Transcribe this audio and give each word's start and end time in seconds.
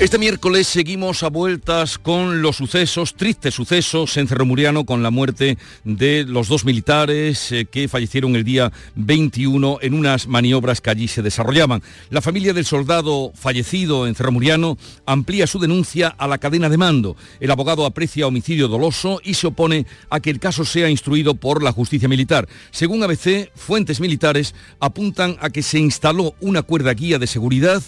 Este 0.00 0.16
miércoles 0.16 0.66
seguimos 0.66 1.22
a 1.22 1.28
vueltas 1.28 1.98
con 1.98 2.40
los 2.40 2.56
sucesos, 2.56 3.16
tristes 3.16 3.52
sucesos 3.52 4.16
en 4.16 4.28
Cerro 4.28 4.46
Muriano 4.46 4.86
con 4.86 5.02
la 5.02 5.10
muerte 5.10 5.58
de 5.84 6.24
los 6.26 6.48
dos 6.48 6.64
militares 6.64 7.52
eh, 7.52 7.66
que 7.66 7.86
fallecieron 7.86 8.34
el 8.34 8.42
día 8.42 8.72
21 8.94 9.76
en 9.82 9.92
unas 9.92 10.26
maniobras 10.26 10.80
que 10.80 10.88
allí 10.88 11.06
se 11.06 11.20
desarrollaban. 11.20 11.82
La 12.08 12.22
familia 12.22 12.54
del 12.54 12.64
soldado 12.64 13.30
fallecido 13.34 14.06
en 14.06 14.14
Cerro 14.14 14.32
Muriano 14.32 14.78
amplía 15.04 15.46
su 15.46 15.58
denuncia 15.58 16.08
a 16.08 16.26
la 16.26 16.38
cadena 16.38 16.70
de 16.70 16.78
mando. 16.78 17.14
El 17.38 17.50
abogado 17.50 17.84
aprecia 17.84 18.26
homicidio 18.26 18.68
doloso 18.68 19.20
y 19.22 19.34
se 19.34 19.48
opone 19.48 19.84
a 20.08 20.20
que 20.20 20.30
el 20.30 20.40
caso 20.40 20.64
sea 20.64 20.88
instruido 20.88 21.34
por 21.34 21.62
la 21.62 21.72
justicia 21.72 22.08
militar. 22.08 22.48
Según 22.70 23.02
ABC, 23.02 23.50
fuentes 23.54 24.00
militares 24.00 24.54
apuntan 24.80 25.36
a 25.40 25.50
que 25.50 25.62
se 25.62 25.78
instaló 25.78 26.34
una 26.40 26.62
cuerda 26.62 26.94
guía 26.94 27.18
de 27.18 27.26
seguridad 27.26 27.82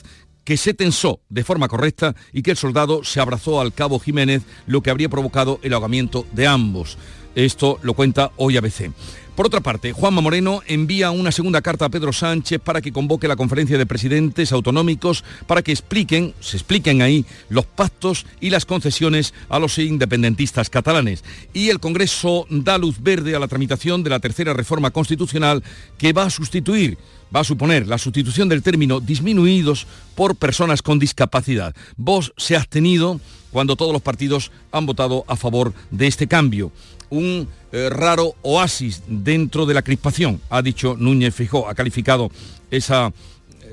que 0.45 0.57
se 0.57 0.75
tensó 0.75 1.21
de 1.29 1.45
forma 1.45 1.69
correcta 1.69 2.15
y 2.33 2.43
que 2.43 2.53
el 2.53 2.57
soldado 2.57 3.05
se 3.05 3.21
abrazó 3.21 3.61
al 3.61 3.73
cabo 3.73 3.99
Jiménez, 3.99 4.43
lo 4.67 4.83
que 4.83 4.91
habría 4.91 5.09
provocado 5.09 5.61
el 5.63 5.75
ahogamiento 5.75 6.27
de 6.33 6.47
ambos. 6.47 6.99
Esto 7.35 7.79
lo 7.83 7.95
cuenta 7.95 8.31
hoy 8.37 8.57
ABC. 8.57 8.91
Por 9.35 9.47
otra 9.47 9.61
parte, 9.61 9.93
Juanma 9.93 10.21
Moreno 10.21 10.61
envía 10.67 11.11
una 11.11 11.33
segunda 11.33 11.63
carta 11.63 11.87
a 11.87 11.89
Pedro 11.89 12.13
Sánchez 12.13 12.61
para 12.61 12.83
que 12.83 12.93
convoque 12.93 13.27
la 13.27 13.37
conferencia 13.37 13.79
de 13.79 13.87
presidentes 13.87 14.53
autonómicos 14.53 15.25
para 15.47 15.63
que 15.63 15.73
expliquen, 15.73 16.35
se 16.41 16.59
expliquen 16.59 17.01
ahí 17.01 17.25
los 17.49 17.65
pactos 17.65 18.27
y 18.41 18.51
las 18.51 18.67
concesiones 18.67 19.33
a 19.49 19.59
los 19.59 19.79
independentistas 19.79 20.69
catalanes. 20.69 21.25
Y 21.55 21.71
el 21.71 21.81
Congreso 21.81 22.47
da 22.51 22.77
luz 22.77 23.03
verde 23.03 23.35
a 23.35 23.39
la 23.39 23.49
tramitación 23.49 24.05
de 24.05 24.11
la 24.11 24.21
tercera 24.21 24.53
reforma 24.53 24.91
constitucional 24.91 25.65
que 25.97 26.13
va 26.13 26.25
a 26.25 26.31
sustituir 26.31 26.99
va 27.35 27.41
a 27.41 27.45
suponer 27.45 27.87
la 27.87 27.99
sustitución 27.99 28.49
del 28.49 28.63
término 28.63 29.01
disminuidos 29.01 29.87
por 30.15 30.37
personas 30.37 30.83
con 30.83 30.99
discapacidad. 30.99 31.75
Vos 31.97 32.33
se 32.37 32.57
ha 32.57 32.59
abstenido 32.59 33.21
cuando 33.51 33.77
todos 33.77 33.93
los 33.93 34.03
partidos 34.03 34.51
han 34.71 34.87
votado 34.87 35.25
a 35.29 35.37
favor 35.37 35.73
de 35.91 36.07
este 36.07 36.27
cambio. 36.27 36.73
Un 37.11 37.49
eh, 37.73 37.89
raro 37.91 38.35
oasis 38.43 39.03
dentro 39.07 39.67
de 39.67 39.75
la 39.75 39.83
crispación, 39.83 40.41
ha 40.51 40.63
dicho 40.63 40.97
Núñez 40.99 41.35
Fijó, 41.35 41.69
ha 41.69 41.75
calificado 41.75 42.31
esa 42.71 43.13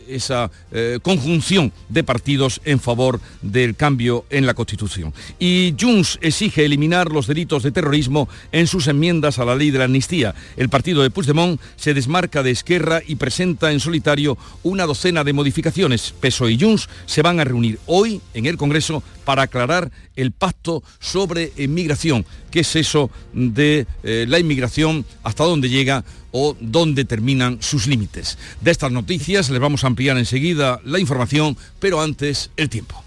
esa 0.10 0.52
eh, 0.72 1.00
conjunción 1.02 1.72
de 1.90 2.04
partidos 2.04 2.62
en 2.66 2.80
favor 2.80 3.20
del 3.42 3.76
cambio 3.76 4.26
en 4.30 4.46
la 4.46 4.54
Constitución. 4.54 5.14
Y 5.40 5.76
Junts 5.80 6.20
exige 6.22 6.66
eliminar 6.66 7.12
los 7.12 7.28
delitos 7.28 7.64
de 7.64 7.72
terrorismo 7.72 8.28
en 8.52 8.68
sus 8.68 8.88
enmiendas 8.88 9.40
a 9.40 9.46
la 9.46 9.56
ley 9.56 9.72
de 9.72 9.80
la 9.80 9.86
amnistía. 9.86 10.36
El 10.58 10.70
partido 10.70 11.04
de 11.04 11.10
Puigdemont 11.10 11.60
se 11.76 11.94
desmarca 11.94 12.44
de 12.44 12.52
Esquerra 12.52 13.02
y 13.06 13.16
presenta 13.16 13.72
en 13.72 13.80
solitario 13.80 14.38
una 14.64 14.86
docena 14.86 15.24
de 15.24 15.34
modificaciones. 15.34 16.14
PSOE 16.20 16.54
y 16.54 16.60
Junts 16.60 16.90
se 17.06 17.22
van 17.22 17.40
a 17.40 17.44
reunir 17.44 17.80
hoy 17.86 18.22
en 18.34 18.46
el 18.46 18.58
Congreso 18.58 19.04
para 19.26 19.44
aclarar 19.44 19.92
el 20.16 20.32
pacto 20.32 20.84
sobre 21.00 21.54
inmigración. 21.58 22.26
¿Qué 22.52 22.62
es 22.62 22.76
eso 22.76 23.12
de 23.34 23.86
eh, 24.04 24.26
la 24.28 24.40
inmigración? 24.40 25.06
¿Hasta 25.24 25.44
dónde 25.44 25.70
llega? 25.70 26.04
O 26.32 26.56
dónde 26.60 27.06
terminan 27.06 27.58
sus 27.62 27.88
límites. 27.88 28.38
De 28.62 28.72
estas 28.72 28.92
noticias 28.92 29.50
les 29.50 29.60
vamos 29.60 29.84
a 29.84 29.88
ampliar 29.88 30.18
enseguida 30.18 30.80
la 30.84 31.00
información, 31.00 31.58
pero 31.80 32.02
antes 32.02 32.52
el 32.58 32.70
tiempo. 32.70 33.04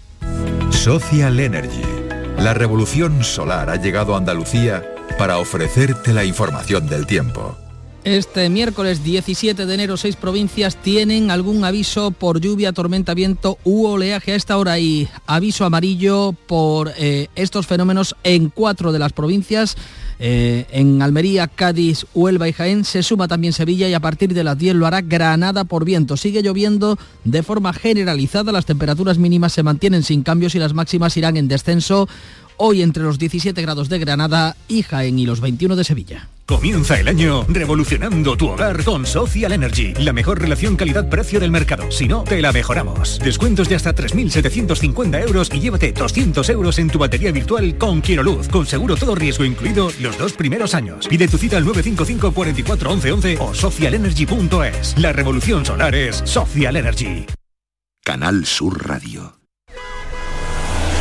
Social 0.71 1.39
Energy. 1.39 1.81
La 2.37 2.53
revolución 2.53 3.23
solar 3.23 3.69
ha 3.69 3.77
llegado 3.77 4.15
a 4.15 4.17
Andalucía 4.17 4.83
para 5.17 5.37
ofrecerte 5.37 6.13
la 6.13 6.25
información 6.25 6.87
del 6.87 7.05
tiempo. 7.05 7.57
Este 8.03 8.49
miércoles 8.49 9.01
17 9.01 9.65
de 9.65 9.73
enero, 9.73 9.95
seis 9.95 10.17
provincias 10.17 10.75
tienen 10.75 11.31
algún 11.31 11.63
aviso 11.63 12.11
por 12.11 12.41
lluvia, 12.41 12.73
tormenta, 12.73 13.13
viento 13.13 13.57
u 13.63 13.85
oleaje 13.85 14.33
a 14.33 14.35
esta 14.35 14.57
hora 14.57 14.77
y 14.77 15.07
aviso 15.25 15.63
amarillo 15.63 16.33
por 16.45 16.91
eh, 16.97 17.29
estos 17.35 17.65
fenómenos 17.65 18.13
en 18.25 18.49
cuatro 18.49 18.91
de 18.91 18.99
las 18.99 19.13
provincias. 19.13 19.77
Eh, 20.19 20.65
en 20.71 21.01
Almería, 21.01 21.47
Cádiz, 21.47 22.05
Huelva 22.13 22.49
y 22.49 22.53
Jaén 22.53 22.83
se 22.83 23.03
suma 23.03 23.29
también 23.29 23.53
Sevilla 23.53 23.87
y 23.87 23.93
a 23.93 24.01
partir 24.01 24.33
de 24.33 24.43
las 24.43 24.57
10 24.57 24.75
lo 24.75 24.85
hará 24.85 24.99
Granada 24.99 25.63
por 25.63 25.85
viento. 25.85 26.17
Sigue 26.17 26.43
lloviendo 26.43 26.97
de 27.23 27.41
forma 27.41 27.71
generalizada, 27.71 28.51
las 28.51 28.65
temperaturas 28.65 29.17
mínimas 29.17 29.53
se 29.53 29.63
mantienen 29.63 30.03
sin 30.03 30.23
cambios 30.23 30.55
y 30.55 30.59
las 30.59 30.73
máximas 30.73 31.15
irán 31.15 31.37
en 31.37 31.47
descenso 31.47 32.09
hoy 32.57 32.81
entre 32.81 33.03
los 33.03 33.19
17 33.19 33.61
grados 33.61 33.89
de 33.89 33.99
Granada 33.99 34.55
y 34.67 34.83
Jaén 34.83 35.19
y 35.19 35.25
los 35.25 35.41
21 35.41 35.75
de 35.75 35.83
Sevilla. 35.83 36.29
Comienza 36.45 36.99
el 36.99 37.07
año 37.07 37.45
revolucionando 37.47 38.35
tu 38.35 38.49
hogar 38.49 38.83
con 38.83 39.05
Social 39.05 39.53
Energy, 39.53 39.93
la 39.93 40.11
mejor 40.11 40.41
relación 40.41 40.75
calidad-precio 40.75 41.39
del 41.39 41.51
mercado. 41.51 41.89
Si 41.89 42.07
no, 42.07 42.23
te 42.23 42.41
la 42.41 42.51
mejoramos. 42.51 43.17
Descuentos 43.19 43.69
de 43.69 43.75
hasta 43.75 43.95
3.750 43.95 45.21
euros 45.25 45.49
y 45.53 45.61
llévate 45.61 45.93
200 45.93 46.49
euros 46.49 46.79
en 46.79 46.89
tu 46.89 46.99
batería 46.99 47.31
virtual 47.31 47.77
con 47.77 48.03
Luz, 48.23 48.49
con 48.49 48.65
seguro 48.65 48.95
todo 48.97 49.15
riesgo 49.15 49.45
incluido 49.45 49.89
los 50.01 50.17
dos 50.17 50.33
primeros 50.33 50.75
años. 50.75 51.07
Pide 51.07 51.27
tu 51.27 51.37
cita 51.37 51.57
al 51.57 51.65
955 51.65 52.33
44 52.33 52.91
11 52.91 53.37
o 53.39 53.53
socialenergy.es. 53.53 54.97
La 54.97 55.13
revolución 55.13 55.65
solar 55.65 55.95
es 55.95 56.17
Social 56.25 56.75
Energy. 56.75 57.25
Canal 58.03 58.45
Sur 58.45 58.85
Radio. 58.85 59.42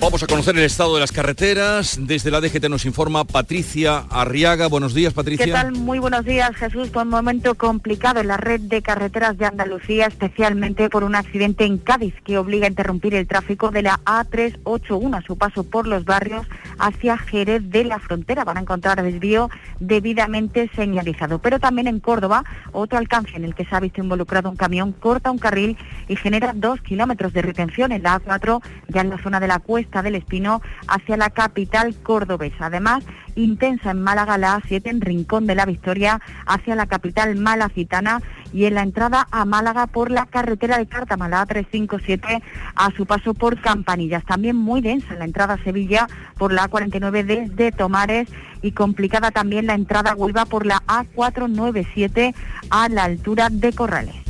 Vamos 0.00 0.22
a 0.22 0.26
conocer 0.26 0.56
el 0.56 0.64
estado 0.64 0.94
de 0.94 1.00
las 1.00 1.12
carreteras. 1.12 1.98
Desde 2.00 2.30
la 2.30 2.40
DGT 2.40 2.70
nos 2.70 2.86
informa 2.86 3.24
Patricia 3.24 4.06
Arriaga. 4.08 4.66
Buenos 4.66 4.94
días, 4.94 5.12
Patricia. 5.12 5.44
¿Qué 5.44 5.52
tal? 5.52 5.72
Muy 5.72 5.98
buenos 5.98 6.24
días, 6.24 6.56
Jesús. 6.56 6.88
Con 6.88 7.08
un 7.08 7.10
momento 7.10 7.54
complicado 7.54 8.20
en 8.20 8.28
la 8.28 8.38
red 8.38 8.60
de 8.60 8.80
carreteras 8.80 9.36
de 9.36 9.44
Andalucía, 9.44 10.06
especialmente 10.06 10.88
por 10.88 11.04
un 11.04 11.14
accidente 11.14 11.66
en 11.66 11.76
Cádiz 11.76 12.14
que 12.24 12.38
obliga 12.38 12.64
a 12.64 12.70
interrumpir 12.70 13.14
el 13.14 13.26
tráfico 13.26 13.70
de 13.70 13.82
la 13.82 14.00
A381 14.06 15.18
a 15.18 15.20
su 15.20 15.36
paso 15.36 15.64
por 15.64 15.86
los 15.86 16.06
barrios 16.06 16.46
hacia 16.78 17.18
Jerez 17.18 17.68
de 17.68 17.84
la 17.84 17.98
Frontera. 17.98 18.44
Van 18.44 18.56
a 18.56 18.60
encontrar 18.60 19.02
desvío 19.02 19.50
debidamente 19.80 20.70
señalizado. 20.74 21.40
Pero 21.40 21.60
también 21.60 21.88
en 21.88 22.00
Córdoba, 22.00 22.44
otro 22.72 22.96
alcance 22.96 23.36
en 23.36 23.44
el 23.44 23.54
que 23.54 23.66
se 23.66 23.76
ha 23.76 23.80
visto 23.80 24.00
involucrado 24.00 24.48
un 24.48 24.56
camión 24.56 24.92
corta 24.92 25.30
un 25.30 25.38
carril 25.38 25.76
y 26.10 26.16
genera 26.16 26.52
dos 26.54 26.80
kilómetros 26.80 27.32
de 27.32 27.40
retención 27.40 27.92
en 27.92 28.02
la 28.02 28.20
A4, 28.20 28.60
ya 28.88 29.00
en 29.00 29.10
la 29.10 29.22
zona 29.22 29.38
de 29.38 29.46
la 29.46 29.60
cuesta 29.60 30.02
del 30.02 30.16
Espino 30.16 30.60
hacia 30.88 31.16
la 31.16 31.30
capital 31.30 31.94
cordobesa. 32.02 32.66
Además, 32.66 33.04
intensa 33.36 33.92
en 33.92 34.02
Málaga 34.02 34.36
la 34.36 34.58
A7 34.58 34.90
en 34.90 35.00
Rincón 35.00 35.46
de 35.46 35.54
la 35.54 35.66
Victoria 35.66 36.20
hacia 36.46 36.74
la 36.74 36.86
capital 36.86 37.36
malacitana 37.36 38.22
y 38.52 38.64
en 38.64 38.74
la 38.74 38.82
entrada 38.82 39.28
a 39.30 39.44
Málaga 39.44 39.86
por 39.86 40.10
la 40.10 40.26
carretera 40.26 40.78
de 40.78 40.86
Cártama, 40.86 41.28
357 41.46 42.42
a 42.74 42.90
su 42.90 43.06
paso 43.06 43.32
por 43.32 43.60
Campanillas. 43.60 44.24
También 44.24 44.56
muy 44.56 44.80
densa 44.80 45.12
en 45.12 45.20
la 45.20 45.26
entrada 45.26 45.54
a 45.54 45.62
Sevilla 45.62 46.08
por 46.36 46.52
la 46.52 46.68
A49 46.68 47.24
desde 47.24 47.70
Tomares 47.70 48.28
y 48.62 48.72
complicada 48.72 49.30
también 49.30 49.66
la 49.66 49.74
entrada 49.74 50.10
a 50.10 50.16
Huelva 50.16 50.44
por 50.44 50.66
la 50.66 50.82
A497 50.88 52.34
a 52.70 52.88
la 52.88 53.04
altura 53.04 53.48
de 53.48 53.72
Corrales. 53.72 54.29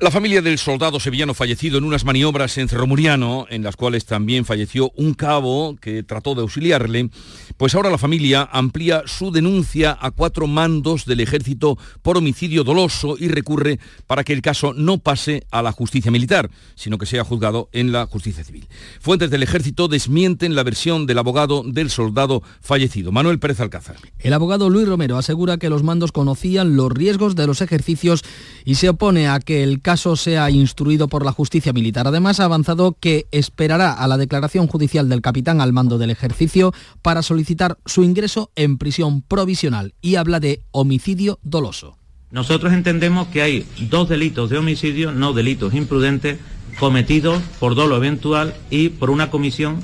La 0.00 0.12
familia 0.12 0.40
del 0.42 0.58
soldado 0.58 1.00
sevillano 1.00 1.34
fallecido 1.34 1.76
en 1.76 1.82
unas 1.82 2.04
maniobras 2.04 2.56
en 2.56 2.68
Cerro 2.68 2.86
Muriano, 2.86 3.46
en 3.50 3.64
las 3.64 3.74
cuales 3.74 4.04
también 4.04 4.44
falleció 4.44 4.92
un 4.94 5.12
cabo 5.12 5.74
que 5.80 6.04
trató 6.04 6.36
de 6.36 6.42
auxiliarle, 6.42 7.10
pues 7.56 7.74
ahora 7.74 7.90
la 7.90 7.98
familia 7.98 8.48
amplía 8.52 9.02
su 9.06 9.32
denuncia 9.32 9.98
a 10.00 10.12
cuatro 10.12 10.46
mandos 10.46 11.04
del 11.04 11.18
ejército 11.18 11.78
por 12.00 12.16
homicidio 12.16 12.62
doloso 12.62 13.16
y 13.18 13.26
recurre 13.26 13.80
para 14.06 14.22
que 14.22 14.32
el 14.32 14.40
caso 14.40 14.72
no 14.72 14.98
pase 14.98 15.44
a 15.50 15.62
la 15.62 15.72
justicia 15.72 16.12
militar, 16.12 16.48
sino 16.76 16.96
que 16.96 17.04
sea 17.04 17.24
juzgado 17.24 17.68
en 17.72 17.90
la 17.90 18.06
justicia 18.06 18.44
civil. 18.44 18.68
Fuentes 19.00 19.30
del 19.30 19.42
ejército 19.42 19.88
desmienten 19.88 20.54
la 20.54 20.62
versión 20.62 21.06
del 21.06 21.18
abogado 21.18 21.64
del 21.66 21.90
soldado 21.90 22.44
fallecido, 22.60 23.10
Manuel 23.10 23.40
Pérez 23.40 23.58
Alcázar. 23.58 23.96
El 24.20 24.32
abogado 24.32 24.70
Luis 24.70 24.86
Romero 24.86 25.16
asegura 25.16 25.58
que 25.58 25.70
los 25.70 25.82
mandos 25.82 26.12
conocían 26.12 26.76
los 26.76 26.92
riesgos 26.92 27.34
de 27.34 27.48
los 27.48 27.62
ejercicios 27.62 28.22
y 28.64 28.76
se 28.76 28.90
opone 28.90 29.26
a 29.26 29.40
que 29.40 29.64
el 29.64 29.82
caso 29.88 30.16
sea 30.16 30.50
instruido 30.50 31.08
por 31.08 31.24
la 31.24 31.32
justicia 31.32 31.72
militar. 31.72 32.06
Además, 32.06 32.40
ha 32.40 32.44
avanzado 32.44 32.94
que 33.00 33.26
esperará 33.30 33.90
a 33.90 34.06
la 34.06 34.18
declaración 34.18 34.66
judicial 34.66 35.08
del 35.08 35.22
capitán 35.22 35.62
al 35.62 35.72
mando 35.72 35.96
del 35.96 36.10
ejercicio 36.10 36.74
para 37.00 37.22
solicitar 37.22 37.78
su 37.86 38.02
ingreso 38.04 38.50
en 38.54 38.76
prisión 38.76 39.22
provisional 39.22 39.94
y 40.02 40.16
habla 40.16 40.40
de 40.40 40.60
homicidio 40.72 41.38
doloso. 41.42 41.96
Nosotros 42.30 42.74
entendemos 42.74 43.28
que 43.28 43.40
hay 43.40 43.66
dos 43.88 44.10
delitos 44.10 44.50
de 44.50 44.58
homicidio, 44.58 45.10
no 45.10 45.32
delitos 45.32 45.72
imprudentes, 45.72 46.38
cometidos 46.78 47.42
por 47.58 47.74
dolo 47.74 47.96
eventual 47.96 48.52
y 48.68 48.90
por 48.90 49.08
una 49.08 49.30
comisión 49.30 49.80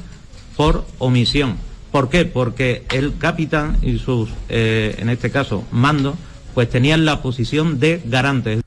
por 0.54 0.84
omisión. 0.98 1.56
¿Por 1.90 2.10
qué? 2.10 2.26
Porque 2.26 2.84
el 2.92 3.16
capitán 3.16 3.78
y 3.80 3.96
sus, 3.96 4.28
eh, 4.50 4.96
en 4.98 5.08
este 5.08 5.30
caso, 5.30 5.64
mandos, 5.72 6.16
pues 6.52 6.68
tenían 6.68 7.06
la 7.06 7.22
posición 7.22 7.80
de 7.80 8.02
garantes. 8.04 8.63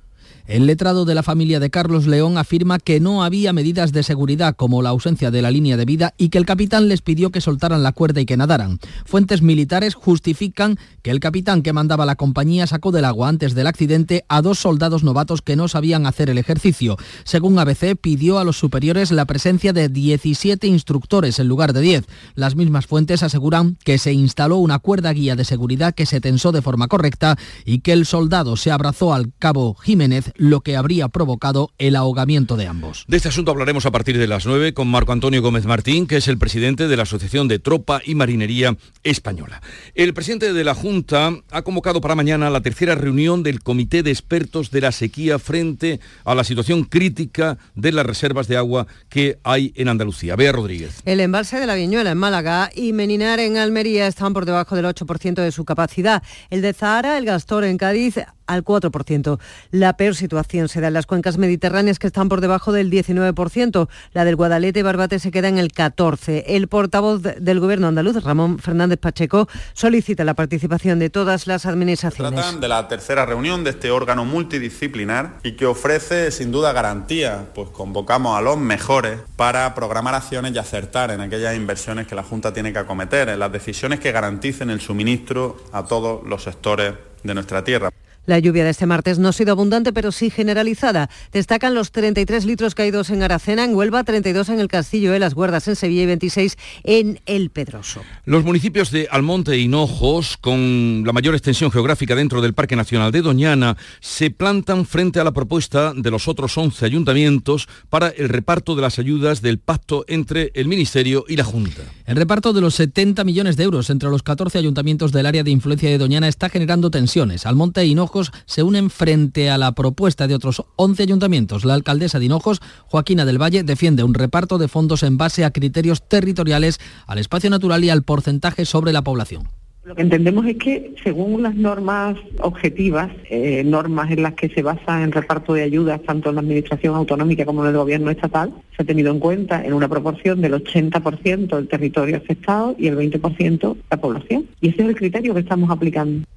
El 0.48 0.66
letrado 0.66 1.04
de 1.04 1.14
la 1.14 1.24
familia 1.24 1.60
de 1.60 1.70
Carlos 1.70 2.08
León 2.08 2.38
afirma 2.38 2.80
que 2.80 3.02
no 3.02 3.22
había 3.22 3.52
medidas 3.52 3.92
de 3.92 4.02
seguridad 4.02 4.56
como 4.56 4.82
la 4.82 4.92
ausencia 4.92 5.30
de 5.30 5.42
la 5.42 5.52
línea 5.52 5.76
de 5.76 5.84
vida 5.84 6.14
y 6.18 6.30
que 6.30 6.38
el 6.38 6.46
capitán 6.46 6.88
les 6.88 7.02
pidió 7.02 7.32
que 7.32 7.42
soltaran 7.42 7.84
la 7.84 7.92
cuerda 7.92 8.22
y 8.22 8.26
que 8.26 8.38
nadaran. 8.38 8.80
Fuentes 9.04 9.42
militares 9.42 9.94
justifican 9.94 10.80
que 11.02 11.12
el 11.12 11.20
capitán 11.20 11.64
que 11.64 11.74
mandaba 11.74 12.06
la 12.06 12.16
compañía 12.16 12.66
sacó 12.66 12.94
del 12.94 13.04
agua 13.04 13.28
antes 13.28 13.56
del 13.56 13.68
accidente 13.68 14.24
a 14.30 14.42
dos 14.42 14.58
soldados 14.60 15.04
novatos 15.04 15.42
que 15.42 15.58
no 15.58 15.68
sabían 15.68 16.06
hacer 16.06 16.30
el 16.30 16.38
ejercicio. 16.38 16.96
Según 17.26 17.60
ABC, 17.60 17.98
pidió 18.00 18.40
a 18.40 18.46
los 18.46 18.58
superiores 18.58 19.12
la 19.12 19.26
presencia 19.26 19.74
de 19.74 19.90
17 19.90 20.66
instructores 20.66 21.40
en 21.40 21.50
lugar 21.50 21.74
de 21.74 21.82
10. 21.82 22.06
Las 22.36 22.56
mismas 22.56 22.88
fuentes 22.88 23.22
aseguran 23.22 23.78
que 23.84 23.98
se 23.98 24.14
instaló 24.14 24.56
una 24.60 24.80
cuerda 24.80 25.12
guía 25.12 25.36
de 25.36 25.44
seguridad 25.44 25.94
que 25.94 26.06
se 26.06 26.22
tensó 26.22 26.54
de 26.54 26.62
forma 26.62 26.88
correcta 26.88 27.38
y 27.66 27.80
que 27.80 27.92
el 27.92 28.06
soldado 28.06 28.56
se 28.56 28.72
abrazó 28.72 29.14
al 29.14 29.34
cabo 29.38 29.76
Jiménez 29.76 30.32
lo 30.38 30.62
que 30.62 30.78
habría 30.78 31.08
provocado 31.10 31.72
el 31.78 31.96
ahogamiento 31.96 32.56
de 32.56 32.68
ambos. 32.68 33.06
De 33.08 33.18
este 33.18 33.30
asunto 33.30 33.52
hablaremos 33.52 33.86
a 33.86 33.92
partir 33.92 34.18
de 34.18 34.28
las 34.28 34.46
9 34.46 34.74
con 34.74 34.88
Marco 34.88 35.12
Antonio 35.12 35.42
Gómez 35.42 35.66
Martín, 35.66 36.08
que 36.08 36.18
es 36.18 36.28
el 36.28 36.38
presidente 36.38 36.88
de 36.88 36.98
la 36.98 37.04
Asociación 37.04 37.48
de 37.48 37.60
Tropa 37.60 38.02
y 38.06 38.16
Marinería 38.16 38.78
Española. 39.04 39.62
El 39.96 40.14
presidente 40.14 40.54
de 40.54 40.64
la 40.64 40.76
Junta 40.76 41.32
ha 41.52 41.62
convocado 41.64 42.02
para 42.02 42.16
mañana 42.16 42.50
la 42.50 42.62
tercera 42.62 42.96
reunión 42.96 43.44
del 43.44 43.62
Comité 43.62 44.04
de 44.04 44.12
Expertos 44.12 44.72
de 44.72 44.82
la 44.82 44.92
Sequía 44.92 45.40
frente 45.40 46.00
a 46.24 46.36
la 46.36 46.44
situación 46.44 46.84
crítica 46.84 47.58
de 47.76 47.92
las 47.92 48.06
reservas 48.06 48.48
de 48.48 48.58
agua 48.58 48.88
que 49.10 49.40
hay 49.44 49.74
en 49.76 49.90
Andalucía. 49.90 50.36
Bea 50.36 50.52
Rodríguez. 50.52 51.02
El 51.06 51.20
embalse 51.20 51.60
de 51.60 51.66
la 51.66 51.76
Viñuela 51.76 52.12
en 52.12 52.18
Málaga 52.18 52.70
y 52.76 52.94
Meninar 52.94 53.40
en 53.40 53.58
Almería 53.58 54.08
están 54.08 54.34
por 54.34 54.46
debajo 54.46 54.76
del 54.76 54.86
8% 54.86 55.36
de 55.36 55.52
su 55.52 55.66
capacidad. 55.66 56.24
El 56.50 56.62
de 56.62 56.74
Zahara, 56.74 57.18
el 57.18 57.26
Gastor 57.26 57.64
en 57.64 57.78
Cádiz 57.78 58.16
al 58.48 58.64
4%. 58.64 59.40
La 59.72 59.98
peor 59.98 60.16
situación 60.16 60.70
se 60.70 60.82
da 60.82 60.88
en 60.88 60.94
las 60.94 61.06
cuencas 61.06 61.38
mediterráneas 61.38 62.00
que 62.00 62.08
están 62.08 62.30
por 62.30 62.42
debajo 62.42 62.72
del 62.72 62.90
19%. 62.90 63.88
La 64.14 64.26
del 64.26 64.36
Guadalete 64.36 64.80
y 64.80 64.84
Barbate 64.84 65.20
se 65.20 65.32
queda 65.32 65.48
en 65.48 65.58
el 65.58 65.72
14%. 65.72 66.44
El 66.48 66.68
portavoz 66.68 67.22
del 67.22 67.60
Gobierno 67.60 67.88
andaluz, 67.88 68.24
Ramón 68.24 68.60
Fernández 68.60 69.00
Pacheco, 69.00 69.48
solicita 69.74 70.24
la 70.24 70.34
participación 70.34 71.00
de 71.00 71.10
todas 71.10 71.48
las 71.48 71.66
administraciones. 71.66 72.34
Tratan 72.34 72.60
de 72.60 72.68
la 72.68 72.88
tercera 72.88 73.26
reunión 73.26 73.64
de 73.64 73.72
este 73.72 73.92
órgano 73.92 74.26
multidisciplinar 74.26 75.38
y 75.44 75.54
que 75.54 75.66
ofrece 75.66 76.32
sin 76.32 76.52
duda 76.52 76.74
garantía. 76.74 77.50
Pues 77.54 77.70
convocamos 77.70 78.38
a 78.38 78.42
los 78.42 78.58
mejores 78.58 79.20
para 79.36 79.74
programar 79.76 80.16
acciones 80.16 80.54
y 80.54 80.58
acertar 80.58 81.12
en 81.12 81.22
aquellas 81.22 81.56
inversiones 81.56 82.08
que 82.08 82.16
la 82.16 82.24
Junta 82.24 82.54
tiene 82.54 82.74
que 82.74 82.80
acometer, 82.80 83.30
en 83.30 83.40
las 83.40 83.52
decisiones 83.52 84.00
que 84.00 84.12
garanticen 84.12 84.70
el 84.70 84.82
suministro 84.82 85.58
a 85.72 85.86
todos 85.86 86.26
los 86.26 86.44
sectores 86.44 86.94
de 87.24 87.34
nuestra 87.34 87.64
tierra. 87.64 87.92
La 88.28 88.40
lluvia 88.40 88.66
de 88.66 88.72
este 88.72 88.86
martes 88.86 89.20
no 89.20 89.30
ha 89.30 89.32
sido 89.32 89.54
abundante, 89.54 89.94
pero 89.94 90.12
sí 90.12 90.30
generalizada. 90.30 91.10
Destacan 91.32 91.74
los 91.74 91.94
33 91.94 92.44
litros 92.44 92.76
caídos 92.76 93.10
en 93.10 93.24
Aracena, 93.24 93.64
en 93.64 93.74
Huelva, 93.74 94.04
32 94.04 94.50
en 94.50 94.60
el 94.60 94.68
Castillo 94.68 95.14
de 95.14 95.20
las 95.20 95.34
Guardas 95.34 95.66
en 95.70 95.78
Sevilla 95.78 96.04
y 96.04 96.08
26 96.08 96.58
en 96.84 97.22
El 97.26 97.52
Pedroso. 97.52 98.02
Los 98.26 98.44
municipios 98.44 98.92
de 98.92 99.08
Almonte 99.10 99.54
e 99.54 99.60
Hinojos, 99.60 100.36
con 100.36 101.04
la 101.06 101.14
mayor 101.14 101.36
extensión 101.36 101.72
geográfica 101.72 102.16
dentro 102.16 102.42
del 102.42 102.54
Parque 102.54 102.76
Nacional 102.76 103.14
de 103.14 103.22
Doñana, 103.22 103.78
se 104.02 104.30
plantan 104.30 104.86
frente 104.86 105.22
a 105.22 105.24
la 105.24 105.32
propuesta 105.32 105.94
de 105.96 106.12
los 106.12 106.28
otros 106.28 106.58
11 106.58 106.86
ayuntamientos 106.86 107.70
para 107.90 108.10
el 108.10 108.28
reparto 108.28 108.76
de 108.76 108.82
las 108.82 109.00
ayudas 109.00 109.42
del 109.42 109.60
pacto 109.60 110.04
entre 110.10 110.52
el 110.54 110.68
Ministerio 110.68 111.24
y 111.30 111.38
la 111.38 111.46
Junta. 111.46 111.84
El 112.06 112.18
reparto 112.18 112.52
de 112.52 112.60
los 112.60 112.76
70 112.76 113.24
millones 113.24 113.56
de 113.56 113.64
euros 113.64 113.90
entre 113.90 114.10
los 114.10 114.22
14 114.22 114.58
ayuntamientos 114.58 115.14
del 115.14 115.28
área 115.28 115.44
de 115.44 115.52
influencia 115.52 115.90
de 115.90 115.98
Doñana 115.98 116.28
está 116.28 116.50
generando 116.50 116.92
tensiones. 116.92 117.46
Almonte 117.46 117.80
e 117.80 117.86
Hinojos 117.86 118.17
se 118.46 118.64
unen 118.64 118.90
frente 118.90 119.50
a 119.50 119.58
la 119.58 119.72
propuesta 119.74 120.28
de 120.28 120.36
otros 120.36 120.64
11 120.76 121.04
ayuntamientos. 121.04 121.66
La 121.66 121.74
alcaldesa 121.74 122.20
de 122.20 122.26
Hinojos, 122.26 122.62
Joaquina 122.88 123.26
del 123.26 123.42
Valle, 123.42 123.64
defiende 123.64 124.04
un 124.04 124.14
reparto 124.14 124.58
de 124.58 124.68
fondos 124.68 125.04
en 125.04 125.18
base 125.18 125.46
a 125.46 125.52
criterios 125.52 126.08
territoriales, 126.08 126.80
al 127.06 127.20
espacio 127.20 127.50
natural 127.50 127.84
y 127.84 127.90
al 127.90 128.04
porcentaje 128.04 128.66
sobre 128.66 128.94
la 128.94 129.04
población. 129.04 129.48
Lo 129.88 129.96
que 129.96 130.02
entendemos 130.02 130.46
es 130.46 130.58
que 130.58 130.96
según 131.02 131.42
las 131.42 131.56
normas 131.56 132.18
objetivas, 132.42 133.10
eh, 133.30 133.64
normas 133.64 134.12
en 134.12 134.22
las 134.22 134.34
que 134.34 134.50
se 134.50 134.62
basa 134.62 135.02
en 135.02 135.14
reparto 135.14 135.54
de 135.54 135.64
ayudas 135.64 136.02
tanto 136.04 136.28
en 136.28 136.36
la 136.36 136.42
administración 136.42 136.94
autonómica 136.94 137.46
como 137.46 137.64
en 137.64 137.70
el 137.70 137.78
gobierno 137.78 138.12
estatal, 138.12 138.52
se 138.76 138.84
ha 138.84 138.86
tenido 138.86 139.14
en 139.14 139.20
cuenta 139.20 139.64
en 139.64 139.72
una 139.72 139.88
proporción 139.88 140.42
del 140.42 140.56
80% 140.56 141.58
el 141.58 141.70
territorio 141.70 142.18
afectado 142.18 142.76
y 142.78 142.88
el 142.88 142.98
20% 142.98 143.78
la 143.90 143.98
población. 143.98 144.48
Y 144.60 144.72
ese 144.72 144.82
es 144.82 144.90
el 144.90 144.96
criterio 144.98 145.34
que 145.34 145.40
estamos 145.40 145.70
aplicando. 145.70 146.28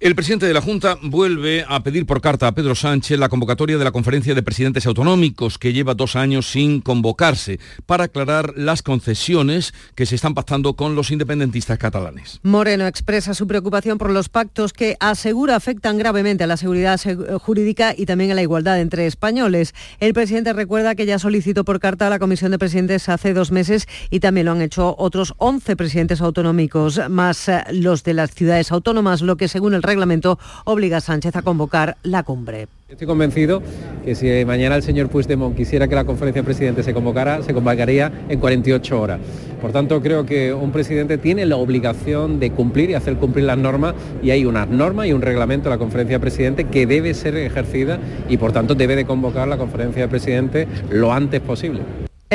El 0.00 0.16
presidente 0.16 0.46
de 0.46 0.52
la 0.52 0.60
Junta 0.60 0.98
vuelve 1.02 1.64
a 1.68 1.82
pedir 1.84 2.04
por 2.04 2.20
carta 2.20 2.48
a 2.48 2.52
Pedro 2.52 2.74
Sánchez 2.74 3.16
la 3.16 3.28
convocatoria 3.28 3.78
de 3.78 3.84
la 3.84 3.92
conferencia 3.92 4.34
de 4.34 4.42
presidentes 4.42 4.86
autonómicos 4.86 5.56
que 5.56 5.72
lleva 5.72 5.94
dos 5.94 6.16
años 6.16 6.50
sin 6.50 6.80
convocarse 6.80 7.60
para 7.86 8.04
aclarar 8.04 8.54
las 8.56 8.82
concesiones 8.82 9.72
que 9.94 10.04
se 10.04 10.16
están 10.16 10.34
pactando 10.34 10.74
con 10.74 10.96
los 10.96 11.12
independentistas 11.12 11.78
catalanes. 11.78 12.40
Moreno 12.42 12.88
expresa 12.88 13.34
su 13.34 13.46
preocupación 13.46 13.96
por 13.96 14.10
los 14.10 14.28
pactos 14.28 14.72
que 14.72 14.96
asegura 14.98 15.54
afectan 15.54 15.96
gravemente 15.96 16.42
a 16.42 16.48
la 16.48 16.56
seguridad 16.56 17.00
jurídica 17.38 17.94
y 17.96 18.04
también 18.04 18.32
a 18.32 18.34
la 18.34 18.42
igualdad 18.42 18.80
entre 18.80 19.06
españoles. 19.06 19.74
El 20.00 20.12
presidente 20.12 20.52
recuerda 20.52 20.96
que 20.96 21.06
ya 21.06 21.20
solicitó 21.20 21.64
por 21.64 21.78
carta 21.78 22.08
a 22.08 22.10
la 22.10 22.18
Comisión 22.18 22.50
de 22.50 22.58
Presidentes 22.58 23.08
hace 23.08 23.32
dos 23.32 23.52
meses 23.52 23.86
y 24.10 24.18
también 24.18 24.46
lo 24.46 24.52
han 24.52 24.60
hecho 24.60 24.96
otros 24.98 25.34
11 25.38 25.76
presidentes 25.76 26.20
autonómicos, 26.20 27.00
más 27.08 27.48
eh, 27.48 27.62
los 27.70 28.02
de 28.02 28.14
las 28.14 28.32
ciudades 28.32 28.72
autónomas, 28.72 29.22
lo 29.22 29.36
que 29.36 29.46
según 29.46 29.72
el 29.72 29.83
reglamento 29.84 30.38
obliga 30.64 30.98
a 30.98 31.00
Sánchez 31.00 31.36
a 31.36 31.42
convocar 31.42 31.96
la 32.02 32.22
cumbre. 32.22 32.68
Estoy 32.88 33.06
convencido 33.06 33.62
que 34.04 34.14
si 34.14 34.44
mañana 34.44 34.76
el 34.76 34.82
señor 34.82 35.08
Puigdemont 35.08 35.56
quisiera 35.56 35.88
que 35.88 35.94
la 35.94 36.04
conferencia 36.04 36.42
de 36.42 36.46
presidentes 36.46 36.84
se 36.84 36.94
convocara, 36.94 37.42
se 37.42 37.54
convocaría 37.54 38.12
en 38.28 38.38
48 38.38 39.00
horas. 39.00 39.20
Por 39.60 39.72
tanto, 39.72 40.00
creo 40.02 40.26
que 40.26 40.52
un 40.52 40.70
presidente 40.70 41.18
tiene 41.18 41.46
la 41.46 41.56
obligación 41.56 42.38
de 42.38 42.52
cumplir 42.52 42.90
y 42.90 42.94
hacer 42.94 43.16
cumplir 43.16 43.46
las 43.46 43.58
normas 43.58 43.94
y 44.22 44.30
hay 44.30 44.44
unas 44.44 44.68
normas 44.68 45.06
y 45.06 45.12
un 45.12 45.22
reglamento 45.22 45.70
de 45.70 45.74
la 45.74 45.78
conferencia 45.78 46.16
de 46.16 46.20
presidentes 46.20 46.66
que 46.70 46.86
debe 46.86 47.14
ser 47.14 47.36
ejercida 47.36 47.98
y 48.28 48.36
por 48.36 48.52
tanto 48.52 48.74
debe 48.74 48.94
de 48.94 49.06
convocar 49.06 49.48
la 49.48 49.56
conferencia 49.56 50.02
de 50.02 50.08
presidentes 50.08 50.68
lo 50.90 51.12
antes 51.12 51.40
posible. 51.40 51.80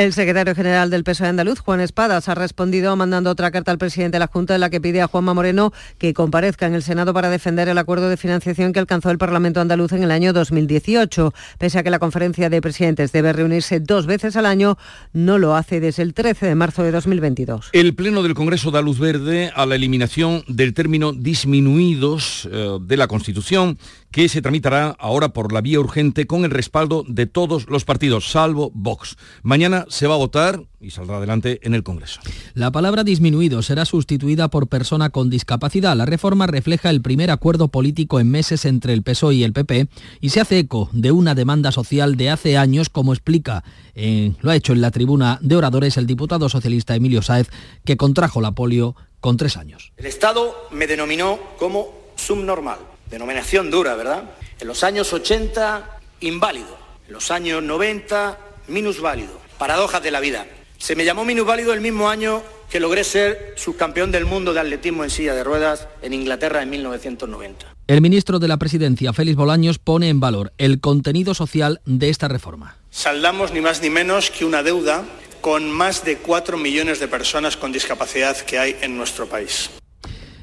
El 0.00 0.14
secretario 0.14 0.54
general 0.54 0.88
del 0.88 1.04
PSOE 1.04 1.28
andaluz, 1.28 1.58
Juan 1.58 1.82
Espadas, 1.82 2.30
ha 2.30 2.34
respondido 2.34 2.96
mandando 2.96 3.28
otra 3.28 3.50
carta 3.50 3.70
al 3.70 3.76
presidente 3.76 4.14
de 4.14 4.20
la 4.20 4.28
Junta 4.28 4.54
en 4.54 4.62
la 4.62 4.70
que 4.70 4.80
pide 4.80 5.02
a 5.02 5.08
Juanma 5.08 5.34
Moreno 5.34 5.74
que 5.98 6.14
comparezca 6.14 6.66
en 6.66 6.72
el 6.72 6.82
Senado 6.82 7.12
para 7.12 7.28
defender 7.28 7.68
el 7.68 7.76
acuerdo 7.76 8.08
de 8.08 8.16
financiación 8.16 8.72
que 8.72 8.78
alcanzó 8.78 9.10
el 9.10 9.18
Parlamento 9.18 9.60
andaluz 9.60 9.92
en 9.92 10.02
el 10.02 10.10
año 10.10 10.32
2018. 10.32 11.34
Pese 11.58 11.78
a 11.78 11.82
que 11.82 11.90
la 11.90 11.98
conferencia 11.98 12.48
de 12.48 12.62
presidentes 12.62 13.12
debe 13.12 13.34
reunirse 13.34 13.78
dos 13.78 14.06
veces 14.06 14.36
al 14.36 14.46
año, 14.46 14.78
no 15.12 15.36
lo 15.36 15.54
hace 15.54 15.80
desde 15.80 16.02
el 16.02 16.14
13 16.14 16.46
de 16.46 16.54
marzo 16.54 16.82
de 16.82 16.92
2022. 16.92 17.68
El 17.74 17.94
Pleno 17.94 18.22
del 18.22 18.32
Congreso 18.32 18.70
da 18.70 18.80
luz 18.80 18.98
verde 18.98 19.52
a 19.54 19.66
la 19.66 19.74
eliminación 19.74 20.44
del 20.48 20.72
término 20.72 21.12
disminuidos 21.12 22.48
eh, 22.50 22.78
de 22.80 22.96
la 22.96 23.06
Constitución 23.06 23.76
que 24.10 24.28
se 24.28 24.42
tramitará 24.42 24.96
ahora 24.98 25.30
por 25.30 25.52
la 25.52 25.60
vía 25.60 25.80
urgente 25.80 26.26
con 26.26 26.44
el 26.44 26.50
respaldo 26.50 27.04
de 27.06 27.26
todos 27.26 27.68
los 27.68 27.84
partidos, 27.84 28.30
salvo 28.30 28.70
Vox. 28.74 29.16
Mañana 29.42 29.86
se 29.88 30.06
va 30.06 30.14
a 30.14 30.18
votar 30.18 30.64
y 30.80 30.90
saldrá 30.90 31.18
adelante 31.18 31.60
en 31.62 31.74
el 31.74 31.82
Congreso. 31.82 32.20
La 32.54 32.72
palabra 32.72 33.04
disminuido 33.04 33.62
será 33.62 33.84
sustituida 33.84 34.48
por 34.48 34.68
persona 34.68 35.10
con 35.10 35.30
discapacidad. 35.30 35.96
La 35.96 36.06
reforma 36.06 36.46
refleja 36.46 36.90
el 36.90 37.02
primer 37.02 37.30
acuerdo 37.30 37.68
político 37.68 38.18
en 38.18 38.30
meses 38.30 38.64
entre 38.64 38.94
el 38.94 39.02
PSOE 39.02 39.34
y 39.34 39.44
el 39.44 39.52
PP 39.52 39.88
y 40.20 40.30
se 40.30 40.40
hace 40.40 40.58
eco 40.58 40.88
de 40.92 41.12
una 41.12 41.34
demanda 41.34 41.70
social 41.70 42.16
de 42.16 42.30
hace 42.30 42.56
años, 42.56 42.88
como 42.88 43.12
explica, 43.12 43.62
eh, 43.94 44.32
lo 44.40 44.50
ha 44.50 44.56
hecho 44.56 44.72
en 44.72 44.80
la 44.80 44.90
tribuna 44.90 45.38
de 45.42 45.56
oradores 45.56 45.96
el 45.96 46.06
diputado 46.06 46.48
socialista 46.48 46.94
Emilio 46.94 47.22
Sáez, 47.22 47.48
que 47.84 47.96
contrajo 47.96 48.40
la 48.40 48.52
polio 48.52 48.96
con 49.20 49.36
tres 49.36 49.56
años. 49.56 49.92
El 49.96 50.06
Estado 50.06 50.54
me 50.72 50.86
denominó 50.86 51.38
como 51.58 51.88
subnormal, 52.16 52.78
denominación 53.10 53.70
dura, 53.70 53.94
¿verdad? 53.94 54.24
En 54.58 54.68
los 54.68 54.84
años 54.84 55.12
80, 55.12 55.98
inválido. 56.20 56.78
En 57.06 57.14
los 57.14 57.30
años 57.30 57.62
90, 57.62 58.38
minusválido. 58.68 59.40
Paradojas 59.58 60.02
de 60.02 60.10
la 60.10 60.20
vida. 60.20 60.46
Se 60.78 60.96
me 60.96 61.04
llamó 61.04 61.24
minusválido 61.24 61.72
el 61.72 61.80
mismo 61.80 62.08
año 62.08 62.42
que 62.70 62.80
logré 62.80 63.04
ser 63.04 63.54
subcampeón 63.56 64.12
del 64.12 64.24
mundo 64.24 64.54
de 64.54 64.60
atletismo 64.60 65.04
en 65.04 65.10
silla 65.10 65.34
de 65.34 65.44
ruedas 65.44 65.88
en 66.02 66.14
Inglaterra 66.14 66.62
en 66.62 66.70
1990. 66.70 67.66
El 67.88 68.00
ministro 68.00 68.38
de 68.38 68.46
la 68.46 68.56
Presidencia, 68.56 69.12
Félix 69.12 69.36
Bolaños, 69.36 69.78
pone 69.78 70.08
en 70.08 70.20
valor 70.20 70.52
el 70.58 70.80
contenido 70.80 71.34
social 71.34 71.80
de 71.84 72.08
esta 72.08 72.28
reforma. 72.28 72.76
Saldamos 72.90 73.52
ni 73.52 73.60
más 73.60 73.82
ni 73.82 73.90
menos 73.90 74.30
que 74.30 74.44
una 74.44 74.62
deuda 74.62 75.04
con 75.40 75.70
más 75.70 76.04
de 76.04 76.18
4 76.18 76.56
millones 76.56 77.00
de 77.00 77.08
personas 77.08 77.56
con 77.56 77.72
discapacidad 77.72 78.36
que 78.36 78.58
hay 78.58 78.76
en 78.82 78.96
nuestro 78.96 79.26
país. 79.26 79.70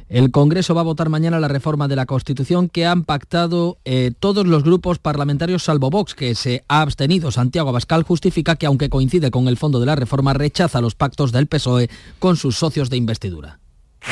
El 0.09 0.31
Congreso 0.31 0.73
va 0.73 0.81
a 0.81 0.85
votar 0.85 1.09
mañana 1.09 1.39
la 1.39 1.49
reforma 1.49 1.89
de 1.89 1.97
la 1.97 2.05
Constitución 2.05 2.69
que 2.69 2.85
han 2.85 3.03
pactado 3.03 3.77
eh, 3.83 4.11
todos 4.17 4.47
los 4.47 4.63
grupos 4.63 4.99
parlamentarios 4.99 5.63
salvo 5.63 5.89
Vox, 5.89 6.15
que 6.15 6.33
se 6.33 6.63
ha 6.69 6.81
abstenido. 6.81 7.29
Santiago 7.31 7.69
Abascal 7.69 8.03
justifica 8.03 8.55
que, 8.55 8.67
aunque 8.67 8.89
coincide 8.89 9.31
con 9.31 9.49
el 9.49 9.57
fondo 9.57 9.81
de 9.81 9.85
la 9.85 9.97
reforma, 9.97 10.33
rechaza 10.33 10.79
los 10.79 10.95
pactos 10.95 11.33
del 11.33 11.47
PSOE 11.47 11.89
con 12.19 12.37
sus 12.37 12.55
socios 12.55 12.89
de 12.89 12.95
investidura. 12.95 13.59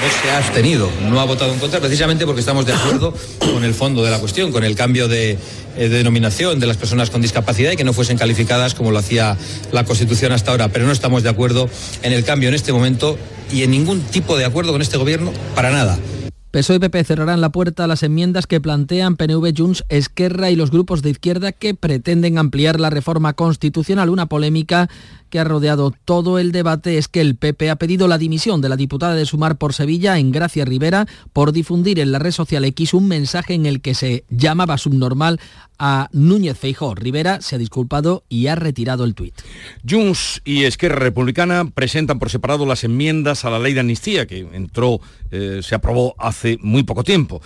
Vox 0.01 0.13
se 0.21 0.29
ha 0.29 0.37
abstenido, 0.37 0.89
no 1.09 1.19
ha 1.19 1.25
votado 1.25 1.53
en 1.53 1.59
contra 1.59 1.79
precisamente 1.79 2.25
porque 2.25 2.41
estamos 2.41 2.65
de 2.65 2.73
acuerdo 2.73 3.13
con 3.39 3.63
el 3.63 3.73
fondo 3.73 4.03
de 4.03 4.11
la 4.11 4.19
cuestión, 4.19 4.51
con 4.51 4.63
el 4.63 4.75
cambio 4.75 5.07
de, 5.07 5.31
eh, 5.31 5.37
de, 5.75 5.89
denominación 5.89 6.59
de 6.59 6.67
las 6.67 6.77
personas 6.77 7.09
con 7.09 7.21
discapacidad 7.21 7.71
y 7.71 7.77
que 7.77 7.83
no 7.83 7.93
fuesen 7.93 8.17
calificadas 8.17 8.75
como 8.75 8.91
lo 8.91 8.99
hacía 8.99 9.37
la 9.71 9.85
Constitución 9.85 10.31
hasta 10.31 10.51
ahora. 10.51 10.67
Pero 10.67 10.85
no 10.85 10.91
estamos 10.91 11.23
de 11.23 11.29
acuerdo 11.29 11.69
en 12.03 12.11
el 12.11 12.23
cambio 12.25 12.49
en 12.49 12.55
este 12.55 12.73
momento 12.73 13.17
y 13.51 13.63
en 13.63 13.71
ningún 13.71 14.01
tipo 14.01 14.37
de 14.37 14.45
acuerdo 14.45 14.71
con 14.73 14.81
este 14.81 14.97
gobierno 14.97 15.31
para 15.55 15.71
nada. 15.71 15.97
PSOE 16.55 16.77
y 16.77 16.79
PP 16.79 17.03
cerrarán 17.03 17.41
la 17.41 17.49
puerta 17.49 17.83
a 17.83 17.87
las 17.87 18.01
enmiendas 18.01 18.47
que 18.47 18.61
plantean 18.61 19.17
PNV, 19.17 19.53
Junts, 19.57 19.83
Esquerra 19.89 20.51
y 20.51 20.55
los 20.55 20.71
grupos 20.71 21.01
de 21.01 21.09
izquierda 21.09 21.51
que 21.51 21.73
pretenden 21.73 22.37
ampliar 22.37 22.79
la 22.79 22.89
reforma 22.89 23.33
constitucional. 23.33 24.09
Una 24.09 24.27
polémica 24.27 24.89
que 25.35 25.41
ha 25.41 25.43
rodeado 25.43 25.93
todo 26.05 26.39
el 26.39 26.53
debate 26.53 26.97
es 26.97 27.09
que 27.09 27.19
el 27.19 27.35
PP 27.35 27.69
ha 27.69 27.75
pedido 27.75 28.07
la 28.07 28.17
dimisión 28.17 28.61
de 28.61 28.69
la 28.69 28.77
diputada 28.77 29.15
de 29.15 29.25
Sumar 29.25 29.57
por 29.57 29.73
Sevilla, 29.73 30.17
en 30.17 30.31
Gracia 30.31 30.63
Rivera, 30.63 31.07
por 31.33 31.51
difundir 31.51 31.99
en 31.99 32.13
la 32.13 32.19
red 32.19 32.31
social 32.31 32.63
X 32.63 32.93
un 32.93 33.09
mensaje 33.09 33.53
en 33.53 33.65
el 33.65 33.81
que 33.81 33.95
se 33.95 34.23
llamaba 34.29 34.77
subnormal 34.77 35.41
a 35.77 36.07
Núñez 36.13 36.57
Feijó. 36.57 36.95
Rivera 36.95 37.41
se 37.41 37.55
ha 37.55 37.57
disculpado 37.57 38.23
y 38.29 38.47
ha 38.47 38.55
retirado 38.55 39.03
el 39.03 39.13
tuit. 39.13 39.33
Junts 39.85 40.41
y 40.45 40.63
Esquerra 40.63 40.99
Republicana 40.99 41.69
presentan 41.69 42.17
por 42.17 42.29
separado 42.29 42.65
las 42.65 42.85
enmiendas 42.85 43.43
a 43.43 43.49
la 43.49 43.59
ley 43.59 43.73
de 43.73 43.81
amnistía 43.81 44.27
que 44.27 44.47
entró, 44.53 45.01
eh, 45.31 45.59
se 45.61 45.75
aprobó 45.75 46.15
hace 46.17 46.57
muy 46.61 46.83
poco 46.83 47.03
tiempo 47.03 47.41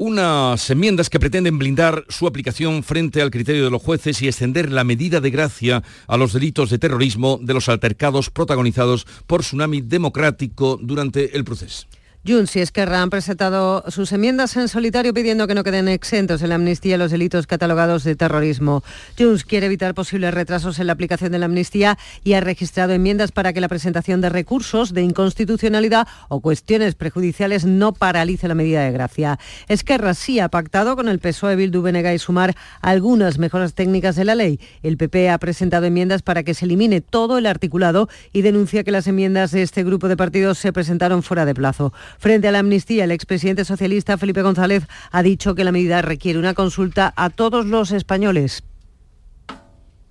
unas 0.00 0.70
enmiendas 0.70 1.10
que 1.10 1.20
pretenden 1.20 1.58
blindar 1.58 2.06
su 2.08 2.26
aplicación 2.26 2.82
frente 2.82 3.20
al 3.20 3.30
criterio 3.30 3.64
de 3.64 3.70
los 3.70 3.82
jueces 3.82 4.22
y 4.22 4.28
extender 4.28 4.72
la 4.72 4.82
medida 4.82 5.20
de 5.20 5.28
gracia 5.30 5.82
a 6.06 6.16
los 6.16 6.32
delitos 6.32 6.70
de 6.70 6.78
terrorismo 6.78 7.38
de 7.42 7.52
los 7.52 7.68
altercados 7.68 8.30
protagonizados 8.30 9.06
por 9.26 9.42
Tsunami 9.42 9.82
Democrático 9.82 10.78
durante 10.80 11.36
el 11.36 11.44
proceso. 11.44 11.86
Junts 12.26 12.54
y 12.56 12.60
Esquerra 12.60 13.00
han 13.00 13.08
presentado 13.08 13.82
sus 13.88 14.12
enmiendas 14.12 14.54
en 14.58 14.68
solitario 14.68 15.14
pidiendo 15.14 15.46
que 15.46 15.54
no 15.54 15.64
queden 15.64 15.88
exentos 15.88 16.42
en 16.42 16.50
la 16.50 16.56
amnistía 16.56 16.98
los 16.98 17.10
delitos 17.10 17.46
catalogados 17.46 18.04
de 18.04 18.14
terrorismo. 18.14 18.84
Junts 19.18 19.44
quiere 19.44 19.64
evitar 19.64 19.94
posibles 19.94 20.34
retrasos 20.34 20.78
en 20.78 20.88
la 20.88 20.92
aplicación 20.92 21.32
de 21.32 21.38
la 21.38 21.46
amnistía 21.46 21.96
y 22.22 22.34
ha 22.34 22.42
registrado 22.42 22.92
enmiendas 22.92 23.32
para 23.32 23.54
que 23.54 23.62
la 23.62 23.68
presentación 23.68 24.20
de 24.20 24.28
recursos 24.28 24.92
de 24.92 25.00
inconstitucionalidad 25.00 26.06
o 26.28 26.40
cuestiones 26.40 26.94
prejudiciales 26.94 27.64
no 27.64 27.94
paralice 27.94 28.48
la 28.48 28.54
medida 28.54 28.82
de 28.82 28.92
gracia. 28.92 29.38
Esquerra 29.68 30.12
sí 30.12 30.40
ha 30.40 30.50
pactado 30.50 30.96
con 30.96 31.08
el 31.08 31.20
PSOE, 31.20 31.56
Bildu, 31.56 31.80
Benega 31.80 32.12
y 32.12 32.18
Sumar 32.18 32.54
algunas 32.82 33.38
mejoras 33.38 33.72
técnicas 33.72 34.14
de 34.14 34.26
la 34.26 34.34
ley. 34.34 34.60
El 34.82 34.98
PP 34.98 35.30
ha 35.30 35.38
presentado 35.38 35.86
enmiendas 35.86 36.20
para 36.20 36.42
que 36.42 36.52
se 36.52 36.66
elimine 36.66 37.00
todo 37.00 37.38
el 37.38 37.46
articulado 37.46 38.10
y 38.34 38.42
denuncia 38.42 38.84
que 38.84 38.90
las 38.90 39.06
enmiendas 39.06 39.52
de 39.52 39.62
este 39.62 39.84
grupo 39.84 40.06
de 40.06 40.18
partidos 40.18 40.58
se 40.58 40.70
presentaron 40.70 41.22
fuera 41.22 41.46
de 41.46 41.54
plazo. 41.54 41.94
Frente 42.18 42.48
a 42.48 42.52
la 42.52 42.60
amnistía, 42.60 43.04
el 43.04 43.10
expresidente 43.10 43.64
socialista 43.64 44.18
Felipe 44.18 44.42
González 44.42 44.84
ha 45.10 45.22
dicho 45.22 45.54
que 45.54 45.64
la 45.64 45.72
medida 45.72 46.02
requiere 46.02 46.38
una 46.38 46.54
consulta 46.54 47.12
a 47.16 47.30
todos 47.30 47.66
los 47.66 47.92
españoles. 47.92 48.62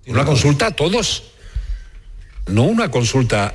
Una 0.06 0.24
consulta 0.24 0.66
a 0.66 0.70
todos, 0.70 1.32
no 2.46 2.64
una 2.64 2.90
consulta 2.90 3.54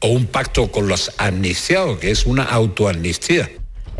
o 0.00 0.08
un 0.08 0.26
pacto 0.26 0.70
con 0.70 0.88
los 0.88 1.12
amnistiados, 1.18 1.98
que 1.98 2.10
es 2.10 2.26
una 2.26 2.44
autoamnistía. 2.44 3.50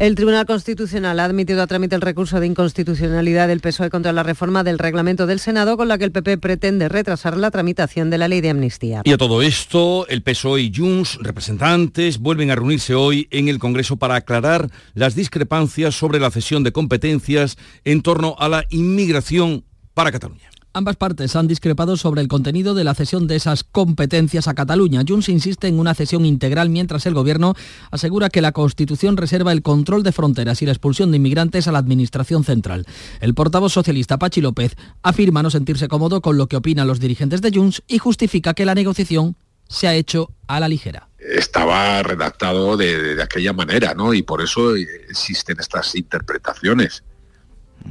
El 0.00 0.14
Tribunal 0.14 0.46
Constitucional 0.46 1.20
ha 1.20 1.26
admitido 1.26 1.60
a 1.60 1.66
trámite 1.66 1.94
el 1.94 2.00
recurso 2.00 2.40
de 2.40 2.46
inconstitucionalidad 2.46 3.48
del 3.48 3.60
PSOE 3.60 3.90
contra 3.90 4.14
la 4.14 4.22
reforma 4.22 4.64
del 4.64 4.78
reglamento 4.78 5.26
del 5.26 5.40
Senado, 5.40 5.76
con 5.76 5.88
la 5.88 5.98
que 5.98 6.04
el 6.04 6.10
PP 6.10 6.38
pretende 6.38 6.88
retrasar 6.88 7.36
la 7.36 7.50
tramitación 7.50 8.08
de 8.08 8.16
la 8.16 8.26
ley 8.26 8.40
de 8.40 8.48
amnistía. 8.48 9.02
Y 9.04 9.12
a 9.12 9.18
todo 9.18 9.42
esto, 9.42 10.08
el 10.08 10.22
PSOE 10.22 10.62
y 10.62 10.72
Junts, 10.74 11.18
representantes, 11.20 12.18
vuelven 12.18 12.50
a 12.50 12.54
reunirse 12.54 12.94
hoy 12.94 13.28
en 13.30 13.48
el 13.48 13.58
Congreso 13.58 13.98
para 13.98 14.14
aclarar 14.14 14.70
las 14.94 15.14
discrepancias 15.14 15.94
sobre 15.94 16.18
la 16.18 16.30
cesión 16.30 16.64
de 16.64 16.72
competencias 16.72 17.58
en 17.84 18.00
torno 18.00 18.36
a 18.38 18.48
la 18.48 18.64
inmigración 18.70 19.66
para 19.92 20.12
Cataluña. 20.12 20.49
Ambas 20.72 20.94
partes 20.94 21.34
han 21.34 21.48
discrepado 21.48 21.96
sobre 21.96 22.20
el 22.20 22.28
contenido 22.28 22.74
de 22.74 22.84
la 22.84 22.94
cesión 22.94 23.26
de 23.26 23.34
esas 23.34 23.64
competencias 23.64 24.46
a 24.46 24.54
Cataluña. 24.54 25.02
Junts 25.06 25.28
insiste 25.28 25.66
en 25.66 25.80
una 25.80 25.94
cesión 25.94 26.24
integral 26.24 26.70
mientras 26.70 27.06
el 27.06 27.14
Gobierno 27.14 27.54
asegura 27.90 28.30
que 28.30 28.40
la 28.40 28.52
Constitución 28.52 29.16
reserva 29.16 29.50
el 29.50 29.62
control 29.62 30.04
de 30.04 30.12
fronteras 30.12 30.62
y 30.62 30.66
la 30.66 30.72
expulsión 30.72 31.10
de 31.10 31.16
inmigrantes 31.16 31.66
a 31.66 31.72
la 31.72 31.80
Administración 31.80 32.44
central. 32.44 32.86
El 33.20 33.34
portavoz 33.34 33.72
socialista 33.72 34.16
Pachi 34.16 34.40
López 34.40 34.76
afirma 35.02 35.42
no 35.42 35.50
sentirse 35.50 35.88
cómodo 35.88 36.20
con 36.20 36.38
lo 36.38 36.46
que 36.46 36.56
opinan 36.56 36.86
los 36.86 37.00
dirigentes 37.00 37.42
de 37.42 37.50
Junts 37.50 37.82
y 37.88 37.98
justifica 37.98 38.54
que 38.54 38.64
la 38.64 38.76
negociación 38.76 39.34
se 39.68 39.88
ha 39.88 39.94
hecho 39.94 40.30
a 40.46 40.60
la 40.60 40.68
ligera 40.68 41.08
estaba 41.18 42.02
redactado 42.02 42.78
de, 42.78 43.22
aquella 43.22 43.52
manera, 43.52 43.92
¿no? 43.94 44.14
Y 44.14 44.22
por 44.22 44.40
eso 44.40 44.74
existen 44.74 45.60
estas 45.60 45.94
interpretaciones 45.94 47.04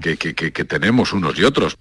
que 0.01 0.65
tenemos 0.65 1.13
unos 1.13 1.37
y 1.37 1.43
otros. 1.43 1.77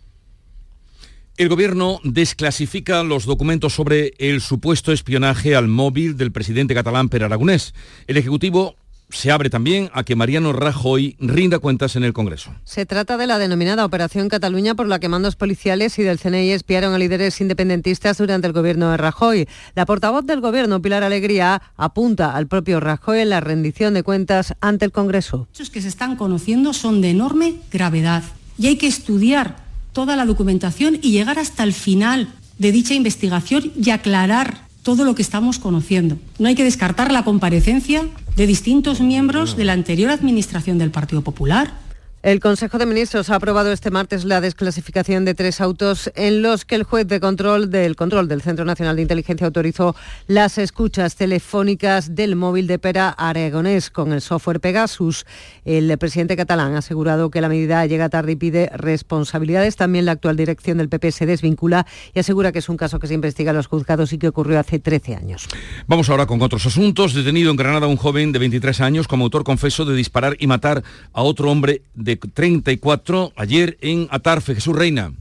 El 1.38 1.49
gobierno 1.49 2.00
desclasifica 2.02 3.04
los 3.04 3.25
documentos 3.25 3.73
sobre 3.73 4.12
el 4.18 4.40
supuesto 4.40 4.90
espionaje 4.90 5.54
al 5.54 5.68
móvil 5.68 6.16
del 6.16 6.33
presidente 6.33 6.75
catalán 6.75 7.09
Per 7.09 7.23
Aragonés. 7.23 7.75
El 8.09 8.16
Ejecutivo 8.16 8.75
se 9.09 9.30
abre 9.30 9.49
también 9.49 9.88
a 9.92 10.02
que 10.02 10.16
Mariano 10.16 10.52
Rajoy 10.52 11.14
rinda 11.21 11.61
cuentas 11.61 11.95
en 11.95 12.02
el 12.02 12.12
Congreso. 12.12 12.57
Se 12.64 12.87
trata 12.87 13.16
de 13.16 13.28
la 13.28 13.38
denominada 13.38 13.85
Operación 13.85 14.28
Cataluña 14.28 14.75
por 14.75 14.88
la 14.88 14.99
que 14.99 15.09
mandos 15.09 15.37
policiales 15.37 15.97
y 16.00 16.02
del 16.02 16.18
CNI 16.18 16.50
espiaron 16.50 16.92
a 16.92 16.99
líderes 16.99 17.40
independentistas 17.40 18.18
durante 18.18 18.49
el 18.49 18.52
gobierno 18.52 18.90
de 18.90 18.97
Rajoy. 18.97 19.49
La 19.76 19.87
portavoz 19.87 20.26
del 20.26 20.40
gobierno, 20.40 20.83
Pilar 20.83 21.04
Alegría, 21.04 21.62
apunta 21.76 22.35
al 22.35 22.49
propio 22.49 22.80
Rajoy 22.80 23.21
en 23.21 23.30
la 23.30 23.38
rendición 23.38 23.95
de 23.95 24.02
cuentas 24.02 24.54
ante 24.61 24.87
el 24.87 24.90
Congreso. 24.90 25.47
Los 25.50 25.61
hechos 25.61 25.71
que 25.71 25.83
se 25.83 25.88
están 25.88 26.16
conociendo 26.16 26.73
son 26.73 27.00
de 27.00 27.11
enorme 27.11 27.54
gravedad 27.71 28.25
y 28.59 28.66
hay 28.66 28.76
que 28.76 28.88
estudiar 28.88 29.67
toda 29.92 30.16
la 30.16 30.26
documentación 30.26 30.99
y 31.02 31.11
llegar 31.11 31.38
hasta 31.38 31.64
el 31.64 31.73
final 31.73 32.28
de 32.59 32.73
dicha 32.73 32.95
investigación 32.95 33.73
y 33.80 33.90
aclarar 33.90 34.66
todo 34.83 35.04
lo 35.04 35.14
que 35.14 35.23
estamos 35.23 35.59
conociendo. 35.59 36.18
No 36.38 36.49
hay 36.49 36.54
que 36.54 36.64
descartar 36.64 37.12
la 37.12 37.25
comparecencia 37.25 38.07
de 38.37 38.47
distintos 38.47 39.00
miembros 39.00 39.57
de 39.57 39.64
la 39.64 39.75
anterior 39.75 40.11
administración 40.11 40.78
del 40.78 40.90
Partido 40.90 41.23
Popular, 41.23 41.75
el 42.22 42.40
Consejo 42.40 42.78
de 42.78 42.87
Ministros 42.87 43.30
ha 43.30 43.37
aprobado 43.37 43.70
este 43.70 43.92
martes 43.92 44.25
la 44.25 44.40
desclasificación 44.40 45.25
de 45.25 45.34
tres 45.34 45.60
autos 45.60 46.10
en 46.16 46.42
los 46.42 46.64
que 46.64 46.75
el 46.75 46.82
juez 46.82 47.06
de 47.06 47.20
control 47.20 47.70
del 47.70 47.94
control 47.94 48.26
del 48.26 48.42
Centro 48.42 48.64
Nacional 48.64 48.96
de 48.96 49.02
Inteligencia 49.02 49.46
autorizó 49.46 49.94
las 50.26 50.58
escuchas 50.58 51.14
telefónicas 51.14 52.16
del 52.16 52.34
móvil 52.34 52.66
de 52.66 52.80
Pera 52.80 53.10
Aragonés 53.10 53.90
con 53.90 54.12
el 54.12 54.20
software 54.20 54.58
Pegasus. 54.58 55.26
El 55.64 55.96
presidente 55.98 56.37
catalán 56.37 56.75
ha 56.75 56.78
asegurado 56.78 57.30
que 57.30 57.40
la 57.40 57.48
medida 57.48 57.87
llega 57.87 58.08
tarde 58.08 58.32
y 58.32 58.37
pide 58.37 58.68
responsabilidades. 58.75 59.76
También 59.76 60.04
la 60.04 60.12
actual 60.12 60.37
dirección 60.37 60.78
del 60.78 60.88
PP 60.88 61.12
se 61.12 61.26
desvincula 61.26 61.87
y 62.14 62.18
asegura 62.18 62.50
que 62.50 62.58
es 62.58 62.68
un 62.68 62.76
caso 62.76 62.98
que 62.98 63.06
se 63.06 63.14
investiga 63.14 63.50
en 63.50 63.56
los 63.58 63.68
juzgados 63.68 64.12
y 64.12 64.18
que 64.18 64.28
ocurrió 64.28 64.58
hace 64.58 64.80
13 64.80 65.14
años. 65.14 65.46
Vamos 65.87 66.10
ahora 66.10 66.26
con 66.26 66.42
otros 66.42 66.66
asuntos. 66.66 67.14
Detenido 67.14 67.52
en 67.52 67.56
Granada 67.56 67.87
un 67.87 67.96
joven 67.96 68.32
de 68.32 68.40
23 68.40 68.80
años 68.80 69.06
como 69.06 69.25
autor 69.25 69.44
confeso 69.44 69.84
de 69.84 69.94
disparar 69.94 70.37
y 70.40 70.48
matar 70.48 70.82
a 71.12 71.22
otro 71.22 71.50
hombre 71.50 71.82
de 71.94 72.07
34 72.16 73.32
ayer 73.36 73.76
en 73.80 74.08
Atarfe. 74.10 74.54
Jesús 74.54 74.76
Reina. 74.76 75.12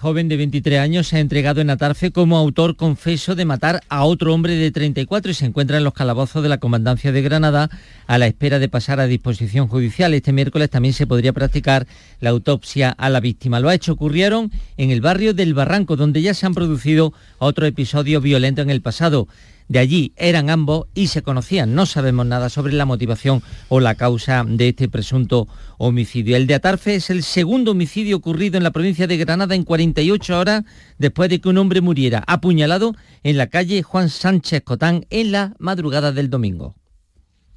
joven 0.00 0.28
de 0.28 0.36
23 0.36 0.78
años 0.78 1.08
se 1.08 1.16
ha 1.16 1.20
entregado 1.20 1.60
en 1.60 1.68
Atarfe 1.68 2.12
como 2.12 2.38
autor 2.38 2.76
confeso 2.76 3.34
de 3.34 3.44
matar 3.44 3.80
a 3.88 4.04
otro 4.04 4.32
hombre 4.32 4.54
de 4.54 4.70
34 4.70 5.32
y 5.32 5.34
se 5.34 5.46
encuentra 5.46 5.78
en 5.78 5.84
los 5.84 5.94
calabozos 5.94 6.42
de 6.42 6.48
la 6.48 6.58
Comandancia 6.58 7.10
de 7.10 7.22
Granada 7.22 7.70
a 8.06 8.18
la 8.18 8.28
espera 8.28 8.58
de 8.58 8.68
pasar 8.68 9.00
a 9.00 9.06
disposición 9.06 9.66
judicial. 9.66 10.14
Este 10.14 10.32
miércoles 10.32 10.70
también 10.70 10.94
se 10.94 11.06
podría 11.06 11.32
practicar 11.32 11.86
la 12.20 12.30
autopsia 12.30 12.90
a 12.90 13.10
la 13.10 13.20
víctima. 13.20 13.58
Lo 13.60 13.68
ha 13.68 13.74
hecho 13.74 13.92
ocurrieron 13.92 14.52
en 14.76 14.90
el 14.90 15.00
barrio 15.00 15.34
del 15.34 15.54
Barranco, 15.54 15.96
donde 15.96 16.22
ya 16.22 16.34
se 16.34 16.46
han 16.46 16.54
producido 16.54 17.12
otros 17.38 17.68
episodios 17.68 18.22
violentos 18.22 18.62
en 18.62 18.70
el 18.70 18.82
pasado 18.82 19.28
de 19.70 19.78
allí 19.78 20.12
eran 20.16 20.50
ambos 20.50 20.88
y 20.94 21.06
se 21.06 21.22
conocían. 21.22 21.76
No 21.76 21.86
sabemos 21.86 22.26
nada 22.26 22.48
sobre 22.48 22.72
la 22.72 22.86
motivación 22.86 23.40
o 23.68 23.78
la 23.78 23.94
causa 23.94 24.44
de 24.44 24.70
este 24.70 24.88
presunto 24.88 25.46
homicidio. 25.78 26.36
El 26.36 26.48
de 26.48 26.54
Atarfe 26.54 26.96
es 26.96 27.08
el 27.08 27.22
segundo 27.22 27.70
homicidio 27.70 28.16
ocurrido 28.16 28.56
en 28.56 28.64
la 28.64 28.72
provincia 28.72 29.06
de 29.06 29.16
Granada 29.16 29.54
en 29.54 29.62
48 29.62 30.38
horas 30.38 30.64
después 30.98 31.30
de 31.30 31.40
que 31.40 31.48
un 31.48 31.58
hombre 31.58 31.80
muriera 31.82 32.24
apuñalado 32.26 32.96
en 33.22 33.38
la 33.38 33.46
calle 33.46 33.84
Juan 33.84 34.08
Sánchez 34.08 34.62
Cotán 34.64 35.06
en 35.08 35.30
la 35.30 35.54
madrugada 35.60 36.10
del 36.10 36.30
domingo. 36.30 36.74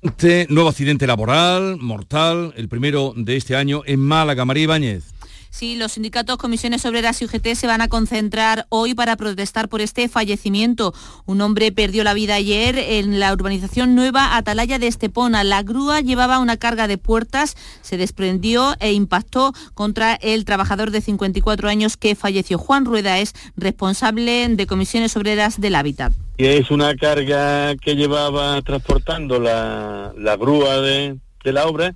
Este 0.04 0.46
nuevo 0.52 0.70
accidente 0.70 1.08
laboral, 1.08 1.78
mortal, 1.80 2.54
el 2.58 2.70
primero 2.70 3.14
de 3.18 3.38
este 3.38 3.56
año 3.56 3.82
en 3.88 4.02
Málaga. 4.02 4.46
María 4.46 4.64
Ibáñez. 4.66 5.13
Sí, 5.54 5.76
los 5.76 5.92
sindicatos, 5.92 6.38
comisiones 6.38 6.84
obreras 6.84 7.22
y 7.22 7.26
UGT 7.26 7.54
se 7.54 7.68
van 7.68 7.82
a 7.82 7.88
concentrar 7.88 8.66
hoy 8.70 8.96
para 8.96 9.16
protestar 9.16 9.70
por 9.70 9.82
este 9.82 10.10
fallecimiento. 10.10 10.96
Un 11.28 11.42
hombre 11.42 11.72
perdió 11.72 12.04
la 12.04 12.16
vida 12.16 12.34
ayer 12.34 12.76
en 12.76 13.20
la 13.20 13.32
urbanización 13.32 13.94
nueva 13.94 14.36
Atalaya 14.36 14.80
de 14.80 14.88
Estepona. 14.88 15.44
La 15.44 15.62
grúa 15.62 16.02
llevaba 16.02 16.40
una 16.40 16.58
carga 16.58 16.88
de 16.88 16.98
puertas, 16.98 17.56
se 17.82 17.98
desprendió 17.98 18.74
e 18.80 18.94
impactó 18.94 19.54
contra 19.76 20.16
el 20.16 20.44
trabajador 20.44 20.90
de 20.90 21.02
54 21.02 21.70
años 21.70 21.98
que 21.98 22.16
falleció. 22.16 22.58
Juan 22.58 22.86
Rueda 22.86 23.20
es 23.20 23.34
responsable 23.56 24.48
de 24.50 24.66
comisiones 24.66 25.16
obreras 25.18 25.62
del 25.62 25.76
hábitat. 25.76 26.14
es 26.40 26.72
una 26.72 26.96
carga 26.96 27.76
que 27.76 27.96
llevaba 27.96 28.60
transportando 28.64 29.40
la, 29.40 30.14
grúa 30.36 30.82
de 30.82 31.20
la 31.44 31.68
obra 31.68 31.96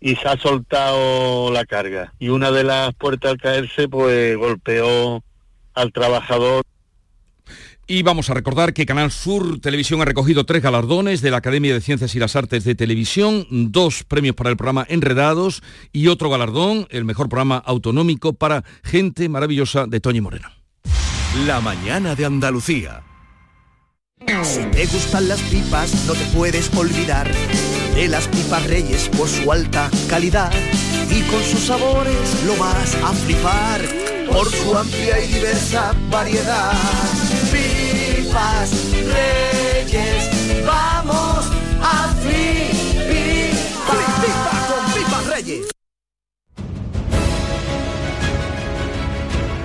y 0.00 0.16
se 0.16 0.28
ha 0.28 0.36
soltado 0.38 1.52
la 1.52 1.64
carga. 1.66 2.12
Y 2.18 2.28
una 2.28 2.50
de 2.50 2.64
las 2.64 2.94
puertas 2.94 3.32
al 3.32 3.38
caerse 3.38 3.88
pues 3.88 4.36
golpeó 4.36 5.22
al 5.74 5.92
trabajador. 5.92 6.64
Y 7.86 8.04
vamos 8.04 8.30
a 8.30 8.34
recordar 8.34 8.72
que 8.72 8.86
Canal 8.86 9.10
Sur 9.10 9.60
Televisión 9.60 10.00
ha 10.00 10.04
recogido 10.04 10.46
tres 10.46 10.62
galardones 10.62 11.22
de 11.22 11.32
la 11.32 11.38
Academia 11.38 11.74
de 11.74 11.80
Ciencias 11.80 12.14
y 12.14 12.20
las 12.20 12.36
Artes 12.36 12.62
de 12.62 12.76
Televisión, 12.76 13.46
dos 13.50 14.04
premios 14.04 14.36
para 14.36 14.48
el 14.48 14.56
programa 14.56 14.86
Enredados 14.88 15.60
y 15.92 16.06
otro 16.06 16.30
galardón, 16.30 16.86
el 16.90 17.04
mejor 17.04 17.28
programa 17.28 17.56
autonómico 17.58 18.32
para 18.32 18.62
Gente 18.84 19.28
Maravillosa 19.28 19.86
de 19.86 19.98
Toñi 19.98 20.20
Moreno. 20.20 20.48
La 21.46 21.60
mañana 21.60 22.14
de 22.14 22.26
Andalucía. 22.26 23.02
Si 24.42 24.62
te 24.66 24.86
gustan 24.86 25.26
las 25.26 25.40
pipas, 25.42 26.06
no 26.06 26.12
te 26.12 26.24
puedes 26.26 26.72
olvidar 26.76 27.28
de 27.94 28.08
las 28.08 28.28
pipas 28.28 28.66
reyes 28.66 29.08
por 29.08 29.28
su 29.28 29.50
alta 29.50 29.90
calidad 30.08 30.52
y 31.10 31.22
con 31.22 31.42
sus 31.42 31.66
sabores 31.66 32.44
lo 32.46 32.56
vas 32.56 32.94
a 33.02 33.12
flipar 33.12 33.80
por 34.32 34.50
su 34.50 34.76
amplia 34.76 35.24
y 35.24 35.28
diversa 35.28 35.92
variedad. 36.10 36.72
Pipas 37.50 38.70
reyes, 38.92 40.64
vamos 40.64 41.46
a 41.82 42.14
flipar. 42.22 42.60
con 44.68 44.92
pipas 44.94 45.26
reyes. 45.26 45.79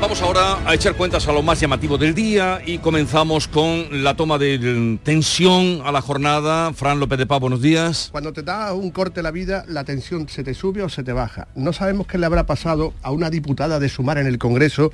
Vamos 0.05 0.21
ahora 0.21 0.59
a 0.69 0.75
echar 0.75 0.93
cuentas 0.93 1.27
a 1.27 1.33
lo 1.33 1.41
más 1.41 1.59
llamativo 1.59 1.97
del 1.97 2.13
día 2.13 2.61
y 2.63 2.77
comenzamos 2.77 3.47
con 3.47 4.03
la 4.03 4.15
toma 4.15 4.37
de 4.37 4.99
tensión 5.01 5.81
a 5.83 5.91
la 5.91 5.99
jornada. 5.99 6.71
Fran 6.73 6.99
López 6.99 7.17
de 7.17 7.25
Paz, 7.25 7.39
buenos 7.39 7.59
días. 7.59 8.09
Cuando 8.11 8.31
te 8.31 8.43
da 8.43 8.71
un 8.73 8.91
corte 8.91 9.23
la 9.23 9.31
vida, 9.31 9.65
la 9.67 9.83
tensión 9.83 10.29
se 10.29 10.43
te 10.43 10.53
sube 10.53 10.83
o 10.83 10.89
se 10.89 11.03
te 11.03 11.11
baja. 11.11 11.47
No 11.55 11.73
sabemos 11.73 12.05
qué 12.05 12.19
le 12.19 12.27
habrá 12.27 12.45
pasado 12.45 12.93
a 13.01 13.09
una 13.09 13.31
diputada 13.31 13.79
de 13.79 13.89
Sumar 13.89 14.19
en 14.19 14.27
el 14.27 14.37
Congreso, 14.37 14.91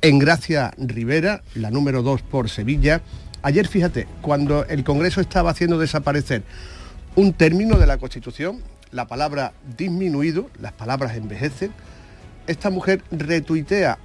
en 0.00 0.20
Gracia 0.20 0.72
Rivera, 0.78 1.42
la 1.56 1.72
número 1.72 2.04
2 2.04 2.22
por 2.22 2.48
Sevilla. 2.48 3.02
Ayer, 3.42 3.66
fíjate, 3.66 4.06
cuando 4.20 4.64
el 4.66 4.84
Congreso 4.84 5.20
estaba 5.20 5.50
haciendo 5.50 5.76
desaparecer 5.76 6.44
un 7.16 7.32
término 7.32 7.80
de 7.80 7.88
la 7.88 7.98
Constitución, 7.98 8.60
la 8.92 9.08
palabra 9.08 9.54
disminuido, 9.76 10.50
las 10.60 10.70
palabras 10.70 11.16
envejecen, 11.16 11.72
esta 12.46 12.70
mujer 12.70 13.02
retuitea 13.10 13.98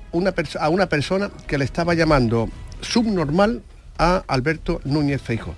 a 0.60 0.70
una 0.70 0.88
persona 0.88 1.32
que 1.48 1.58
le 1.58 1.66
estaba 1.66 1.94
llamando 1.94 2.50
subnormal 2.82 3.64
a 3.98 4.24
Alberto 4.28 4.80
Núñez 4.84 5.22
Feijo. 5.22 5.56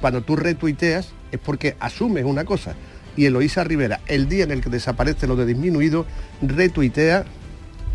Cuando 0.00 0.22
tú 0.22 0.36
retuiteas 0.36 1.12
es 1.30 1.38
porque 1.38 1.76
asumes 1.80 2.24
una 2.24 2.44
cosa. 2.44 2.74
Y 3.16 3.26
Eloísa 3.26 3.64
Rivera, 3.64 4.00
el 4.06 4.28
día 4.28 4.44
en 4.44 4.50
el 4.50 4.62
que 4.62 4.70
desaparece 4.70 5.26
lo 5.26 5.36
de 5.36 5.44
disminuido, 5.46 6.06
retuitea 6.40 7.24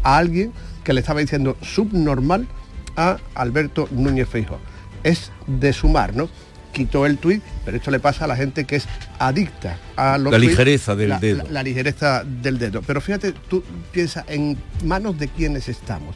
a 0.04 0.18
alguien 0.18 0.54
que 0.84 0.94
le 0.94 1.00
estaba 1.00 1.22
diciendo 1.22 1.58
subnormal 1.62 2.48
a 2.96 3.18
Alberto 3.34 3.88
Núñez 3.92 4.30
Feijo. 4.30 4.60
Es 5.04 5.32
de 5.48 5.74
sumar, 5.74 6.16
¿no? 6.16 6.30
Quitó 6.76 7.06
el 7.06 7.18
tuit, 7.18 7.42
pero 7.64 7.78
esto 7.78 7.90
le 7.90 8.02
pasa 8.02 8.26
a 8.26 8.28
la 8.28 8.36
gente 8.36 8.66
que 8.66 8.76
es 8.76 8.86
adicta 9.18 9.80
a 9.96 10.18
La 10.18 10.38
ligereza 10.38 10.94
del 10.94 11.18
dedo. 11.22 11.44
La, 11.50 11.64
ligereza 11.64 12.24
del 12.26 12.60
dedo. 12.60 12.82
Pero 12.82 13.00
fíjate, 13.00 13.32
tú 13.32 13.64
piensas 13.94 14.26
en 14.28 14.58
manos 14.84 15.18
de 15.18 15.30
quienes 15.30 15.70
estamos. 15.70 16.16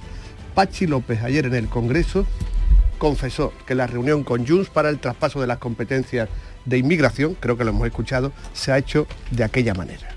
Pachi 0.54 0.86
López 0.86 1.24
ayer 1.24 1.46
en 1.46 1.56
el 1.56 1.70
Congreso 1.70 2.28
confesó 2.98 3.54
que 3.66 3.74
la 3.74 3.88
reunión 3.88 4.26
con 4.26 4.46
Junts 4.46 4.70
para 4.70 4.90
el 4.90 5.00
traspaso 5.00 5.40
de 5.40 5.48
las 5.48 5.60
competencias 5.60 6.28
de 6.66 6.78
inmigración, 6.78 7.38
creo 7.40 7.58
que 7.58 7.64
lo 7.64 7.70
hemos 7.70 7.88
escuchado, 7.88 8.34
se 8.52 8.74
ha 8.74 8.78
hecho 8.78 9.08
de 9.32 9.46
aquella 9.46 9.74
manera. 9.74 10.10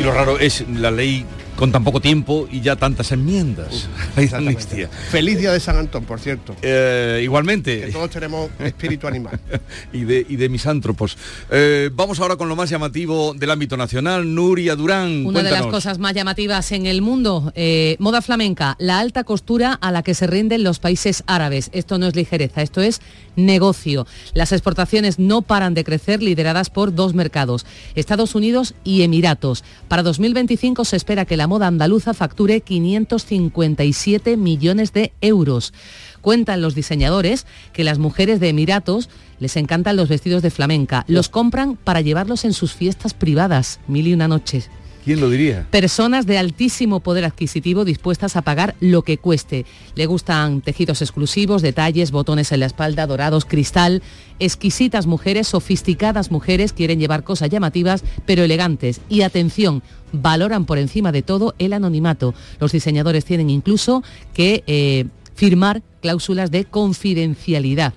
Y 0.00 0.02
lo 0.04 0.12
raro 0.12 0.38
es 0.38 0.66
la 0.68 0.90
ley 0.90 1.26
con 1.56 1.70
tan 1.70 1.84
poco 1.84 2.00
tiempo 2.00 2.48
y 2.50 2.60
ya 2.60 2.76
tantas 2.76 3.12
enmiendas. 3.12 3.88
Feliz 5.10 5.38
día 5.38 5.52
de 5.52 5.60
San 5.60 5.76
Antón, 5.76 6.04
por 6.04 6.20
cierto. 6.20 6.56
Eh, 6.62 7.20
igualmente. 7.22 7.86
Que 7.86 7.92
todos 7.92 8.10
tenemos 8.10 8.50
espíritu 8.58 9.06
animal. 9.06 9.38
y, 9.92 10.04
de, 10.04 10.26
y 10.28 10.36
de 10.36 10.48
misántropos. 10.48 11.16
Eh, 11.50 11.90
vamos 11.92 12.20
ahora 12.20 12.36
con 12.36 12.48
lo 12.48 12.56
más 12.56 12.70
llamativo 12.70 13.34
del 13.34 13.50
ámbito 13.50 13.76
nacional. 13.76 14.34
Nuria 14.34 14.76
Durán. 14.76 15.26
Una 15.26 15.42
de 15.42 15.50
las 15.50 15.66
cosas 15.66 15.98
más 15.98 16.14
llamativas 16.14 16.72
en 16.72 16.86
el 16.86 17.02
mundo, 17.02 17.52
eh, 17.54 17.96
moda 17.98 18.22
flamenca, 18.22 18.76
la 18.78 18.98
alta 18.98 19.24
costura 19.24 19.72
a 19.74 19.90
la 19.92 20.02
que 20.02 20.14
se 20.14 20.26
rinden 20.26 20.64
los 20.64 20.78
países 20.78 21.22
árabes. 21.26 21.70
Esto 21.72 21.98
no 21.98 22.06
es 22.06 22.16
ligereza, 22.16 22.62
esto 22.62 22.80
es 22.80 23.00
negocio. 23.36 24.06
Las 24.34 24.52
exportaciones 24.52 25.18
no 25.18 25.42
paran 25.42 25.74
de 25.74 25.84
crecer, 25.84 26.22
lideradas 26.22 26.70
por 26.70 26.94
dos 26.94 27.14
mercados, 27.14 27.66
Estados 27.94 28.34
Unidos 28.34 28.74
y 28.84 29.02
Emiratos. 29.02 29.64
Para 29.88 30.02
2025 30.02 30.84
se 30.84 30.96
espera 30.96 31.24
que 31.24 31.36
la 31.36 31.41
moda 31.46 31.66
andaluza 31.66 32.14
facture 32.14 32.60
557 32.60 34.36
millones 34.36 34.92
de 34.92 35.12
euros. 35.20 35.72
Cuentan 36.20 36.62
los 36.62 36.74
diseñadores 36.74 37.46
que 37.72 37.84
las 37.84 37.98
mujeres 37.98 38.40
de 38.40 38.50
Emiratos 38.50 39.08
les 39.38 39.56
encantan 39.56 39.96
los 39.96 40.08
vestidos 40.08 40.42
de 40.42 40.50
flamenca. 40.50 41.04
Los 41.08 41.28
compran 41.28 41.76
para 41.76 42.00
llevarlos 42.00 42.44
en 42.44 42.52
sus 42.52 42.74
fiestas 42.74 43.14
privadas, 43.14 43.80
mil 43.88 44.06
y 44.06 44.14
una 44.14 44.28
noches. 44.28 44.70
¿Quién 45.04 45.20
lo 45.20 45.28
diría? 45.30 45.66
Personas 45.70 46.26
de 46.26 46.38
altísimo 46.38 47.00
poder 47.00 47.24
adquisitivo 47.24 47.84
dispuestas 47.84 48.36
a 48.36 48.42
pagar 48.42 48.76
lo 48.78 49.02
que 49.02 49.18
cueste. 49.18 49.66
Le 49.96 50.06
gustan 50.06 50.60
tejidos 50.60 51.02
exclusivos, 51.02 51.60
detalles, 51.60 52.12
botones 52.12 52.52
en 52.52 52.60
la 52.60 52.66
espalda, 52.66 53.06
dorados, 53.08 53.44
cristal. 53.44 54.00
Exquisitas 54.38 55.06
mujeres, 55.06 55.48
sofisticadas 55.48 56.30
mujeres 56.30 56.72
quieren 56.72 57.00
llevar 57.00 57.24
cosas 57.24 57.50
llamativas 57.50 58.04
pero 58.26 58.44
elegantes. 58.44 59.00
Y 59.08 59.22
atención, 59.22 59.82
valoran 60.12 60.66
por 60.66 60.78
encima 60.78 61.10
de 61.10 61.22
todo 61.22 61.54
el 61.58 61.72
anonimato. 61.72 62.32
Los 62.60 62.70
diseñadores 62.70 63.24
tienen 63.24 63.50
incluso 63.50 64.04
que 64.34 64.62
eh, 64.68 65.06
firmar 65.34 65.82
cláusulas 66.00 66.50
de 66.52 66.64
confidencialidad. 66.64 67.94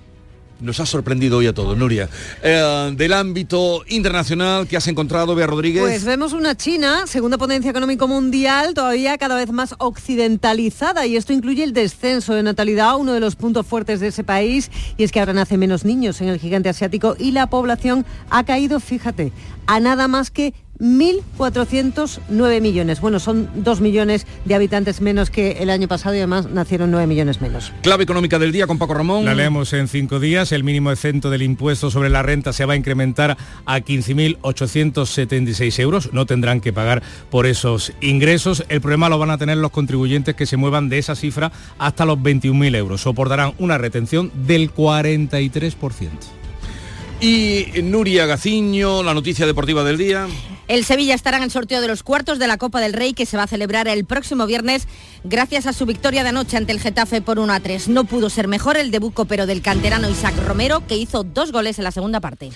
Nos 0.60 0.80
ha 0.80 0.86
sorprendido 0.86 1.38
hoy 1.38 1.46
a 1.46 1.52
todos, 1.52 1.76
Nuria. 1.76 2.08
Eh, 2.42 2.94
del 2.96 3.12
ámbito 3.12 3.82
internacional 3.88 4.66
que 4.66 4.76
has 4.76 4.88
encontrado, 4.88 5.34
Bea 5.34 5.46
Rodríguez. 5.46 5.82
Pues 5.82 6.04
vemos 6.04 6.32
una 6.32 6.56
China, 6.56 7.06
segunda 7.06 7.36
potencia 7.36 7.70
económica 7.70 8.06
mundial, 8.06 8.72
todavía 8.72 9.18
cada 9.18 9.36
vez 9.36 9.52
más 9.52 9.74
occidentalizada 9.78 11.06
y 11.06 11.16
esto 11.16 11.34
incluye 11.34 11.62
el 11.62 11.74
descenso 11.74 12.34
de 12.34 12.42
natalidad, 12.42 12.96
uno 12.96 13.12
de 13.12 13.20
los 13.20 13.36
puntos 13.36 13.66
fuertes 13.66 14.00
de 14.00 14.08
ese 14.08 14.24
país, 14.24 14.70
y 14.96 15.04
es 15.04 15.12
que 15.12 15.20
ahora 15.20 15.34
nacen 15.34 15.60
menos 15.60 15.84
niños 15.84 16.20
en 16.22 16.28
el 16.28 16.38
gigante 16.38 16.70
asiático 16.70 17.16
y 17.18 17.32
la 17.32 17.48
población 17.48 18.06
ha 18.30 18.44
caído, 18.44 18.80
fíjate, 18.80 19.32
a 19.66 19.80
nada 19.80 20.08
más 20.08 20.30
que 20.30 20.54
1.409 20.78 22.60
millones. 22.60 23.00
Bueno, 23.00 23.18
son 23.20 23.48
2 23.54 23.80
millones 23.80 24.26
de 24.44 24.54
habitantes 24.54 25.00
menos 25.00 25.30
que 25.30 25.52
el 25.60 25.70
año 25.70 25.88
pasado 25.88 26.14
y 26.14 26.18
además 26.18 26.50
nacieron 26.50 26.90
9 26.90 27.06
millones 27.06 27.40
menos. 27.40 27.72
Clave 27.82 28.04
económica 28.04 28.38
del 28.38 28.52
día 28.52 28.66
con 28.66 28.78
Paco 28.78 28.94
Ramón. 28.94 29.24
La 29.24 29.34
leemos 29.34 29.72
en 29.72 29.88
cinco 29.88 30.20
días. 30.20 30.52
El 30.52 30.64
mínimo 30.64 30.90
exento 30.90 31.30
del 31.30 31.42
impuesto 31.42 31.90
sobre 31.90 32.10
la 32.10 32.22
renta 32.22 32.52
se 32.52 32.64
va 32.64 32.74
a 32.74 32.76
incrementar 32.76 33.36
a 33.64 33.80
15.876 33.80 35.78
euros. 35.80 36.12
No 36.12 36.26
tendrán 36.26 36.60
que 36.60 36.72
pagar 36.72 37.02
por 37.30 37.46
esos 37.46 37.92
ingresos. 38.00 38.64
El 38.68 38.80
problema 38.80 39.08
lo 39.08 39.18
van 39.18 39.30
a 39.30 39.38
tener 39.38 39.56
los 39.58 39.70
contribuyentes 39.70 40.34
que 40.34 40.46
se 40.46 40.56
muevan 40.56 40.88
de 40.88 40.98
esa 40.98 41.14
cifra 41.14 41.52
hasta 41.78 42.04
los 42.04 42.18
21.000 42.18 42.76
euros. 42.76 43.00
Soportarán 43.02 43.54
una 43.58 43.78
retención 43.78 44.30
del 44.46 44.72
43%. 44.72 46.10
Y 47.20 47.66
Nuria 47.82 48.26
Gaciño, 48.26 49.02
la 49.02 49.14
noticia 49.14 49.46
deportiva 49.46 49.82
del 49.84 49.96
día. 49.96 50.26
El 50.68 50.84
Sevilla 50.84 51.14
estará 51.14 51.36
en 51.36 51.44
el 51.44 51.50
sorteo 51.50 51.80
de 51.80 51.88
los 51.88 52.02
cuartos 52.02 52.38
de 52.38 52.46
la 52.46 52.58
Copa 52.58 52.80
del 52.80 52.92
Rey 52.92 53.14
que 53.14 53.26
se 53.26 53.36
va 53.36 53.44
a 53.44 53.46
celebrar 53.46 53.86
el 53.86 54.04
próximo 54.04 54.46
viernes 54.46 54.88
gracias 55.22 55.66
a 55.66 55.72
su 55.72 55.86
victoria 55.86 56.24
de 56.24 56.30
anoche 56.30 56.56
ante 56.56 56.72
el 56.72 56.80
Getafe 56.80 57.20
por 57.20 57.38
1 57.38 57.52
a 57.52 57.60
3. 57.60 57.88
No 57.88 58.04
pudo 58.04 58.30
ser 58.30 58.48
mejor 58.48 58.76
el 58.76 58.90
debut 58.90 59.14
pero 59.28 59.46
del 59.46 59.62
canterano 59.62 60.10
Isaac 60.10 60.34
Romero 60.44 60.86
que 60.86 60.96
hizo 60.96 61.22
dos 61.22 61.52
goles 61.52 61.78
en 61.78 61.84
la 61.84 61.92
segunda 61.92 62.20
parte. 62.20 62.50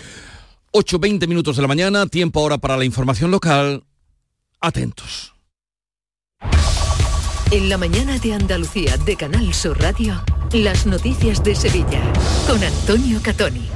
8.20 0.72 1.26
minutos 1.26 1.56
de 1.56 1.62
la 1.62 1.68
mañana, 1.68 2.06
tiempo 2.06 2.40
ahora 2.40 2.58
para 2.58 2.76
la 2.76 2.84
información 2.84 3.30
local. 3.30 3.84
Atentos. 4.60 5.32
En 7.50 7.68
la 7.68 7.78
mañana 7.78 8.18
de 8.18 8.34
Andalucía 8.34 8.96
de 8.98 9.16
Canal 9.16 9.52
Sur 9.54 9.80
Radio, 9.80 10.22
las 10.52 10.86
noticias 10.86 11.42
de 11.42 11.54
Sevilla 11.54 12.00
con 12.46 12.62
Antonio 12.62 13.20
Catoni. 13.22 13.68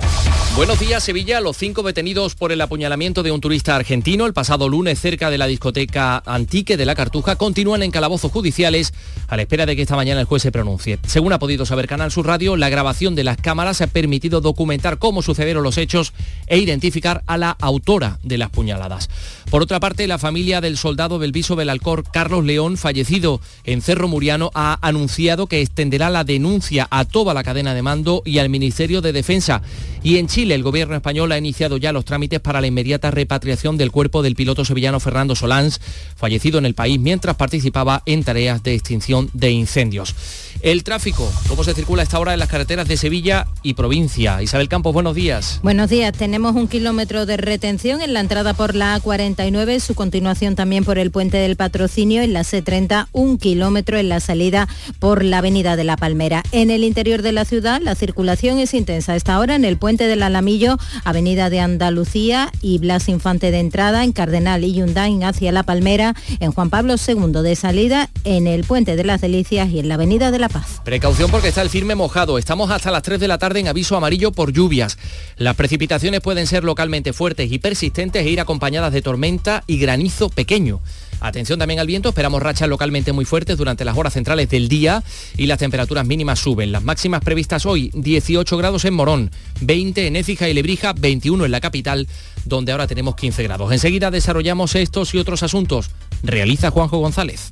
Buenos 0.56 0.78
días, 0.78 1.02
Sevilla. 1.02 1.40
Los 1.40 1.56
cinco 1.56 1.82
detenidos 1.82 2.36
por 2.36 2.52
el 2.52 2.60
apuñalamiento 2.60 3.24
de 3.24 3.32
un 3.32 3.40
turista 3.40 3.74
argentino 3.74 4.24
el 4.24 4.32
pasado 4.32 4.68
lunes 4.68 5.00
cerca 5.00 5.28
de 5.28 5.36
la 5.36 5.48
discoteca 5.48 6.22
Antique 6.24 6.76
de 6.76 6.86
la 6.86 6.94
Cartuja 6.94 7.34
continúan 7.34 7.82
en 7.82 7.90
calabozos 7.90 8.30
judiciales 8.30 8.94
a 9.26 9.34
la 9.34 9.42
espera 9.42 9.66
de 9.66 9.74
que 9.74 9.82
esta 9.82 9.96
mañana 9.96 10.20
el 10.20 10.26
juez 10.26 10.42
se 10.42 10.52
pronuncie. 10.52 11.00
Según 11.08 11.32
ha 11.32 11.40
podido 11.40 11.66
saber 11.66 11.88
Canal 11.88 12.12
Sur 12.12 12.28
Radio, 12.28 12.56
la 12.56 12.68
grabación 12.68 13.16
de 13.16 13.24
las 13.24 13.36
cámaras 13.36 13.80
ha 13.80 13.88
permitido 13.88 14.40
documentar 14.40 14.98
cómo 14.98 15.22
sucedieron 15.22 15.64
los 15.64 15.76
hechos 15.76 16.12
e 16.46 16.56
identificar 16.58 17.24
a 17.26 17.36
la 17.36 17.50
autora 17.50 18.20
de 18.22 18.38
las 18.38 18.50
puñaladas. 18.50 19.10
Por 19.50 19.60
otra 19.60 19.80
parte, 19.80 20.06
la 20.06 20.18
familia 20.18 20.60
del 20.60 20.76
soldado 20.76 21.18
del 21.18 21.32
Viso 21.32 21.56
Belalcor, 21.56 22.04
Carlos 22.12 22.44
León, 22.44 22.76
fallecido 22.76 23.40
en 23.64 23.82
Cerro 23.82 24.06
Muriano, 24.06 24.52
ha 24.54 24.78
anunciado 24.86 25.48
que 25.48 25.60
extenderá 25.60 26.10
la 26.10 26.22
denuncia 26.22 26.86
a 26.90 27.04
toda 27.04 27.34
la 27.34 27.42
cadena 27.42 27.74
de 27.74 27.82
mando 27.82 28.22
y 28.24 28.38
al 28.38 28.50
Ministerio 28.50 29.00
de 29.00 29.12
Defensa. 29.12 29.60
Y 30.02 30.18
en 30.18 30.28
el 30.52 30.62
gobierno 30.62 30.96
español 30.96 31.32
ha 31.32 31.38
iniciado 31.38 31.76
ya 31.76 31.92
los 31.92 32.04
trámites 32.04 32.40
para 32.40 32.60
la 32.60 32.66
inmediata 32.66 33.10
repatriación 33.10 33.76
del 33.76 33.90
cuerpo 33.90 34.22
del 34.22 34.34
piloto 34.34 34.64
sevillano 34.64 35.00
Fernando 35.00 35.34
Solans, 35.34 35.80
fallecido 36.16 36.58
en 36.58 36.66
el 36.66 36.74
país 36.74 36.98
mientras 36.98 37.36
participaba 37.36 38.02
en 38.06 38.24
tareas 38.24 38.62
de 38.62 38.74
extinción 38.74 39.30
de 39.32 39.50
incendios. 39.50 40.14
El 40.62 40.82
tráfico, 40.82 41.30
¿cómo 41.48 41.62
se 41.62 41.74
circula 41.74 42.02
a 42.02 42.04
esta 42.04 42.18
hora 42.18 42.32
en 42.32 42.38
las 42.38 42.48
carreteras 42.48 42.88
de 42.88 42.96
Sevilla 42.96 43.46
y 43.62 43.74
provincia? 43.74 44.42
Isabel 44.42 44.68
Campos, 44.68 44.94
buenos 44.94 45.14
días. 45.14 45.60
Buenos 45.62 45.90
días, 45.90 46.16
tenemos 46.16 46.54
un 46.54 46.68
kilómetro 46.68 47.26
de 47.26 47.36
retención 47.36 48.00
en 48.00 48.14
la 48.14 48.20
entrada 48.20 48.54
por 48.54 48.74
la 48.74 48.98
A49, 48.98 49.78
su 49.80 49.94
continuación 49.94 50.54
también 50.54 50.84
por 50.84 50.98
el 50.98 51.10
puente 51.10 51.36
del 51.36 51.56
patrocinio, 51.56 52.22
en 52.22 52.32
la 52.32 52.42
C30 52.42 53.08
un 53.12 53.36
kilómetro 53.36 53.98
en 53.98 54.08
la 54.08 54.20
salida 54.20 54.68
por 54.98 55.22
la 55.22 55.38
avenida 55.38 55.76
de 55.76 55.84
la 55.84 55.96
Palmera. 55.96 56.42
En 56.50 56.70
el 56.70 56.82
interior 56.82 57.22
de 57.22 57.32
la 57.32 57.44
ciudad 57.44 57.82
la 57.82 57.94
circulación 57.94 58.58
es 58.58 58.72
intensa 58.74 59.12
a 59.12 59.16
esta 59.16 59.38
hora 59.38 59.54
en 59.54 59.64
el 59.64 59.76
puente 59.76 60.06
del 60.06 60.22
Alamillo, 60.34 60.78
avenida 61.04 61.48
de 61.48 61.60
Andalucía 61.60 62.50
y 62.60 62.78
Blas 62.78 63.08
Infante 63.08 63.52
de 63.52 63.60
entrada, 63.60 64.02
en 64.02 64.10
Cardenal 64.10 64.64
y 64.64 64.74
Yundain 64.74 65.22
hacia 65.22 65.52
la 65.52 65.62
Palmera, 65.62 66.14
en 66.40 66.50
Juan 66.50 66.70
Pablo 66.70 66.96
II 66.96 67.42
de 67.42 67.54
salida, 67.54 68.10
en 68.24 68.48
el 68.48 68.64
puente 68.64 68.96
de 68.96 69.04
las 69.04 69.20
Delicias 69.20 69.70
y 69.70 69.78
en 69.78 69.88
la 69.88 69.94
avenida 69.94 70.32
de 70.32 70.40
la 70.40 70.48
Paz. 70.48 70.80
Precaución 70.84 71.30
porque 71.30 71.48
está 71.48 71.62
el 71.62 71.70
firme 71.70 71.94
mojado. 71.94 72.36
Estamos 72.36 72.72
hasta 72.72 72.90
las 72.90 73.04
3 73.04 73.20
de 73.20 73.28
la 73.28 73.38
tarde 73.38 73.60
en 73.60 73.68
aviso 73.68 73.96
amarillo 73.96 74.32
por 74.32 74.52
lluvias. 74.52 74.98
Las 75.36 75.54
precipitaciones 75.54 76.20
pueden 76.20 76.48
ser 76.48 76.64
localmente 76.64 77.12
fuertes 77.12 77.52
y 77.52 77.60
persistentes 77.60 78.26
e 78.26 78.30
ir 78.30 78.40
acompañadas 78.40 78.92
de 78.92 79.02
tormenta 79.02 79.62
y 79.68 79.78
granizo 79.78 80.30
pequeño. 80.30 80.80
Atención 81.20 81.58
también 81.58 81.80
al 81.80 81.86
viento, 81.86 82.10
esperamos 82.10 82.42
rachas 82.42 82.68
localmente 82.68 83.12
muy 83.12 83.24
fuertes 83.24 83.56
durante 83.56 83.84
las 83.84 83.96
horas 83.96 84.12
centrales 84.12 84.48
del 84.48 84.68
día 84.68 85.02
y 85.36 85.46
las 85.46 85.58
temperaturas 85.58 86.06
mínimas 86.06 86.38
suben. 86.38 86.72
Las 86.72 86.82
máximas 86.82 87.22
previstas 87.22 87.66
hoy, 87.66 87.90
18 87.94 88.56
grados 88.56 88.84
en 88.84 88.94
Morón, 88.94 89.30
20 89.60 90.06
en 90.06 90.16
Écija 90.16 90.48
y 90.48 90.54
Lebrija, 90.54 90.92
21 90.92 91.44
en 91.44 91.50
la 91.50 91.60
capital, 91.60 92.08
donde 92.44 92.72
ahora 92.72 92.86
tenemos 92.86 93.16
15 93.16 93.42
grados. 93.42 93.72
Enseguida 93.72 94.10
desarrollamos 94.10 94.74
estos 94.74 95.14
y 95.14 95.18
otros 95.18 95.42
asuntos. 95.42 95.90
Realiza 96.22 96.70
Juanjo 96.70 96.98
González. 96.98 97.50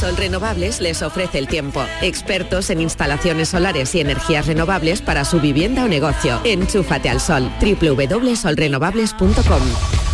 Sol 0.00 0.16
Renovables 0.16 0.80
les 0.80 1.02
ofrece 1.02 1.38
el 1.38 1.46
tiempo. 1.46 1.84
Expertos 2.00 2.70
en 2.70 2.80
instalaciones 2.80 3.50
solares 3.50 3.94
y 3.94 4.00
energías 4.00 4.46
renovables 4.46 5.02
para 5.02 5.26
su 5.26 5.40
vivienda 5.40 5.84
o 5.84 5.88
negocio. 5.88 6.40
Enchúfate 6.44 7.10
al 7.10 7.20
sol. 7.20 7.52
www.solrenovables.com 7.60 10.09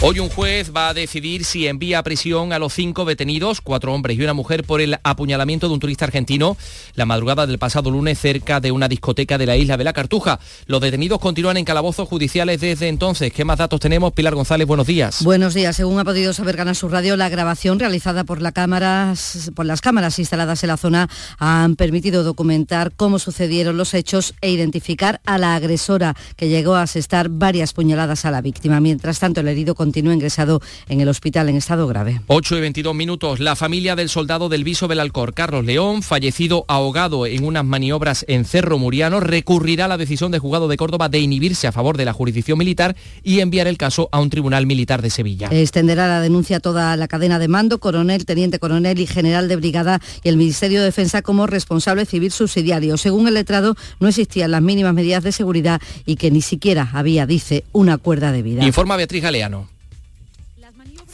Hoy 0.00 0.20
un 0.20 0.28
juez 0.28 0.70
va 0.74 0.90
a 0.90 0.94
decidir 0.94 1.44
si 1.44 1.66
envía 1.66 1.98
a 1.98 2.04
prisión 2.04 2.52
a 2.52 2.60
los 2.60 2.72
cinco 2.72 3.04
detenidos, 3.04 3.60
cuatro 3.60 3.92
hombres 3.92 4.16
y 4.16 4.22
una 4.22 4.32
mujer, 4.32 4.62
por 4.62 4.80
el 4.80 4.96
apuñalamiento 5.02 5.66
de 5.66 5.74
un 5.74 5.80
turista 5.80 6.04
argentino 6.04 6.56
la 6.94 7.04
madrugada 7.04 7.48
del 7.48 7.58
pasado 7.58 7.90
lunes 7.90 8.16
cerca 8.16 8.60
de 8.60 8.70
una 8.70 8.86
discoteca 8.86 9.38
de 9.38 9.46
la 9.46 9.56
isla 9.56 9.76
de 9.76 9.82
la 9.82 9.92
Cartuja. 9.92 10.38
Los 10.66 10.80
detenidos 10.80 11.18
continúan 11.18 11.56
en 11.56 11.64
calabozos 11.64 12.08
judiciales 12.08 12.60
desde 12.60 12.86
entonces. 12.86 13.32
¿Qué 13.32 13.44
más 13.44 13.58
datos 13.58 13.80
tenemos? 13.80 14.12
Pilar 14.12 14.36
González, 14.36 14.68
buenos 14.68 14.86
días. 14.86 15.24
Buenos 15.24 15.54
días. 15.54 15.74
Según 15.74 15.98
ha 15.98 16.04
podido 16.04 16.32
saber 16.32 16.56
Ganar 16.56 16.76
su 16.76 16.88
radio, 16.88 17.16
la 17.16 17.28
grabación 17.28 17.80
realizada 17.80 18.22
por, 18.22 18.40
las 18.40 18.52
cámaras 18.52 20.18
instaladas 20.18 20.62
en 20.62 20.68
la 20.68 20.76
zona 20.76 21.08
han 21.38 21.74
permitido 21.74 22.22
documentar 22.22 22.92
cómo 22.94 23.18
sucedieron 23.18 23.76
los 23.76 23.94
hechos 23.94 24.34
e 24.42 24.50
identificar 24.50 25.20
a 25.26 25.38
la 25.38 25.56
agresora 25.56 26.14
que 26.36 26.48
llegó 26.48 26.76
a 26.76 26.82
asestar 26.82 27.28
varias 27.28 27.72
puñaladas 27.72 28.24
a 28.24 28.30
la 28.30 28.40
víctima. 28.40 28.78
Mientras 28.78 29.18
tanto, 29.18 29.40
el 29.40 29.48
herido 29.48 29.74
continúa 29.88 30.12
ingresado 30.12 30.60
en 30.90 31.00
el 31.00 31.08
hospital 31.08 31.48
en 31.48 31.56
estado 31.56 31.86
grave. 31.86 32.20
8 32.26 32.58
y 32.58 32.60
22 32.60 32.94
minutos. 32.94 33.40
La 33.40 33.56
familia 33.56 33.96
del 33.96 34.10
soldado 34.10 34.50
del 34.50 34.62
Viso 34.62 34.86
Belalcor, 34.86 35.32
Carlos 35.32 35.64
León, 35.64 36.02
fallecido 36.02 36.66
ahogado 36.68 37.24
en 37.24 37.42
unas 37.44 37.64
maniobras 37.64 38.26
en 38.28 38.44
Cerro 38.44 38.76
Muriano, 38.78 39.18
recurrirá 39.20 39.86
a 39.86 39.88
la 39.88 39.96
decisión 39.96 40.30
del 40.30 40.42
juzgado 40.42 40.68
de 40.68 40.76
Córdoba 40.76 41.08
de 41.08 41.20
inhibirse 41.20 41.66
a 41.66 41.72
favor 41.72 41.96
de 41.96 42.04
la 42.04 42.12
jurisdicción 42.12 42.58
militar 42.58 42.96
y 43.22 43.40
enviar 43.40 43.66
el 43.66 43.78
caso 43.78 44.10
a 44.12 44.20
un 44.20 44.28
tribunal 44.28 44.66
militar 44.66 45.00
de 45.00 45.08
Sevilla. 45.08 45.48
Extenderá 45.50 46.06
la 46.06 46.20
denuncia 46.20 46.58
a 46.58 46.60
toda 46.60 46.94
la 46.96 47.08
cadena 47.08 47.38
de 47.38 47.48
mando, 47.48 47.78
coronel, 47.78 48.26
teniente 48.26 48.58
coronel 48.58 49.00
y 49.00 49.06
general 49.06 49.48
de 49.48 49.56
brigada 49.56 50.02
y 50.22 50.28
el 50.28 50.36
Ministerio 50.36 50.80
de 50.80 50.84
Defensa 50.84 51.22
como 51.22 51.46
responsable 51.46 52.04
civil 52.04 52.30
subsidiario. 52.30 52.98
Según 52.98 53.26
el 53.26 53.34
letrado, 53.34 53.74
no 54.00 54.08
existían 54.08 54.50
las 54.50 54.60
mínimas 54.60 54.92
medidas 54.92 55.24
de 55.24 55.32
seguridad 55.32 55.80
y 56.04 56.16
que 56.16 56.30
ni 56.30 56.42
siquiera 56.42 56.90
había, 56.92 57.24
dice, 57.24 57.64
una 57.72 57.96
cuerda 57.96 58.32
de 58.32 58.42
vida. 58.42 58.66
Informa 58.66 58.96
Beatriz 58.96 59.22
Galeano. 59.22 59.77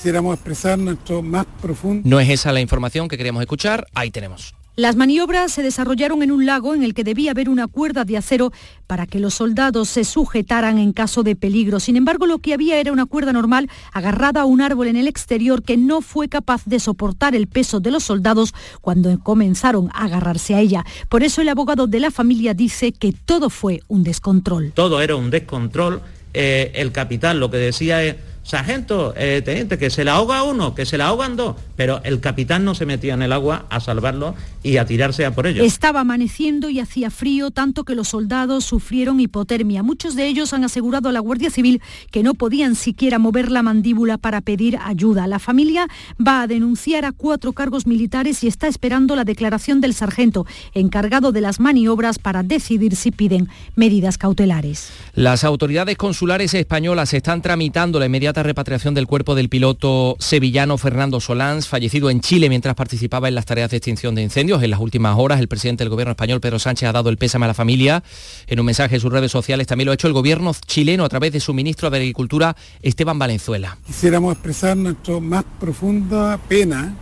Quisiéramos 0.05 0.35
expresar 0.35 0.79
nuestro 0.79 1.23
más 1.23 1.47
profundo... 1.63 2.03
No 2.07 2.21
es 2.21 2.29
esa 2.29 2.53
la 2.53 2.61
información 2.61 3.09
que 3.09 3.17
queríamos 3.17 3.41
escuchar, 3.41 3.87
ahí 3.95 4.11
tenemos. 4.11 4.55
Las 4.77 4.97
maniobras 4.97 5.51
se 5.51 5.63
desarrollaron 5.63 6.23
en 6.23 6.31
un 6.31 6.45
lago 6.45 6.75
en 6.75 6.83
el 6.83 6.93
que 6.93 7.05
debía 7.05 7.31
haber 7.31 7.49
una 7.49 7.69
cuerda 7.69 8.05
de 8.05 8.19
acero 8.19 8.53
para 8.87 9.07
que 9.07 9.19
los 9.19 9.33
soldados 9.33 9.89
se 9.89 10.05
sujetaran 10.05 10.77
en 10.77 10.93
caso 10.93 11.23
de 11.23 11.37
peligro. 11.37 11.81
Sin 11.81 11.97
embargo, 11.97 12.27
lo 12.27 12.39
que 12.39 12.53
había 12.53 12.77
era 12.77 12.93
una 12.93 13.07
cuerda 13.07 13.33
normal 13.33 13.71
agarrada 13.95 14.43
a 14.43 14.45
un 14.45 14.61
árbol 14.61 14.89
en 14.89 14.97
el 14.97 15.09
exterior 15.09 15.63
que 15.63 15.79
no 15.79 16.03
fue 16.03 16.29
capaz 16.29 16.67
de 16.67 16.81
soportar 16.81 17.35
el 17.35 17.47
peso 17.47 17.81
de 17.81 17.91
los 17.91 18.05
soldados 18.05 18.53
cuando 18.83 19.19
comenzaron 19.21 19.89
a 19.95 20.05
agarrarse 20.05 20.55
a 20.55 20.61
ella. 20.61 20.85
Por 21.09 21.23
eso 21.23 21.41
el 21.41 21.49
abogado 21.49 21.87
de 21.87 22.01
la 22.01 22.11
familia 22.11 22.53
dice 22.53 22.93
que 22.93 23.15
todo 23.25 23.49
fue 23.49 23.81
un 23.89 24.05
descontrol. 24.05 24.73
Todo 24.75 25.01
era 25.01 25.17
un 25.17 25.31
descontrol. 25.31 26.03
Eh, 26.35 26.73
el 26.75 26.93
capitán 26.93 27.41
lo 27.41 27.51
que 27.51 27.57
decía 27.57 28.03
es 28.03 28.17
sargento, 28.45 29.15
eh, 29.17 29.43
teniente, 29.45 29.79
que 29.79 29.91
se 29.91 30.05
la 30.05 30.15
ahoga 30.15 30.43
uno, 30.45 30.75
que 30.75 30.87
se 30.87 30.99
la 30.99 31.09
ahogan 31.09 31.35
dos, 31.35 31.57
pero 31.77 32.01
el 32.05 32.21
capitán 32.21 32.65
no 32.65 32.75
se 32.75 32.87
metía 32.87 33.15
en 33.15 33.23
el 33.23 33.33
agua 33.33 33.67
a 33.71 33.81
salvarlo 33.81 34.35
y 34.63 34.77
a 34.77 34.87
tirarse 34.87 35.25
a 35.25 35.35
por 35.35 35.47
ellos. 35.47 35.67
Estaba 35.67 36.01
amaneciendo 36.01 36.69
y 36.71 36.79
hacía 36.79 37.11
frío, 37.11 37.51
tanto 37.51 37.85
que 37.85 37.95
los 37.95 38.09
soldados 38.09 38.65
sufrieron 38.65 39.19
hipotermia. 39.19 39.83
Muchos 39.83 40.15
de 40.15 40.27
ellos 40.27 40.53
han 40.53 40.63
asegurado 40.63 41.09
a 41.09 41.13
la 41.13 41.21
Guardia 41.21 41.51
Civil 41.51 41.81
que 42.11 42.23
no 42.23 42.35
podían 42.35 42.75
siquiera 42.75 43.19
mover 43.19 43.51
la 43.51 43.63
mandíbula 43.63 44.19
para 44.19 44.43
pedir 44.43 44.79
ayuda. 44.83 45.27
La 45.27 45.39
familia 45.39 45.89
va 46.25 46.43
a 46.43 46.47
denunciar 46.47 47.05
a 47.05 47.13
cuatro 47.13 47.53
cargos 47.55 47.87
militares 47.87 48.45
y 48.45 48.47
está 48.47 48.69
esperando 48.69 49.17
la 49.17 49.25
declaración 49.25 49.81
del 49.81 49.95
sargento 49.95 50.47
encargado 50.75 51.33
de 51.33 51.41
las 51.41 51.61
maniobras 51.61 52.19
para 52.19 52.43
decidir 52.43 52.95
si 52.95 53.11
piden 53.11 53.49
medidas 53.75 54.19
cautelares. 54.19 54.91
Las 55.15 55.45
autoridades 55.45 55.97
consulares 55.97 56.53
españolas 56.55 57.15
están 57.15 57.41
tramitando 57.41 57.99
la 57.99 58.07
inmediata 58.07 58.34
inmediata 58.35 58.43
repatriación 58.43 58.95
del 58.95 59.07
cuerpo 59.07 59.37
del 59.37 59.49
piloto 59.49 60.17
sevillano 60.19 60.77
Fernando 60.77 61.21
Solans, 61.21 61.69
fallecido 61.69 62.11
en 62.11 62.21
Chile 62.21 62.49
mientras 62.49 62.75
participaba 62.75 63.29
en 63.29 63.37
las 63.37 63.47
tareas 63.47 63.71
de 63.71 63.77
extinción 63.77 64.17
de 64.17 64.23
incendios. 64.23 64.61
En 64.63 64.71
las 64.71 64.81
últimas 64.81 65.17
horas, 65.17 65.39
el 65.39 65.47
presidente 65.47 65.85
del 65.85 65.91
gobierno 65.91 66.13
español, 66.13 66.41
Pedro 66.41 66.59
Sánchez, 66.59 66.89
ha 66.89 66.93
dado 66.93 67.11
el 67.11 67.17
pésame 67.17 67.45
a 67.45 67.49
la 67.49 67.55
familia. 67.55 68.03
En 68.49 68.59
un 68.59 68.67
mensaje 68.67 68.97
en 68.97 69.01
sus 69.01 69.13
redes 69.13 69.31
sociales 69.31 69.69
también 69.69 69.87
lo 69.87 69.93
ha 69.93 69.95
hecho 69.95 70.09
el 70.09 70.13
gobierno 70.13 70.53
chileno 70.67 71.05
a 71.05 71.09
través 71.09 71.33
de 71.33 71.39
su 71.39 71.55
ministro 71.55 71.91
de 71.91 71.99
Agricultura, 71.99 72.57
Esteban 72.83 73.21
Valenzuela. 73.21 73.79
Quisiéramos 73.87 74.33
expresar 74.33 74.77
nuestra 74.77 75.21
más 75.21 75.45
profunda 75.61 76.39
pena 76.49 76.93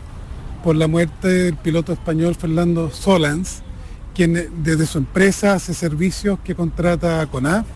por 0.63 0.77
la 0.77 0.87
muerte 0.87 1.29
del 1.29 1.57
piloto 1.57 1.95
español 1.95 2.35
Fernando 2.35 2.91
Solans, 2.91 3.63
quien 4.15 4.51
desde 4.63 4.85
su 4.85 4.99
empresa 4.99 5.55
hace 5.55 5.73
servicios 5.73 6.39
que 6.45 6.55
contrata 6.55 7.27
con 7.27 7.45
CONAF 7.45 7.67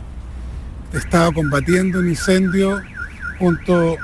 estaba 0.92 1.32
combatiendo 1.32 2.00
un 2.00 2.08
incendio 2.08 2.80
junto 3.38 3.96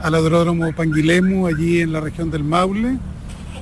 al 0.00 0.14
aeródromo 0.14 0.72
Panguilemu, 0.74 1.46
allí 1.46 1.80
en 1.80 1.92
la 1.92 2.00
región 2.00 2.30
del 2.30 2.44
Maule, 2.44 2.98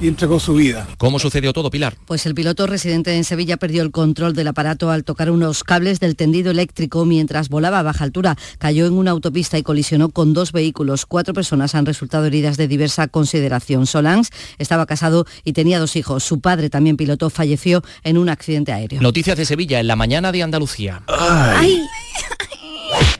y 0.00 0.08
entregó 0.08 0.40
su 0.40 0.54
vida. 0.54 0.88
¿Cómo 0.96 1.18
sucedió 1.18 1.52
todo, 1.52 1.70
Pilar? 1.70 1.94
Pues 2.06 2.24
el 2.24 2.34
piloto 2.34 2.66
residente 2.66 3.14
en 3.14 3.24
Sevilla 3.24 3.58
perdió 3.58 3.82
el 3.82 3.90
control 3.90 4.34
del 4.34 4.48
aparato 4.48 4.90
al 4.90 5.04
tocar 5.04 5.30
unos 5.30 5.62
cables 5.62 6.00
del 6.00 6.16
tendido 6.16 6.50
eléctrico 6.50 7.04
mientras 7.04 7.50
volaba 7.50 7.80
a 7.80 7.82
baja 7.82 8.04
altura. 8.04 8.36
Cayó 8.58 8.86
en 8.86 8.94
una 8.94 9.10
autopista 9.10 9.58
y 9.58 9.62
colisionó 9.62 10.08
con 10.08 10.32
dos 10.32 10.52
vehículos. 10.52 11.04
Cuatro 11.04 11.34
personas 11.34 11.74
han 11.74 11.84
resultado 11.84 12.24
heridas 12.24 12.56
de 12.56 12.66
diversa 12.66 13.08
consideración. 13.08 13.86
Solans 13.86 14.30
estaba 14.58 14.86
casado 14.86 15.26
y 15.44 15.52
tenía 15.52 15.78
dos 15.78 15.94
hijos. 15.96 16.24
Su 16.24 16.40
padre, 16.40 16.70
también 16.70 16.96
piloto, 16.96 17.28
falleció 17.28 17.82
en 18.02 18.16
un 18.16 18.30
accidente 18.30 18.72
aéreo. 18.72 19.02
Noticias 19.02 19.36
de 19.36 19.44
Sevilla 19.44 19.80
en 19.80 19.86
la 19.86 19.96
mañana 19.96 20.32
de 20.32 20.42
Andalucía. 20.42 21.02
¡Ay! 21.08 21.82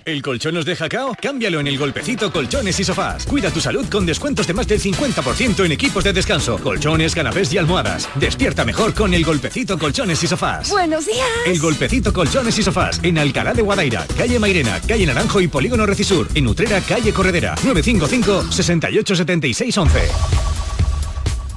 ¿El 0.04 0.22
colchón 0.22 0.54
nos 0.54 0.64
deja 0.64 0.88
cao? 0.88 1.14
Cámbialo 1.20 1.61
en 1.61 1.66
el 1.66 1.78
golpecito 1.78 2.33
colchones 2.33 2.80
y 2.80 2.85
sofás. 2.85 3.26
Cuida 3.26 3.50
tu 3.50 3.61
salud 3.61 3.87
con 3.88 4.06
descuentos 4.06 4.46
de 4.46 4.54
más 4.54 4.66
del 4.66 4.80
50% 4.80 5.64
en 5.64 5.72
equipos 5.72 6.02
de 6.04 6.12
descanso, 6.12 6.59
colchones, 6.59 7.14
canapés 7.14 7.52
y 7.52 7.59
almohadas. 7.59 8.09
Despierta 8.16 8.64
mejor 8.64 8.94
con 8.94 9.14
el 9.14 9.24
golpecito 9.24 9.78
colchones 9.78 10.22
y 10.24 10.26
sofás. 10.26 10.70
Buenos 10.70 11.06
días. 11.06 11.28
El 11.46 11.61
golpecito 11.61 12.12
colchones 12.12 12.59
y 12.59 12.62
sofás 12.62 13.00
en 13.02 13.18
Alcalá 13.18 13.52
de 13.52 13.62
Guadaira, 13.62 14.06
calle 14.16 14.38
Mairena, 14.38 14.80
calle 14.80 15.06
Naranjo 15.06 15.40
y 15.40 15.48
Polígono 15.48 15.87
Recisur. 15.87 16.26
En 16.35 16.46
Utrera, 16.48 16.80
calle 16.80 17.12
Corredera. 17.12 17.54
955 17.62 18.50
68 18.50 19.16
76 19.16 19.78
11. 19.78 20.00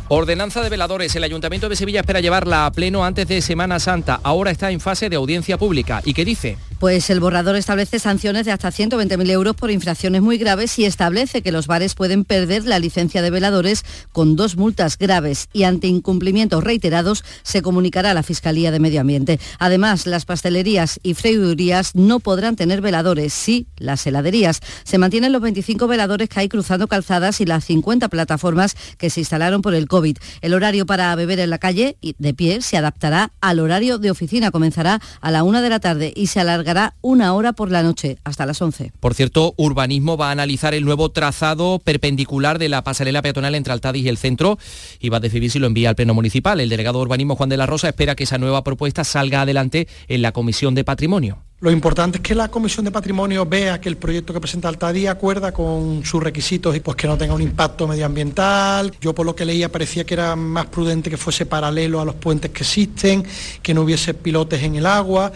Ordenanza 0.10 0.62
de 0.62 0.70
veladores. 0.70 1.16
El 1.16 1.24
Ayuntamiento 1.24 1.70
de 1.70 1.76
Sevilla 1.76 2.02
espera 2.02 2.20
llevarla 2.20 2.66
a 2.68 2.72
pleno 2.72 3.04
antes 3.04 3.28
de 3.28 3.42
Semana 3.42 3.80
Santa. 3.80 4.20
Ahora 4.22 4.52
está 4.52 4.70
en 4.70 4.80
fase 4.80 5.10
de 5.10 5.16
audiencia 5.16 5.58
pública. 5.58 6.02
¿Y 6.06 6.14
qué 6.14 6.24
dice? 6.24 6.58
Pues 6.84 7.10
el 7.10 7.22
borrador 7.22 7.56
establece 7.56 7.98
sanciones 7.98 8.46
de 8.46 8.52
hasta 8.52 8.70
120.000 8.70 9.30
euros 9.32 9.56
por 9.56 9.72
infracciones 9.72 10.22
muy 10.22 10.38
graves 10.38 10.78
y 10.78 10.84
establece 10.84 11.42
que 11.42 11.54
los 11.54 11.66
bares 11.66 11.96
pueden 11.96 12.26
perder 12.26 12.66
la 12.66 12.78
licencia 12.78 13.22
de 13.22 13.30
veladores 13.30 13.86
con 14.12 14.36
dos 14.36 14.58
multas 14.58 14.98
graves 14.98 15.48
y 15.54 15.64
ante 15.64 15.88
incumplimientos 15.88 16.62
reiterados 16.62 17.24
se 17.44 17.62
comunicará 17.62 18.12
a 18.12 18.14
la 18.14 18.22
Fiscalía 18.22 18.70
de 18.70 18.82
Medio 18.82 19.00
Ambiente. 19.00 19.40
Además, 19.60 20.06
las 20.08 20.26
pastelerías 20.26 21.00
y 21.04 21.14
freidurías 21.14 21.96
no 21.96 22.20
podrán 22.20 22.58
tener 22.58 22.82
veladores, 22.82 23.32
sí 23.32 23.66
las 23.78 24.06
heladerías. 24.06 24.60
Se 24.84 24.98
mantienen 24.98 25.32
los 25.32 25.42
25 25.42 25.88
veladores 25.88 26.28
que 26.28 26.42
hay 26.42 26.50
cruzando 26.50 26.88
calzadas 26.88 27.40
y 27.40 27.46
las 27.46 27.64
50 27.64 28.10
plataformas 28.10 28.76
que 28.98 29.10
se 29.10 29.22
instalaron 29.22 29.62
por 29.62 29.74
el 29.74 29.88
COVID. 29.88 30.18
El 30.42 30.54
horario 30.54 30.86
para 30.86 31.16
beber 31.16 31.40
en 31.40 31.50
la 31.50 31.60
calle 31.60 31.96
y 32.02 32.16
de 32.20 32.34
pie 32.34 32.62
se 32.62 32.76
adaptará 32.76 33.32
al 33.40 33.62
horario 33.62 34.00
de 34.00 34.12
oficina. 34.12 34.52
Comenzará 34.52 35.00
a 35.22 35.32
la 35.32 35.44
una 35.44 35.62
de 35.62 35.70
la 35.70 35.80
tarde 35.80 36.12
y 36.14 36.28
se 36.28 36.42
alargará 36.42 36.73
una 37.02 37.34
hora 37.34 37.54
por 37.54 37.72
la 37.72 37.84
noche, 37.84 38.18
hasta 38.24 38.46
las 38.46 38.62
11. 38.62 38.92
Por 39.00 39.14
cierto, 39.14 39.54
Urbanismo 39.58 40.18
va 40.18 40.30
a 40.30 40.32
analizar 40.32 40.74
el 40.74 40.86
nuevo 40.86 41.10
trazado 41.12 41.80
perpendicular 41.80 42.60
de 42.60 42.70
la 42.70 42.84
pasarela 42.84 43.22
peatonal 43.22 43.56
entre 43.56 43.74
Altadis 43.74 44.06
y 44.06 44.10
el 44.10 44.18
centro 44.18 44.58
y 45.00 45.10
va 45.10 45.18
a 45.18 45.20
decidir 45.20 45.52
si 45.52 45.60
lo 45.60 45.68
envía 45.68 45.90
al 45.90 45.96
Pleno 45.96 46.14
Municipal. 46.14 46.60
El 46.60 46.70
delegado 46.70 47.00
de 47.00 47.04
Urbanismo, 47.04 47.36
Juan 47.36 47.50
de 47.50 47.58
la 47.58 47.66
Rosa, 47.66 47.90
espera 47.90 48.16
que 48.16 48.24
esa 48.24 48.38
nueva 48.38 48.64
propuesta 48.64 49.04
salga 49.04 49.42
adelante 49.42 49.88
en 50.08 50.22
la 50.22 50.32
Comisión 50.32 50.76
de 50.76 50.84
Patrimonio. 50.84 51.44
Lo 51.64 51.72
importante 51.72 52.18
es 52.18 52.22
que 52.22 52.36
la 52.36 52.50
Comisión 52.50 52.84
de 52.84 52.92
Patrimonio 52.92 53.46
vea 53.46 53.80
que 53.80 53.88
el 53.88 53.96
proyecto 53.96 54.34
que 54.34 54.42
presenta 54.42 54.68
Altadí 54.68 55.08
acuerda 55.08 55.54
con 55.54 56.04
sus 56.04 56.22
requisitos 56.22 56.76
y 56.76 56.82
pues 56.82 56.98
que 56.98 57.08
no 57.08 57.18
tenga 57.18 57.34
un 57.34 57.42
impacto 57.42 57.88
medioambiental. 57.88 58.94
Yo 59.00 59.16
por 59.16 59.26
lo 59.26 59.34
que 59.34 59.46
leía 59.46 59.72
parecía 59.72 60.04
que 60.04 60.14
era 60.14 60.36
más 60.36 60.66
prudente 60.66 61.10
que 61.10 61.16
fuese 61.16 61.46
paralelo 61.46 62.02
a 62.02 62.06
los 62.06 62.16
puentes 62.16 62.52
que 62.52 62.64
existen, 62.64 63.24
que 63.62 63.74
no 63.74 63.84
hubiese 63.84 64.14
pilotes 64.14 64.62
en 64.62 64.76
el 64.76 64.86
agua. 64.86 65.32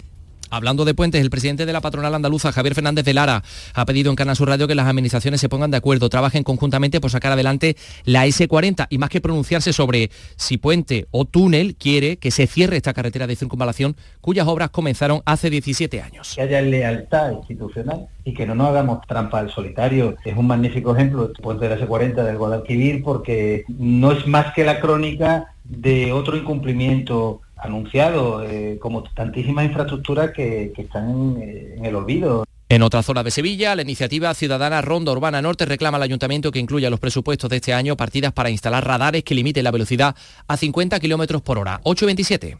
Hablando 0.49 0.85
de 0.85 0.93
puentes, 0.93 1.21
el 1.21 1.29
presidente 1.29 1.65
de 1.65 1.73
la 1.73 1.81
patronal 1.81 2.15
andaluza, 2.15 2.51
Javier 2.51 2.73
Fernández 2.73 3.03
de 3.03 3.13
Lara, 3.13 3.43
ha 3.73 3.85
pedido 3.85 4.09
en 4.09 4.15
Canal 4.15 4.35
Sur 4.35 4.47
Radio 4.47 4.67
que 4.67 4.75
las 4.75 4.87
administraciones 4.87 5.41
se 5.41 5.49
pongan 5.49 5.71
de 5.71 5.77
acuerdo, 5.77 6.09
trabajen 6.09 6.43
conjuntamente 6.43 7.01
por 7.01 7.11
sacar 7.11 7.33
adelante 7.33 7.75
la 8.05 8.25
S40 8.25 8.87
y 8.89 8.97
más 8.97 9.09
que 9.09 9.19
pronunciarse 9.19 9.73
sobre 9.73 10.09
si 10.37 10.57
puente 10.57 11.07
o 11.11 11.25
túnel, 11.25 11.75
quiere 11.75 12.17
que 12.17 12.31
se 12.31 12.47
cierre 12.47 12.77
esta 12.77 12.93
carretera 12.93 13.27
de 13.27 13.35
circunvalación 13.35 13.95
cuyas 14.21 14.47
obras 14.47 14.69
comenzaron 14.69 15.21
hace 15.25 15.49
17 15.49 16.01
años. 16.01 16.33
Que 16.35 16.41
haya 16.41 16.61
lealtad 16.61 17.31
institucional 17.31 18.07
y 18.23 18.33
que 18.33 18.45
no 18.45 18.55
nos 18.55 18.69
hagamos 18.69 19.05
trampa 19.07 19.39
al 19.39 19.51
solitario. 19.51 20.15
Es 20.23 20.37
un 20.37 20.47
magnífico 20.47 20.95
ejemplo 20.95 21.25
el 21.25 21.33
puente 21.33 21.67
de 21.67 21.75
la 21.75 21.85
S40 21.85 22.23
del 22.23 22.37
Guadalquivir 22.37 23.03
porque 23.03 23.65
no 23.67 24.11
es 24.11 24.25
más 24.27 24.53
que 24.53 24.63
la 24.63 24.79
crónica 24.79 25.53
de 25.63 26.13
otro 26.13 26.37
incumplimiento 26.37 27.41
anunciado, 27.57 28.43
eh, 28.43 28.77
como 28.79 29.03
tantísimas 29.03 29.65
infraestructuras 29.65 30.31
que, 30.31 30.71
están 30.77 31.37
eh, 31.41 31.75
en, 31.77 31.85
el 31.85 31.95
olvido. 31.95 32.45
En 32.69 32.81
otra 32.81 33.01
zona 33.01 33.23
de 33.23 33.31
Sevilla, 33.31 33.75
la 33.75 33.81
iniciativa 33.81 34.33
ciudadana 34.33 34.81
Ronda 34.81 35.11
Urbana 35.11 35.41
Norte 35.41 35.65
reclama 35.65 35.97
al 35.97 36.03
ayuntamiento 36.03 36.51
que 36.51 36.59
incluya 36.59 36.89
los 36.89 36.99
presupuestos 36.99 37.49
de 37.49 37.57
este 37.57 37.73
año 37.73 37.95
partidas 37.95 38.33
para 38.33 38.49
instalar 38.49 38.85
radares 38.85 39.23
que 39.23 39.35
limiten 39.35 39.63
la 39.63 39.71
velocidad 39.71 40.15
a 40.47 40.57
50 40.57 40.99
kilómetros 40.99 41.41
por 41.41 41.57
hora. 41.57 41.79
8.27. 41.83 42.57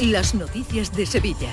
Las 0.00 0.34
noticias 0.34 0.94
de 0.94 1.06
Sevilla. 1.06 1.50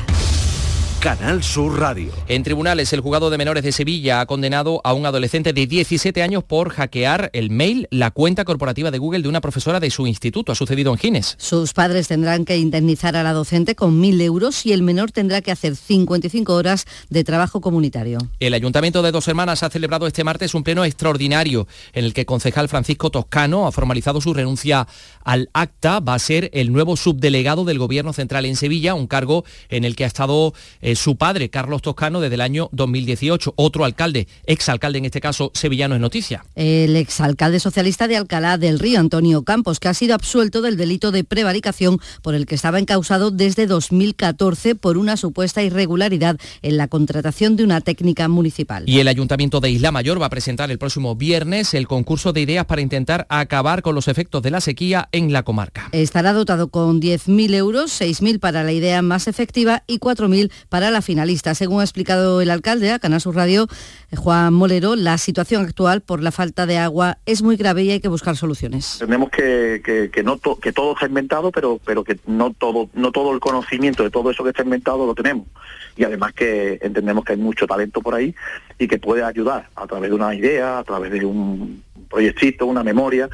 Canal 1.04 1.44
Sur 1.44 1.82
Radio. 1.82 2.14
En 2.30 2.44
tribunales, 2.44 2.94
el 2.94 3.02
juzgado 3.02 3.30
de 3.30 3.38
menores 3.38 3.62
de 3.66 3.74
Sevilla 3.74 4.22
ha 4.22 4.26
condenado 4.26 4.80
a 4.86 4.94
un 4.94 5.06
adolescente 5.06 5.52
de 5.52 5.68
17 5.68 6.24
años 6.24 6.46
por 6.46 6.70
hackear 6.70 7.30
el 7.34 7.50
mail, 7.50 7.90
la 7.92 8.12
cuenta 8.12 8.46
corporativa 8.46 8.90
de 8.90 9.00
Google 9.00 9.22
de 9.22 9.28
una 9.28 9.42
profesora 9.42 9.82
de 9.82 9.90
su 9.90 10.08
instituto. 10.08 10.54
Ha 10.54 10.56
sucedido 10.56 10.94
en 10.94 10.98
Gines. 10.98 11.36
Sus 11.38 11.74
padres 11.74 12.08
tendrán 12.08 12.46
que 12.46 12.58
indemnizar 12.58 13.18
a 13.18 13.24
la 13.24 13.34
docente 13.34 13.76
con 13.76 14.02
1.000 14.02 14.22
euros 14.22 14.66
y 14.66 14.72
el 14.72 14.82
menor 14.82 15.12
tendrá 15.12 15.42
que 15.42 15.52
hacer 15.52 15.76
55 15.76 16.54
horas 16.54 16.86
de 17.10 17.26
trabajo 17.26 17.60
comunitario. 17.60 18.20
El 18.40 18.54
Ayuntamiento 18.54 19.02
de 19.02 19.12
Dos 19.12 19.28
Hermanas 19.28 19.62
ha 19.64 19.70
celebrado 19.70 20.08
este 20.08 20.24
martes 20.24 20.54
un 20.54 20.64
pleno 20.64 20.86
extraordinario 20.86 21.68
en 21.92 22.06
el 22.06 22.14
que 22.14 22.22
el 22.22 22.28
concejal 22.28 22.70
Francisco 22.70 23.10
Toscano 23.10 23.68
ha 23.68 23.74
formalizado 23.74 24.22
su 24.22 24.34
renuncia 24.34 24.88
al 25.26 25.50
acta. 25.52 26.00
Va 26.00 26.14
a 26.14 26.20
ser 26.20 26.50
el 26.54 26.72
nuevo 26.72 26.96
subdelegado 26.96 27.66
del 27.66 27.78
Gobierno 27.78 28.14
Central 28.14 28.46
en 28.46 28.56
Sevilla, 28.56 28.94
un 28.94 29.08
cargo 29.08 29.44
en 29.68 29.84
el 29.84 29.98
que 29.98 30.06
ha 30.06 30.08
estado... 30.08 30.54
Eh, 30.80 30.93
su 30.96 31.16
padre, 31.16 31.50
Carlos 31.50 31.82
Toscano, 31.82 32.22
desde 32.22 32.36
el 32.36 32.42
año 32.42 32.70
2018. 32.72 33.54
Otro 33.56 33.86
alcalde, 33.86 34.28
exalcalde 34.46 35.00
en 35.00 35.06
este 35.06 35.22
caso, 35.22 35.52
sevillano 35.54 35.96
es 35.96 36.02
noticia. 36.02 36.46
El 36.56 36.96
exalcalde 36.96 37.60
socialista 37.60 38.08
de 38.08 38.18
Alcalá 38.18 38.58
del 38.58 38.80
Río, 38.80 39.00
Antonio 39.00 39.44
Campos, 39.44 39.80
que 39.80 39.88
ha 39.88 39.94
sido 39.94 40.16
absuelto 40.16 40.62
del 40.62 40.78
delito 40.78 41.12
de 41.12 41.24
prevaricación 41.24 42.00
por 42.22 42.36
el 42.36 42.46
que 42.46 42.56
estaba 42.56 42.80
encausado 42.80 43.32
desde 43.32 43.68
2014 43.68 44.76
por 44.76 44.98
una 44.98 45.18
supuesta 45.18 45.64
irregularidad 45.64 46.38
en 46.62 46.78
la 46.78 46.88
contratación 46.88 47.56
de 47.56 47.64
una 47.64 47.82
técnica 47.82 48.28
municipal. 48.28 48.84
Y 48.88 49.00
el 49.00 49.08
Ayuntamiento 49.08 49.60
de 49.60 49.72
Isla 49.72 49.92
Mayor 49.92 50.22
va 50.22 50.28
a 50.28 50.30
presentar 50.30 50.72
el 50.72 50.78
próximo 50.78 51.16
viernes 51.16 51.74
el 51.74 51.88
concurso 51.88 52.34
de 52.34 52.42
ideas 52.42 52.66
para 52.66 52.82
intentar 52.82 53.26
acabar 53.30 53.82
con 53.82 53.96
los 53.96 54.08
efectos 54.08 54.42
de 54.42 54.52
la 54.52 54.62
sequía 54.62 55.10
en 55.12 55.34
la 55.34 55.44
comarca. 55.44 55.90
Estará 55.92 56.34
dotado 56.34 56.70
con 56.70 57.02
10.000 57.02 57.54
euros, 57.56 58.02
6.000 58.02 58.40
para 58.40 58.64
la 58.64 58.72
idea 58.72 59.02
más 59.02 59.28
efectiva 59.28 59.84
y 59.88 60.00
4.000 60.00 60.52
para 60.70 60.83
la 60.92 61.02
finalista. 61.02 61.56
Según 61.56 61.82
ha 61.82 61.84
explicado 61.84 62.42
el 62.42 62.50
alcalde 62.50 62.92
a 62.92 63.00
Canal 63.00 63.22
Sur 63.22 63.36
Radio, 63.36 63.68
eh, 64.12 64.16
Juan 64.16 64.54
Molero, 64.54 64.96
la 64.96 65.18
situación 65.18 65.64
actual 65.64 66.02
por 66.02 66.22
la 66.22 66.32
falta 66.32 66.66
de 66.66 66.78
agua 66.78 67.18
es 67.26 67.42
muy 67.42 67.56
grave 67.56 67.84
y 67.84 67.92
hay 67.92 68.00
que 68.00 68.08
buscar 68.08 68.36
soluciones. 68.38 68.96
Entendemos 68.96 69.30
que, 69.30 70.10
que, 70.12 70.24
no 70.24 70.40
que 70.40 70.72
todo 70.72 70.94
está 70.94 71.08
inventado, 71.08 71.52
pero, 71.52 71.80
pero 71.86 72.04
que 72.04 72.20
no 72.26 72.54
todo, 72.54 72.90
no 72.94 73.12
todo 73.12 73.34
el 73.34 73.40
conocimiento 73.40 74.04
de 74.04 74.10
todo 74.10 74.32
eso 74.32 74.44
que 74.44 74.50
está 74.50 74.64
inventado 74.64 75.06
lo 75.06 75.16
tenemos. 75.16 75.48
Y 75.96 76.04
además 76.04 76.34
que 76.34 76.80
entendemos 76.82 77.24
que 77.24 77.34
hay 77.34 77.40
mucho 77.40 77.68
talento 77.68 78.02
por 78.02 78.16
ahí 78.16 78.34
y 78.80 78.88
que 78.88 78.98
puede 78.98 79.24
ayudar 79.24 79.70
a 79.76 79.88
través 79.88 80.10
de 80.10 80.16
una 80.16 80.34
idea, 80.34 80.80
a 80.80 80.84
través 80.84 81.12
de 81.12 81.26
un 81.26 81.84
proyectito, 82.10 82.66
una 82.66 82.84
memoria, 82.84 83.30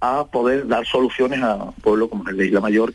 a 0.00 0.26
poder 0.26 0.66
dar 0.66 0.86
soluciones 0.86 1.42
a 1.42 1.56
un 1.56 1.72
pueblo 1.74 2.08
como 2.08 2.28
el 2.28 2.36
de 2.36 2.46
Isla 2.46 2.60
Mayor, 2.60 2.92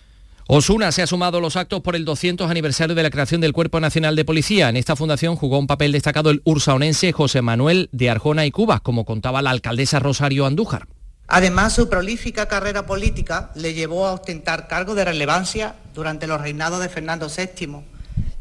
Osuna 0.51 0.91
se 0.91 1.03
ha 1.03 1.07
sumado 1.07 1.37
a 1.37 1.41
los 1.41 1.55
actos 1.57 1.81
por 1.81 1.95
el 1.95 2.05
200 2.05 2.49
aniversario 2.49 2.95
de 2.95 3.03
la 3.03 3.11
creación 3.11 3.39
del 3.39 3.53
Cuerpo 3.53 3.79
Nacional 3.79 4.15
de 4.15 4.25
Policía. 4.25 4.67
En 4.67 4.77
esta 4.77 4.95
fundación 4.95 5.35
jugó 5.35 5.59
un 5.59 5.67
papel 5.67 5.91
destacado 5.91 6.31
el 6.31 6.41
ursaonense 6.43 7.11
José 7.11 7.43
Manuel 7.43 7.87
de 7.91 8.09
Arjona 8.09 8.47
y 8.47 8.51
Cuba, 8.51 8.79
como 8.79 9.05
contaba 9.05 9.43
la 9.43 9.51
alcaldesa 9.51 9.99
Rosario 9.99 10.47
Andújar. 10.47 10.87
Además, 11.27 11.73
su 11.73 11.87
prolífica 11.87 12.47
carrera 12.47 12.87
política 12.87 13.51
le 13.53 13.75
llevó 13.75 14.07
a 14.07 14.13
ostentar 14.13 14.67
cargos 14.67 14.95
de 14.95 15.05
relevancia 15.05 15.75
durante 15.93 16.25
los 16.25 16.41
reinados 16.41 16.81
de 16.81 16.89
Fernando 16.89 17.27
VII, 17.27 17.81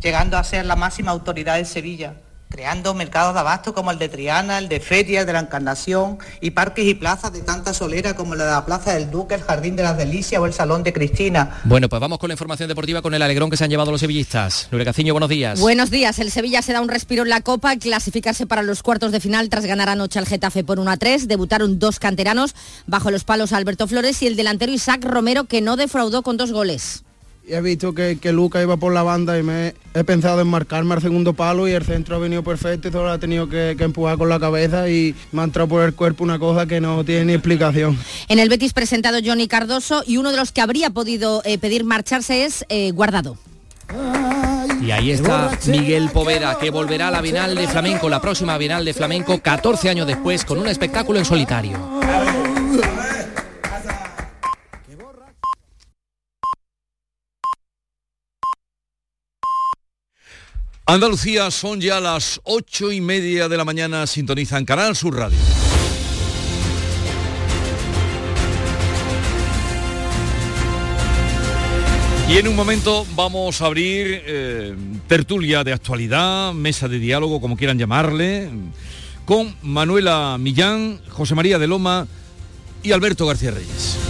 llegando 0.00 0.38
a 0.38 0.44
ser 0.44 0.64
la 0.64 0.76
máxima 0.76 1.10
autoridad 1.10 1.56
de 1.56 1.66
Sevilla 1.66 2.14
creando 2.48 2.94
mercados 2.94 3.34
de 3.34 3.40
abasto 3.40 3.74
como 3.74 3.90
el 3.90 3.98
de 3.98 4.08
Triana, 4.08 4.58
el 4.58 4.68
de 4.68 4.80
Feria, 4.80 5.20
el 5.20 5.26
de 5.26 5.32
la 5.32 5.40
Encarnación 5.40 6.18
y 6.40 6.50
parques 6.50 6.86
y 6.86 6.94
plazas 6.94 7.32
de 7.32 7.42
tanta 7.42 7.74
solera 7.74 8.16
como 8.16 8.34
la 8.34 8.44
de 8.44 8.50
la 8.50 8.64
Plaza 8.64 8.94
del 8.94 9.10
Duque, 9.10 9.34
el 9.34 9.42
Jardín 9.42 9.76
de 9.76 9.82
las 9.82 9.96
Delicias 9.96 10.40
o 10.40 10.46
el 10.46 10.52
Salón 10.52 10.82
de 10.82 10.92
Cristina. 10.92 11.60
Bueno, 11.64 11.88
pues 11.88 12.00
vamos 12.00 12.18
con 12.18 12.28
la 12.28 12.34
información 12.34 12.68
deportiva 12.68 13.02
con 13.02 13.14
el 13.14 13.22
alegrón 13.22 13.50
que 13.50 13.56
se 13.56 13.64
han 13.64 13.70
llevado 13.70 13.90
los 13.90 14.00
sevillistas. 14.00 14.68
Nuria 14.70 14.86
Caciño, 14.86 15.12
buenos 15.12 15.28
días. 15.28 15.60
Buenos 15.60 15.90
días. 15.90 16.18
El 16.18 16.30
Sevilla 16.30 16.62
se 16.62 16.72
da 16.72 16.80
un 16.80 16.88
respiro 16.88 17.22
en 17.22 17.28
la 17.28 17.42
Copa, 17.42 17.76
clasificarse 17.76 18.46
para 18.46 18.62
los 18.62 18.82
cuartos 18.82 19.12
de 19.12 19.20
final 19.20 19.48
tras 19.50 19.66
ganar 19.66 19.88
anoche 19.88 20.18
al 20.18 20.26
Getafe 20.26 20.64
por 20.64 20.80
1 20.80 20.90
a 20.90 20.96
3. 20.96 21.28
Debutaron 21.28 21.78
dos 21.78 21.98
canteranos 21.98 22.54
bajo 22.86 23.10
los 23.10 23.24
palos 23.24 23.52
Alberto 23.52 23.86
Flores 23.86 24.22
y 24.22 24.26
el 24.26 24.36
delantero 24.36 24.72
Isaac 24.72 25.04
Romero 25.04 25.44
que 25.44 25.60
no 25.60 25.76
defraudó 25.76 26.22
con 26.22 26.36
dos 26.36 26.52
goles 26.52 27.04
he 27.48 27.60
visto 27.60 27.94
que, 27.94 28.18
que 28.20 28.32
Luca 28.32 28.62
iba 28.62 28.76
por 28.76 28.92
la 28.92 29.02
banda 29.02 29.38
y 29.38 29.42
me 29.42 29.74
he 29.94 30.04
pensado 30.04 30.40
en 30.40 30.48
marcarme 30.48 30.94
al 30.94 31.02
segundo 31.02 31.32
palo 31.32 31.66
y 31.66 31.72
el 31.72 31.84
centro 31.84 32.16
ha 32.16 32.18
venido 32.18 32.42
perfecto 32.42 32.88
y 32.88 32.92
solo 32.92 33.10
ha 33.10 33.18
tenido 33.18 33.48
que, 33.48 33.76
empujar 33.78 34.18
con 34.18 34.28
la 34.28 34.38
cabeza 34.38 34.88
y 34.88 35.14
me 35.32 35.40
ha 35.40 35.44
entrado 35.44 35.68
por 35.68 35.82
el 35.82 35.94
cuerpo 35.94 36.24
una 36.24 36.38
cosa 36.38 36.66
que 36.66 36.80
no 36.80 37.04
tiene 37.04 37.26
ni 37.26 37.32
explicación. 37.34 37.98
En 38.28 38.38
el 38.38 38.48
Betis 38.48 38.72
presentado 38.72 39.18
Johnny 39.24 39.48
Cardoso 39.48 40.02
y 40.06 40.18
uno 40.18 40.30
de 40.30 40.36
los 40.36 40.52
que 40.52 40.60
habría 40.60 40.90
podido 40.90 41.42
eh, 41.44 41.58
pedir 41.58 41.84
marcharse 41.84 42.44
es 42.44 42.64
eh, 42.68 42.90
Guardado. 42.92 43.36
Y 44.82 44.90
ahí 44.90 45.10
está 45.10 45.50
Miguel 45.66 46.10
Poveda, 46.10 46.58
que 46.58 46.70
volverá 46.70 47.08
a 47.08 47.10
la 47.10 47.20
Bienal 47.20 47.54
de 47.54 47.66
Flamenco, 47.66 48.08
la 48.08 48.20
próxima 48.20 48.56
Bienal 48.58 48.84
de 48.84 48.94
Flamenco, 48.94 49.38
14 49.40 49.88
años 49.88 50.06
después, 50.06 50.44
con 50.44 50.58
un 50.58 50.68
espectáculo 50.68 51.18
en 51.18 51.24
solitario. 51.24 51.78
Andalucía 60.90 61.50
son 61.50 61.82
ya 61.82 62.00
las 62.00 62.40
ocho 62.44 62.90
y 62.90 63.02
media 63.02 63.46
de 63.46 63.58
la 63.58 63.64
mañana, 63.66 64.06
sintonizan 64.06 64.64
Canal 64.64 64.96
Sur 64.96 65.16
Radio. 65.16 65.36
Y 72.30 72.38
en 72.38 72.48
un 72.48 72.56
momento 72.56 73.06
vamos 73.14 73.60
a 73.60 73.66
abrir 73.66 74.22
eh, 74.24 74.74
tertulia 75.06 75.62
de 75.62 75.74
actualidad, 75.74 76.54
mesa 76.54 76.88
de 76.88 76.98
diálogo, 76.98 77.42
como 77.42 77.58
quieran 77.58 77.78
llamarle, 77.78 78.48
con 79.26 79.54
Manuela 79.60 80.38
Millán, 80.40 81.02
José 81.10 81.34
María 81.34 81.58
de 81.58 81.66
Loma 81.66 82.06
y 82.82 82.92
Alberto 82.92 83.26
García 83.26 83.50
Reyes. 83.50 84.07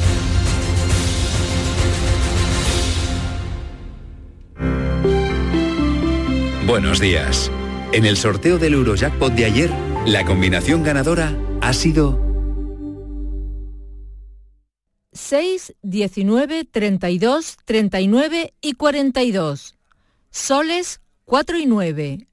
Buenos 6.81 7.01
días. 7.01 7.51
En 7.91 8.05
el 8.05 8.17
sorteo 8.17 8.57
del 8.57 8.75
Eurojackpot 8.75 9.33
de 9.33 9.47
ayer, 9.47 9.69
la 10.07 10.25
combinación 10.25 10.85
ganadora 10.85 11.37
ha 11.61 11.73
sido 11.73 12.21
6, 15.13 15.75
19, 15.83 16.69
32, 16.71 17.57
39 17.65 18.55
y 18.61 18.75
42. 18.75 19.75
Soles 20.31 21.01
4 21.25 21.59
y 21.59 21.67
9. 21.67 22.29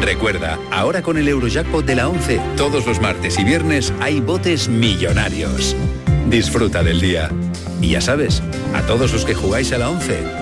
Recuerda, 0.00 0.58
ahora 0.72 1.02
con 1.02 1.18
el 1.18 1.28
Eurojackpot 1.28 1.86
de 1.86 1.94
la 1.94 2.08
11, 2.08 2.40
todos 2.56 2.84
los 2.84 3.00
martes 3.00 3.38
y 3.38 3.44
viernes 3.44 3.94
hay 4.00 4.18
botes 4.18 4.68
millonarios. 4.68 5.76
Disfruta 6.28 6.82
del 6.82 7.00
día. 7.00 7.30
Y 7.80 7.90
ya 7.90 8.00
sabes, 8.00 8.42
a 8.74 8.82
todos 8.82 9.12
los 9.12 9.24
que 9.24 9.34
jugáis 9.34 9.72
a 9.72 9.78
la 9.78 9.88
11, 9.88 10.41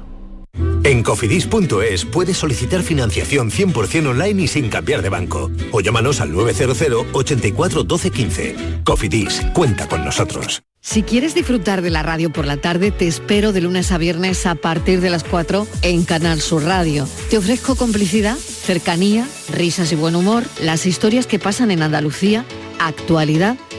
En 0.83 1.03
cofidis.es 1.03 2.05
puedes 2.05 2.37
solicitar 2.37 2.81
financiación 2.81 3.51
100% 3.51 4.07
online 4.09 4.43
y 4.43 4.47
sin 4.47 4.69
cambiar 4.69 5.01
de 5.01 5.09
banco. 5.09 5.51
O 5.71 5.81
llámanos 5.81 6.21
al 6.21 6.31
900 6.31 7.05
84 7.13 7.83
12 7.83 8.11
15. 8.11 8.55
Cofidis, 8.83 9.41
cuenta 9.53 9.87
con 9.87 10.03
nosotros. 10.03 10.63
Si 10.83 11.03
quieres 11.03 11.35
disfrutar 11.35 11.83
de 11.83 11.91
la 11.91 12.01
radio 12.01 12.31
por 12.31 12.47
la 12.47 12.57
tarde, 12.57 12.89
te 12.89 13.07
espero 13.07 13.53
de 13.53 13.61
lunes 13.61 13.91
a 13.91 13.99
viernes 13.99 14.47
a 14.47 14.55
partir 14.55 14.99
de 14.99 15.11
las 15.11 15.23
4 15.23 15.67
en 15.83 16.03
Canal 16.03 16.41
Sur 16.41 16.63
Radio. 16.63 17.07
Te 17.29 17.37
ofrezco 17.37 17.75
complicidad, 17.75 18.35
cercanía, 18.35 19.27
risas 19.53 19.91
y 19.91 19.95
buen 19.95 20.15
humor, 20.15 20.43
las 20.59 20.87
historias 20.87 21.27
que 21.27 21.37
pasan 21.37 21.69
en 21.69 21.83
Andalucía, 21.83 22.45
actualidad 22.79 23.57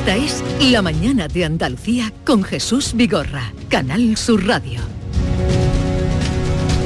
Esta 0.00 0.16
es 0.16 0.42
La 0.72 0.80
Mañana 0.80 1.28
de 1.28 1.44
Andalucía 1.44 2.10
con 2.24 2.42
Jesús 2.42 2.94
Vigorra, 2.94 3.52
Canal 3.68 4.16
Sur 4.16 4.46
Radio. 4.46 4.80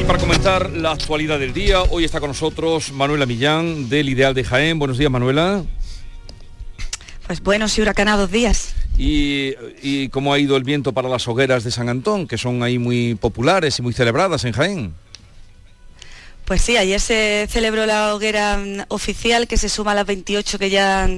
Y 0.01 0.03
para 0.03 0.19
comentar 0.19 0.71
la 0.71 0.91
actualidad 0.91 1.39
del 1.39 1.53
día, 1.53 1.83
hoy 1.83 2.03
está 2.05 2.19
con 2.19 2.31
nosotros 2.31 2.91
Manuela 2.91 3.25
Millán 3.25 3.89
del 3.89 4.09
Ideal 4.09 4.35
de 4.35 4.43
Jaén. 4.43 4.81
Buenos 4.81 4.99
días, 4.99 5.13
Manuela. 5.13 5.63
Pues 7.29 7.41
buenos 7.41 7.79
y 7.79 7.83
huracanados 7.83 8.33
días. 8.33 8.75
Y, 8.99 9.53
y, 9.81 10.09
cómo 10.09 10.33
ha 10.33 10.41
ido 10.41 10.57
el 10.57 10.65
viento 10.65 10.93
para 10.93 11.09
las 11.09 11.29
hogueras 11.29 11.63
de 11.63 11.71
San 11.71 11.89
Antón, 11.89 12.27
que 12.27 12.37
son 12.37 12.65
ahí 12.65 12.81
muy 12.81 13.15
populares 13.15 13.79
y 13.79 13.83
muy 13.83 13.93
celebradas 13.93 14.45
en 14.45 14.53
Jaén. 14.55 14.95
Pues 16.45 16.61
sí, 16.61 16.77
ayer 16.77 17.01
se 17.01 17.49
celebró 17.51 17.87
la 17.87 18.15
hoguera 18.15 18.59
mm, 18.59 18.85
oficial 18.89 19.49
que 19.49 19.57
se 19.57 19.71
suma 19.71 19.93
a 19.93 19.95
las 19.95 20.07
28 20.07 20.59
que 20.59 20.69
ya 20.69 21.09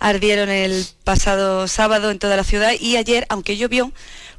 ardieron 0.00 0.48
el 0.48 0.86
pasado 1.04 1.68
sábado 1.68 2.10
en 2.10 2.18
toda 2.18 2.36
la 2.36 2.44
ciudad 2.44 2.72
y 2.80 2.96
ayer, 2.96 3.26
aunque 3.28 3.58
llovió, 3.58 3.92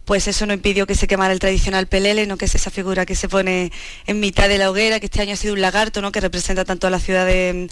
pues 0.06 0.28
eso 0.28 0.46
no 0.46 0.54
impidió 0.54 0.86
que 0.88 0.96
se 0.96 1.08
quemara 1.08 1.34
el 1.34 1.40
tradicional 1.40 1.88
pelele, 1.88 2.26
no 2.26 2.38
que 2.38 2.46
es 2.46 2.56
esa 2.56 2.72
figura 2.72 3.06
que 3.06 3.16
se 3.16 3.30
pone 3.30 3.72
en 4.06 4.20
mitad 4.20 4.50
de 4.50 4.58
la 4.58 4.70
hoguera, 4.70 5.00
que 5.00 5.06
este 5.06 5.22
año 5.22 5.34
ha 5.34 5.38
sido 5.38 5.54
un 5.54 5.62
lagarto, 5.62 6.02
¿no? 6.02 6.12
que 6.12 6.20
representa 6.20 6.66
tanto 6.66 6.88
a 6.88 6.90
la 6.90 7.00
ciudad 7.00 7.26
de, 7.26 7.70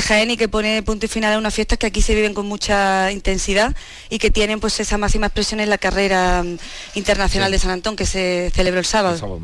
Jaén 0.00 0.30
y 0.30 0.36
que 0.36 0.48
pone 0.48 0.82
punto 0.82 1.06
y 1.06 1.08
final 1.08 1.34
a 1.34 1.38
unas 1.38 1.54
fiestas 1.54 1.78
que 1.78 1.86
aquí 1.86 2.02
se 2.02 2.14
viven 2.14 2.34
con 2.34 2.46
mucha 2.46 3.10
intensidad 3.10 3.74
y 4.08 4.18
que 4.18 4.30
tienen 4.30 4.60
pues 4.60 4.78
esa 4.80 4.96
máxima 4.96 5.26
expresión 5.26 5.60
en 5.60 5.70
la 5.70 5.78
carrera 5.78 6.42
mm, 6.42 6.56
internacional 6.94 7.50
de 7.50 7.58
San 7.58 7.72
Antón 7.72 7.96
que 7.96 8.06
se 8.06 8.50
celebró 8.54 8.78
el 8.78 8.86
sábado. 8.86 9.40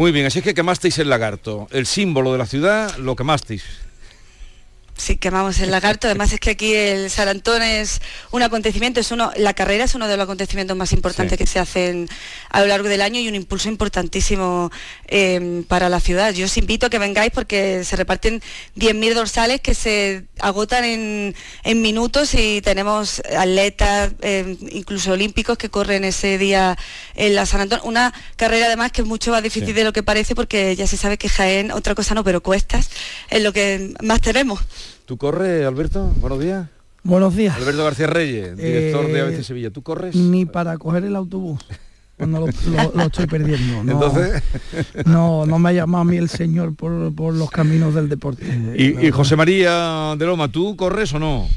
Muy 0.00 0.12
bien, 0.12 0.24
así 0.24 0.38
es 0.38 0.44
que 0.46 0.54
quemasteis 0.54 0.98
el 0.98 1.10
lagarto, 1.10 1.68
el 1.72 1.84
símbolo 1.84 2.32
de 2.32 2.38
la 2.38 2.46
ciudad, 2.46 2.96
lo 2.96 3.14
quemasteis. 3.14 3.89
Sí, 5.00 5.16
quemamos 5.16 5.58
el 5.60 5.70
lagarto. 5.70 6.08
Además 6.08 6.30
es 6.34 6.40
que 6.40 6.50
aquí 6.50 6.74
el 6.74 7.08
San 7.08 7.26
Antón 7.26 7.62
es 7.62 8.02
un 8.32 8.42
acontecimiento, 8.42 9.00
es 9.00 9.10
uno, 9.10 9.32
la 9.34 9.54
carrera 9.54 9.84
es 9.84 9.94
uno 9.94 10.06
de 10.06 10.16
los 10.18 10.24
acontecimientos 10.24 10.76
más 10.76 10.92
importantes 10.92 11.38
que 11.38 11.46
se 11.46 11.58
hacen 11.58 12.06
a 12.50 12.60
lo 12.60 12.66
largo 12.66 12.86
del 12.86 13.00
año 13.00 13.18
y 13.18 13.26
un 13.26 13.34
impulso 13.34 13.70
importantísimo 13.70 14.70
eh, 15.08 15.64
para 15.68 15.88
la 15.88 16.00
ciudad. 16.00 16.34
Yo 16.34 16.44
os 16.44 16.56
invito 16.58 16.84
a 16.84 16.90
que 16.90 16.98
vengáis 16.98 17.32
porque 17.32 17.82
se 17.82 17.96
reparten 17.96 18.42
10.000 18.76 19.14
dorsales 19.14 19.62
que 19.62 19.74
se 19.74 20.26
agotan 20.38 20.84
en, 20.84 21.34
minutos 21.80 22.34
y 22.34 22.60
tenemos 22.60 23.22
atletas, 23.34 24.12
eh, 24.20 24.58
incluso 24.70 25.12
olímpicos, 25.12 25.56
que 25.56 25.70
corren 25.70 26.04
ese 26.04 26.36
día 26.36 26.76
en 27.14 27.34
la 27.34 27.46
San 27.46 27.62
Antón. 27.62 27.80
Una 27.84 28.12
carrera 28.36 28.66
además 28.66 28.92
que 28.92 29.00
es 29.00 29.06
mucho 29.06 29.30
más 29.30 29.42
difícil 29.42 29.74
de 29.74 29.84
lo 29.84 29.94
que 29.94 30.02
parece 30.02 30.34
porque 30.34 30.76
ya 30.76 30.86
se 30.86 30.98
sabe 30.98 31.16
que 31.16 31.30
Jaén, 31.30 31.72
otra 31.72 31.94
cosa 31.94 32.14
no, 32.14 32.22
pero 32.22 32.42
cuestas 32.42 32.90
es 33.30 33.42
lo 33.42 33.54
que 33.54 33.94
más 34.02 34.20
tenemos. 34.20 34.60
¿Tú 35.10 35.16
corres, 35.16 35.66
Alberto? 35.66 36.12
Buenos 36.20 36.38
días. 36.38 36.68
Buenos 37.02 37.34
días. 37.34 37.56
Alberto 37.56 37.82
García 37.82 38.06
Reyes, 38.06 38.56
director 38.56 39.08
de 39.08 39.20
ABC 39.20 39.40
eh, 39.40 39.42
Sevilla. 39.42 39.70
¿Tú 39.70 39.82
corres? 39.82 40.14
Ni 40.14 40.46
para 40.46 40.78
coger 40.78 41.02
el 41.02 41.16
autobús. 41.16 41.58
Cuando 42.16 42.46
lo, 42.94 43.02
estoy 43.06 43.26
perdiendo. 43.26 43.82
No, 43.82 43.92
Entonces... 43.94 44.40
no, 45.06 45.46
no 45.46 45.58
me 45.58 45.70
ha 45.70 45.72
llamado 45.72 46.02
a 46.02 46.04
mí 46.04 46.16
el 46.16 46.28
señor 46.28 46.76
por, 46.76 46.92
los 47.34 47.50
caminos 47.50 47.92
del 47.92 48.08
deporte. 48.08 48.46
Y, 48.76 49.10
José 49.10 49.34
María 49.34 50.14
de 50.16 50.26
Loma, 50.26 50.46
¿tú 50.46 50.76
corres 50.76 51.12
o 51.12 51.18
no? 51.18 51.48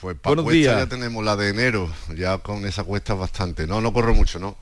Pues 0.00 0.16
para 0.16 0.42
cuesta 0.42 0.78
ya 0.78 0.86
tenemos 0.86 1.22
la 1.22 1.36
de 1.36 1.50
enero, 1.50 1.92
ya 2.16 2.38
con 2.38 2.64
esa 2.64 2.84
cuesta 2.84 3.12
bastante. 3.12 3.66
No, 3.66 3.82
no 3.82 3.92
corro 3.92 4.14
mucho, 4.14 4.38
¿no? 4.38 4.56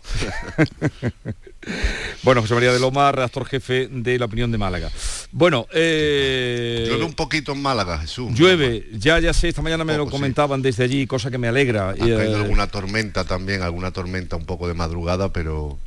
bueno, 2.25 2.41
José 2.41 2.55
María 2.55 2.73
de 2.73 2.81
Loma, 2.81 3.13
redactor 3.13 3.47
jefe 3.47 3.89
de 3.89 4.19
La 4.19 4.25
Opinión 4.25 4.51
de 4.51 4.59
Málaga. 4.59 4.91
Bueno, 5.31 5.69
eh... 5.73 6.87
Llueve 6.89 7.05
un 7.05 7.13
poquito 7.13 7.53
en 7.53 7.63
Málaga, 7.63 7.99
Jesús. 7.99 8.33
Llueve, 8.35 8.89
ya 8.95 9.21
ya 9.21 9.33
sé, 9.33 9.49
esta 9.49 9.63
mañana 9.63 9.85
me 9.85 9.97
lo 9.97 10.11
comentaban 10.11 10.61
desde 10.61 10.83
allí, 10.83 11.07
cosa 11.07 11.31
que 11.31 11.39
me 11.39 11.47
alegra. 11.47 11.91
Ha 11.91 11.95
caído 11.95 12.21
eh, 12.21 12.35
alguna 12.35 12.67
tormenta 12.67 13.25
también, 13.25 13.63
alguna 13.63 13.93
tormenta 13.93 14.35
un 14.35 14.45
poco 14.45 14.67
de 14.67 14.75
madrugada, 14.75 15.33
pero 15.33 15.79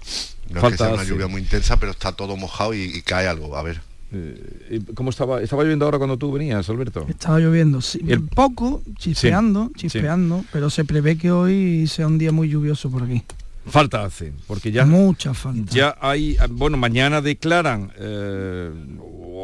no 0.49 0.61
es 0.61 0.71
que 0.71 0.77
sea 0.77 0.93
una 0.93 1.03
lluvia 1.03 1.27
muy 1.27 1.41
intensa, 1.41 1.77
pero 1.77 1.91
está 1.91 2.13
todo 2.13 2.37
mojado 2.37 2.73
y 2.73 3.01
cae 3.01 3.27
algo, 3.27 3.57
a 3.57 3.63
ver. 3.63 3.81
Eh, 4.13 4.81
¿Cómo 4.93 5.09
estaba? 5.09 5.41
¿Estaba 5.41 5.63
lloviendo 5.63 5.85
ahora 5.85 5.97
cuando 5.97 6.17
tú 6.17 6.31
venías, 6.31 6.69
Alberto? 6.69 7.05
Estaba 7.07 7.39
lloviendo, 7.39 7.79
sí, 7.79 8.01
el... 8.07 8.23
poco, 8.23 8.81
chispeando, 8.97 9.71
chispeando, 9.75 10.43
pero 10.51 10.69
se 10.69 10.83
prevé 10.83 11.17
que 11.17 11.31
hoy 11.31 11.87
sea 11.87 12.07
un 12.07 12.17
día 12.17 12.31
muy 12.31 12.49
lluvioso 12.49 12.91
por 12.91 13.03
aquí. 13.03 13.23
Falta 13.67 14.03
hace, 14.03 14.33
porque 14.47 14.71
ya... 14.71 14.85
Mucha 14.85 15.33
falta. 15.33 15.71
Ya 15.71 15.95
hay, 16.01 16.35
bueno, 16.49 16.77
mañana 16.77 17.21
declaran 17.21 17.91
eh, 17.97 18.71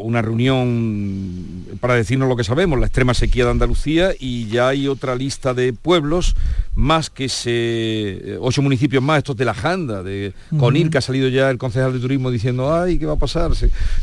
una 0.02 0.22
reunión 0.24 1.66
para 1.80 1.94
decirnos 1.94 2.28
lo 2.28 2.36
que 2.36 2.44
sabemos, 2.44 2.80
la 2.80 2.88
extrema 2.88 3.14
sequía 3.14 3.46
de 3.46 3.52
Andalucía 3.52 4.12
y 4.20 4.48
ya 4.48 4.70
hay 4.70 4.88
otra 4.88 5.16
lista 5.16 5.54
de 5.54 5.72
pueblos, 5.72 6.36
más 6.74 7.10
que 7.12 7.30
se... 7.30 7.52
Eh, 7.52 8.38
ocho 8.40 8.62
municipios 8.64 9.04
más, 9.04 9.20
estos 9.20 9.38
de 9.38 9.46
la 9.46 9.54
Janda, 9.54 10.02
de 10.02 10.34
Conil, 10.58 10.90
que 10.90 10.98
ha 10.98 11.02
salido 11.02 11.30
ya 11.30 11.50
el 11.52 11.60
concejal 11.60 11.94
de 11.94 12.00
turismo 12.00 12.32
diciendo, 12.32 12.74
ay, 12.74 12.98
¿qué 12.98 13.06
va 13.06 13.14
a 13.14 13.18
pasar? 13.18 13.52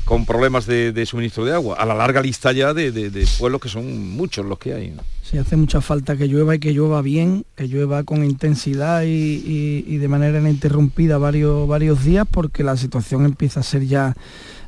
con 0.04 0.26
problemas 0.26 0.66
de, 0.66 1.06
suministro 1.06 1.44
de 1.44 1.52
agua. 1.52 1.76
A 1.76 1.84
la 1.84 1.94
larga 1.94 2.22
lista 2.22 2.52
ya 2.52 2.72
de, 2.72 3.26
pueblos 3.38 3.60
que 3.60 3.68
son 3.68 4.10
muchos 4.10 4.46
los 4.46 4.58
que 4.58 4.74
hay. 4.74 4.94
Sí, 5.34 5.38
hace 5.38 5.56
mucha 5.56 5.80
falta 5.80 6.16
que 6.16 6.28
llueva 6.28 6.54
y 6.54 6.60
que 6.60 6.72
llueva 6.72 7.02
bien, 7.02 7.44
que 7.56 7.66
llueva 7.66 8.04
con 8.04 8.22
intensidad 8.22 9.02
y, 9.04 9.96
de 9.96 10.06
manera 10.06 10.38
ininterrumpida 10.38 11.18
varios, 11.18 11.66
varios 11.66 12.04
días, 12.04 12.24
porque 12.30 12.62
la 12.62 12.76
situación 12.76 13.24
empieza 13.24 13.58
a 13.58 13.62
ser 13.64 13.84
ya 13.84 14.14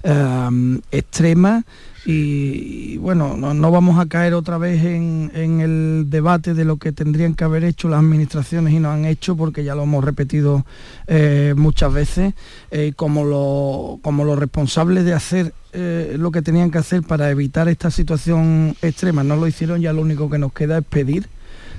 eh, 0.06 0.80
extrema 0.90 1.64
y, 2.08 2.98
bueno, 2.98 3.36
no, 3.36 3.70
vamos 3.72 3.98
a 3.98 4.06
caer 4.06 4.34
otra 4.34 4.58
vez 4.58 4.84
en, 4.84 5.32
el 5.34 6.04
debate 6.08 6.54
de 6.54 6.64
lo 6.64 6.76
que 6.76 6.92
tendrían 6.92 7.34
que 7.34 7.42
haber 7.42 7.64
hecho 7.64 7.88
las 7.88 7.98
administraciones 7.98 8.72
y 8.74 8.78
no 8.78 8.92
han 8.92 9.04
hecho, 9.04 9.36
porque 9.36 9.64
ya 9.64 9.74
lo 9.74 9.82
hemos 9.82 10.04
repetido 10.04 10.64
eh, 11.08 11.54
muchas 11.56 11.92
veces, 11.92 12.34
eh, 12.70 12.92
como, 12.94 13.24
lo, 13.24 13.98
como 14.02 14.24
los 14.24 14.38
responsables 14.38 15.04
de 15.04 15.14
hacer 15.14 15.52
eh, 15.72 16.14
lo 16.16 16.30
que 16.30 16.42
tenían 16.42 16.70
que 16.70 16.78
hacer 16.78 17.02
para 17.02 17.28
evitar 17.28 17.68
esta 17.68 17.90
situación 17.90 18.76
extrema. 18.82 19.24
No 19.24 19.34
lo 19.34 19.48
hicieron, 19.48 19.80
ya 19.80 19.92
lo 19.92 20.02
único 20.02 20.30
que 20.30 20.38
nos 20.38 20.52
queda 20.52 20.78
es 20.78 20.84
pedir 20.84 21.28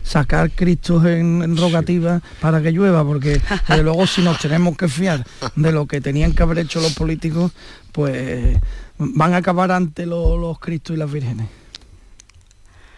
sacar 0.08 0.52
cristos 0.52 1.06
en, 1.06 1.58
rogativa 1.58 2.22
para 2.40 2.62
que 2.62 2.72
llueva, 2.72 3.04
porque 3.04 3.42
luego 3.84 4.08
si 4.08 4.22
nos 4.22 4.40
tenemos 4.40 4.78
que 4.78 4.88
fiar 4.88 5.26
de 5.56 5.72
lo 5.72 5.86
que 5.86 6.00
tenían 6.02 6.34
que 6.34 6.44
haber 6.44 6.60
hecho 6.60 6.80
los 6.80 6.94
políticos, 6.94 7.52
pues 7.92 8.58
van 8.98 9.34
a 9.34 9.38
acabar 9.38 9.72
ante 9.72 10.06
los 10.06 10.60
Cristos 10.60 10.96
y 10.96 11.00
las 11.00 11.12
vírgenes. 11.12 11.48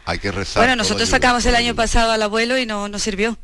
Hay 0.06 0.20
que 0.20 0.32
rezar. 0.32 0.62
Bueno, 0.62 0.76
nosotros 0.76 1.10
sacamos 1.10 1.46
el 1.46 1.56
año 1.56 1.76
pasado 1.76 2.12
al 2.12 2.22
abuelo 2.22 2.58
y 2.58 2.66
no 2.66 2.88
nos 2.88 3.02
sirvió. 3.02 3.38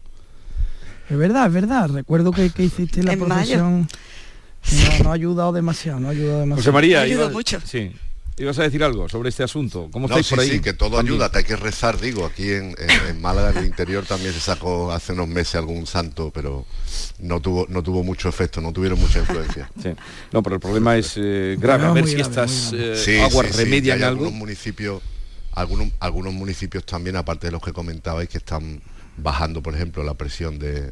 Es 1.09 1.18
verdad, 1.18 1.47
es 1.47 1.53
verdad. 1.53 1.89
Recuerdo 1.89 2.32
que, 2.32 2.51
hiciste 2.57 3.03
la 3.03 3.16
profesión. 3.16 3.88
No, 5.03 5.11
ha 5.11 5.13
ayudado 5.13 5.53
demasiado, 5.53 5.99
no 5.99 6.07
ha 6.07 6.11
ayudado 6.11 6.39
demasiado. 6.39 6.61
José 6.61 6.72
María, 6.72 7.01
ayudó 7.01 7.30
mucho. 7.30 7.59
Sí. 7.63 7.91
¿Ibas 8.38 8.59
a 8.59 8.63
decir 8.63 8.83
algo 8.83 9.07
sobre 9.07 9.29
este 9.29 9.43
asunto? 9.43 9.88
¿Cómo 9.91 10.07
estáis 10.07 10.27
por 10.27 10.41
ahí? 10.41 10.49
Sí, 10.49 10.59
que 10.59 10.73
todo 10.73 10.99
ayuda, 10.99 11.31
te 11.31 11.38
hay 11.38 11.43
que 11.45 11.55
rezar, 11.55 11.99
digo, 12.01 12.25
aquí 12.25 12.51
en, 12.51 12.75
Málaga, 13.21 13.51
en 13.51 13.57
el 13.57 13.65
interior 13.65 14.05
también 14.05 14.33
se 14.33 14.41
sacó 14.41 14.91
hace 14.91 15.13
unos 15.13 15.29
meses 15.29 15.55
algún 15.55 15.88
santo, 15.88 16.31
pero 16.33 16.65
no 17.19 17.39
tuvo, 17.39 17.65
no 17.69 17.81
tuvo 17.81 18.03
mucho 18.03 18.27
efecto, 18.27 18.59
no 18.59 18.73
tuvieron 18.73 18.99
mucha 18.99 19.19
influencia. 19.19 19.71
Sí. 19.81 19.93
No, 20.31 20.41
pero 20.41 20.55
el 20.55 20.61
problema 20.61 20.97
es 20.97 21.13
eh, 21.15 21.57
grave, 21.59 21.86
a 21.86 21.91
ver 21.91 22.07
si 22.07 22.19
estas 22.19 22.73
eh, 22.73 23.21
aguas 23.21 23.55
remedian 23.55 24.03
algo. 24.03 24.25
Algunos 24.25 24.33
municipios, 24.33 25.01
algunos, 25.51 25.89
algunos 25.99 26.33
municipios 26.33 26.86
también, 26.86 27.15
aparte 27.15 27.47
de 27.47 27.51
los 27.51 27.61
que 27.61 27.71
comentabais, 27.71 28.27
que 28.27 28.39
están 28.39 28.81
bajando, 29.17 29.61
por 29.61 29.75
ejemplo, 29.75 30.03
la 30.03 30.15
presión 30.15 30.57
del, 30.57 30.91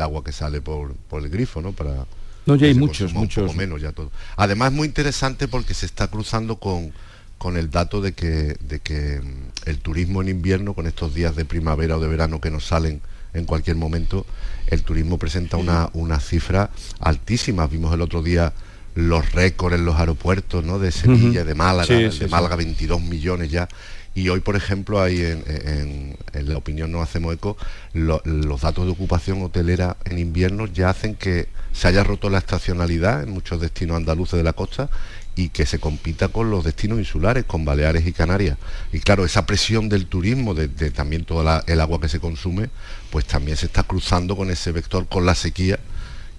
agua 0.00 0.24
que 0.24 0.32
sale 0.32 0.60
por, 0.60 0.94
por 0.94 1.22
el 1.22 1.28
grifo, 1.28 1.60
¿no? 1.60 1.72
Para, 1.72 2.06
no, 2.46 2.56
ya 2.56 2.66
hay 2.66 2.74
muchos, 2.74 3.12
muchos. 3.12 3.54
menos 3.54 3.80
ya 3.80 3.92
todo. 3.92 4.10
Además 4.36 4.70
es 4.70 4.76
muy 4.76 4.86
interesante 4.86 5.48
porque 5.48 5.74
se 5.74 5.86
está 5.86 6.08
cruzando 6.08 6.56
con, 6.56 6.92
con 7.38 7.56
el 7.56 7.70
dato 7.70 8.00
de 8.00 8.12
que, 8.12 8.56
de 8.60 8.80
que 8.80 9.20
mm, 9.22 9.68
el 9.68 9.78
turismo 9.78 10.22
en 10.22 10.28
invierno, 10.28 10.74
con 10.74 10.86
estos 10.86 11.14
días 11.14 11.36
de 11.36 11.44
primavera 11.44 11.96
o 11.96 12.00
de 12.00 12.08
verano 12.08 12.40
que 12.40 12.50
nos 12.50 12.66
salen 12.66 13.00
en 13.32 13.44
cualquier 13.46 13.76
momento, 13.76 14.26
el 14.68 14.82
turismo 14.82 15.18
presenta 15.18 15.56
una, 15.56 15.90
una 15.92 16.20
cifra 16.20 16.70
altísima. 17.00 17.66
Vimos 17.66 17.92
el 17.92 18.00
otro 18.00 18.22
día 18.22 18.52
los 18.94 19.32
récords 19.32 19.76
en 19.76 19.84
los 19.84 19.96
aeropuertos 19.96 20.64
¿no? 20.64 20.78
de 20.78 20.92
Sevilla, 20.92 21.44
de 21.44 21.54
Málaga, 21.54 21.94
de 21.94 22.28
Málaga 22.28 22.56
22 22.56 23.00
millones 23.02 23.50
ya. 23.50 23.68
Y 24.14 24.28
hoy, 24.28 24.40
por 24.40 24.54
ejemplo, 24.54 25.02
hay 25.02 25.20
en, 25.22 26.16
la 26.32 26.56
opinión 26.56 26.92
no 26.92 27.02
hacemos 27.02 27.34
eco, 27.34 27.56
los 27.92 28.60
datos 28.60 28.86
de 28.86 28.92
ocupación 28.92 29.42
hotelera 29.42 29.96
en 30.04 30.18
invierno 30.18 30.66
ya 30.66 30.90
hacen 30.90 31.16
que 31.16 31.48
se 31.72 31.88
haya 31.88 32.04
roto 32.04 32.30
la 32.30 32.38
estacionalidad 32.38 33.24
en 33.24 33.30
muchos 33.30 33.60
destinos 33.60 33.96
andaluces 33.96 34.36
de 34.36 34.44
la 34.44 34.52
costa 34.52 34.88
y 35.36 35.48
que 35.48 35.66
se 35.66 35.80
compita 35.80 36.28
con 36.28 36.50
los 36.50 36.64
destinos 36.64 36.98
insulares, 36.98 37.44
con 37.44 37.64
Baleares 37.64 38.06
y 38.06 38.12
Canarias. 38.12 38.56
Y 38.92 39.00
claro, 39.00 39.24
esa 39.24 39.46
presión 39.46 39.88
del 39.88 40.06
turismo, 40.06 40.54
de, 40.54 40.68
también 40.90 41.24
todo 41.24 41.42
el 41.66 41.80
agua 41.80 42.00
que 42.00 42.08
se 42.08 42.20
consume, 42.20 42.70
pues 43.10 43.24
también 43.24 43.56
se 43.56 43.66
está 43.66 43.82
cruzando 43.82 44.36
con 44.36 44.50
ese 44.50 44.70
vector, 44.70 45.08
con 45.08 45.26
la 45.26 45.34
sequía 45.34 45.80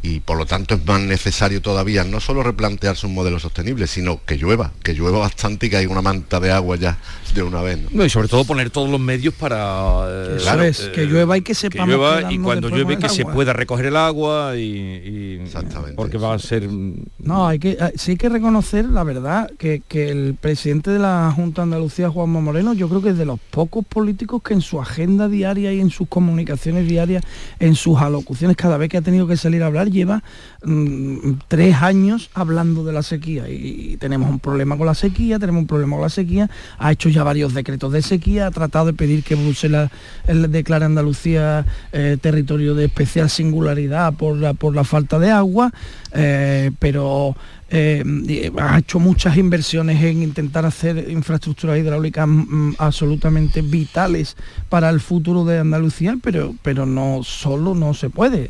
y 0.05 0.19
por 0.19 0.37
lo 0.37 0.45
tanto 0.45 0.75
es 0.75 0.85
más 0.85 1.01
necesario 1.01 1.61
todavía 1.61 2.03
no 2.03 2.19
solo 2.19 2.43
replantearse 2.43 3.07
un 3.07 3.15
modelo 3.15 3.39
sostenible, 3.39 3.87
sino 3.87 4.21
que 4.23 4.37
llueva, 4.37 4.71
que 4.83 4.93
llueva 4.93 5.17
bastante 5.17 5.65
y 5.65 5.69
que 5.71 5.77
haya 5.77 5.89
una 5.89 6.03
manta 6.03 6.39
de 6.39 6.51
agua 6.51 6.75
ya 6.75 6.97
de 7.33 7.41
una 7.41 7.61
vez. 7.61 7.79
¿no? 7.91 8.05
y 8.05 8.09
sobre 8.09 8.27
todo 8.27 8.45
poner 8.45 8.69
todos 8.69 8.89
los 8.89 8.99
medios 8.99 9.33
para... 9.33 10.05
Eh, 10.07 10.37
eh, 10.39 10.91
que 10.93 11.05
llueva 11.05 11.37
y 11.37 11.41
que 11.41 11.55
sepamos 11.55 11.87
que 11.87 11.97
llueva 11.97 12.31
y 12.31 12.37
cuando 12.37 12.69
llueve 12.69 12.97
que 12.97 13.09
se 13.09 13.25
pueda 13.25 13.53
recoger 13.53 13.87
el 13.87 13.95
agua 13.95 14.55
y... 14.55 15.39
Exactamente. 15.43 15.95
Porque 15.95 16.17
va 16.17 16.35
a 16.35 16.39
ser... 16.39 16.69
No, 16.69 17.47
hay 17.47 17.57
que, 17.57 17.77
sí 17.95 18.11
hay 18.11 18.17
que 18.17 18.29
reconocer 18.29 18.85
la 18.85 19.03
verdad 19.03 19.49
que, 19.57 19.81
que 19.87 20.09
el 20.09 20.35
presidente 20.39 20.91
de 20.91 20.99
la 20.99 21.33
Junta 21.35 21.61
de 21.61 21.63
Andalucía, 21.63 22.09
Juanma 22.11 22.41
Moreno, 22.41 22.73
yo 22.73 22.87
creo 22.89 23.01
que 23.01 23.09
es 23.09 23.17
de 23.17 23.25
los 23.25 23.39
pocos 23.49 23.83
políticos 23.83 24.43
que 24.43 24.53
en 24.53 24.61
su 24.61 24.79
agenda 24.79 25.27
diaria 25.27 25.73
y 25.73 25.81
en 25.81 25.89
sus 25.89 26.07
comunicaciones 26.07 26.87
diarias, 26.87 27.23
en 27.59 27.73
sus 27.75 27.99
alocuciones, 27.99 28.55
cada 28.55 28.77
vez 28.77 28.89
que 28.89 28.97
ha 28.97 29.01
tenido 29.01 29.25
que 29.27 29.35
salir 29.35 29.63
a 29.63 29.65
hablar, 29.65 29.89
lleva 29.95 30.21
mm, 30.63 31.31
tres 31.47 31.75
años 31.81 32.29
hablando 32.33 32.83
de 32.83 32.93
la 32.93 33.01
sequía. 33.01 33.49
Y, 33.49 33.97
tenemos 33.97 34.29
un 34.29 34.39
problema 34.39 34.77
con 34.77 34.85
la 34.85 34.93
sequía, 34.93 35.39
tenemos 35.39 35.61
un 35.61 35.67
problema 35.67 35.95
con 35.95 36.03
la 36.03 36.09
sequía, 36.09 36.49
ha 36.77 36.91
hecho 36.91 37.09
ya 37.09 37.23
varios 37.23 37.53
decretos 37.53 37.91
de 37.91 38.01
sequía, 38.01 38.47
ha 38.47 38.51
tratado 38.51 38.87
de 38.87 38.93
pedir 38.93 39.23
que 39.23 39.35
Bruselas 39.35 39.89
declare 40.27 40.85
Andalucía 40.85 41.65
eh, 41.91 42.17
territorio 42.21 42.75
de 42.75 42.85
especial 42.85 43.29
singularidad 43.29 44.13
por 44.13 44.37
la, 44.37 44.53
por 44.53 44.75
la 44.75 44.83
falta 44.83 45.17
de 45.17 45.31
agua, 45.31 45.71
eh, 46.11 46.71
pero 46.79 47.35
eh, 47.69 48.51
ha 48.59 48.77
hecho 48.77 48.99
muchas 48.99 49.37
inversiones 49.37 50.01
en 50.03 50.21
intentar 50.21 50.65
hacer 50.65 51.09
infraestructuras 51.09 51.79
hidráulicas 51.79 52.27
mm, 52.27 52.73
absolutamente 52.77 53.61
vitales 53.61 54.37
para 54.69 54.89
el 54.89 54.99
futuro 54.99 55.45
de 55.45 55.59
Andalucía, 55.59 56.15
pero, 56.21 56.53
pero 56.61 56.85
no 56.85 57.21
solo 57.23 57.73
no 57.73 57.93
se 57.93 58.09
puede. 58.09 58.49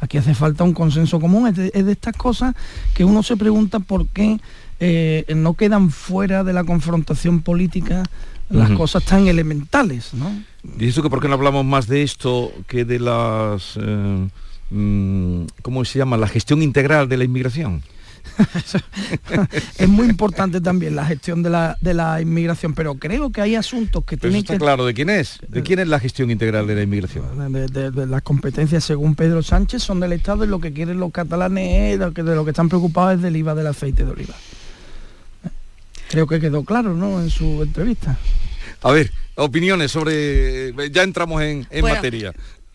Aquí 0.00 0.18
hace 0.18 0.34
falta 0.34 0.62
un 0.62 0.72
consenso 0.72 1.18
común. 1.18 1.48
Es 1.48 1.56
de, 1.56 1.92
estas 1.92 2.16
cosas 2.16 2.54
que 2.94 3.04
uno 3.04 3.22
se 3.22 3.36
pregunta 3.36 3.80
por 3.80 4.06
qué 4.06 4.38
eh, 4.78 5.24
no 5.34 5.54
quedan 5.54 5.90
fuera 5.90 6.44
de 6.44 6.52
la 6.52 6.64
confrontación 6.64 7.42
política 7.42 8.04
las 8.50 8.70
cosas 8.70 9.04
tan 9.04 9.26
elementales, 9.26 10.14
¿no? 10.14 10.30
Dices 10.62 10.94
tú 10.94 11.02
que 11.02 11.10
por 11.10 11.20
qué 11.20 11.28
no 11.28 11.34
hablamos 11.34 11.64
más 11.64 11.88
de 11.88 12.02
esto 12.02 12.52
que 12.68 12.84
de 12.84 13.00
las... 13.00 13.76
Eh, 13.80 14.28
mm, 14.70 15.42
¿Cómo 15.62 15.84
se 15.84 15.98
llama? 15.98 16.16
La 16.16 16.28
gestión 16.28 16.62
integral 16.62 17.08
de 17.08 17.16
la 17.16 17.24
inmigración. 17.24 17.82
es 19.78 19.88
muy 19.88 20.08
importante 20.08 20.60
también 20.60 20.96
la 20.96 21.06
gestión 21.06 21.42
de 21.42 21.50
la, 21.50 22.20
inmigración, 22.20 22.74
pero 22.74 22.94
creo 22.94 23.30
que 23.30 23.40
hay 23.40 23.54
asuntos 23.54 24.04
que 24.04 24.16
tienen 24.16 24.40
está 24.40 24.58
claro 24.58 24.84
de 24.86 24.94
quién 24.94 25.10
es. 25.10 25.38
¿De 25.48 25.62
quién 25.62 25.78
es 25.78 25.88
la 25.88 26.00
gestión 26.00 26.30
integral 26.30 26.66
de 26.66 26.74
la 26.74 26.82
inmigración? 26.82 27.52
De, 27.52 28.06
las 28.06 28.22
competencias, 28.22 28.84
según 28.84 29.14
Pedro 29.14 29.42
Sánchez, 29.42 29.82
son 29.82 30.00
del 30.00 30.12
Estado 30.12 30.44
y 30.44 30.48
lo 30.48 30.60
que 30.60 30.72
quieren 30.72 30.98
los 30.98 31.12
catalanes 31.12 31.98
de 31.98 32.34
lo 32.34 32.44
que 32.44 32.50
están 32.50 32.68
preocupados 32.68 33.16
es 33.16 33.22
del 33.22 33.36
IVA 33.36 33.54
del 33.54 33.66
aceite 33.66 34.04
de 34.04 34.10
oliva. 34.10 34.34
Creo 36.08 36.26
que 36.26 36.40
quedó 36.40 36.64
claro, 36.64 36.94
¿no? 36.94 37.20
En 37.20 37.30
su 37.30 37.62
entrevista. 37.62 38.16
A 38.82 38.92
ver, 38.92 39.10
opiniones 39.36 39.90
sobre... 39.90 40.72
Ya 40.90 41.02
entramos 41.02 41.42
en, 41.42 41.66
materia. 41.82 42.32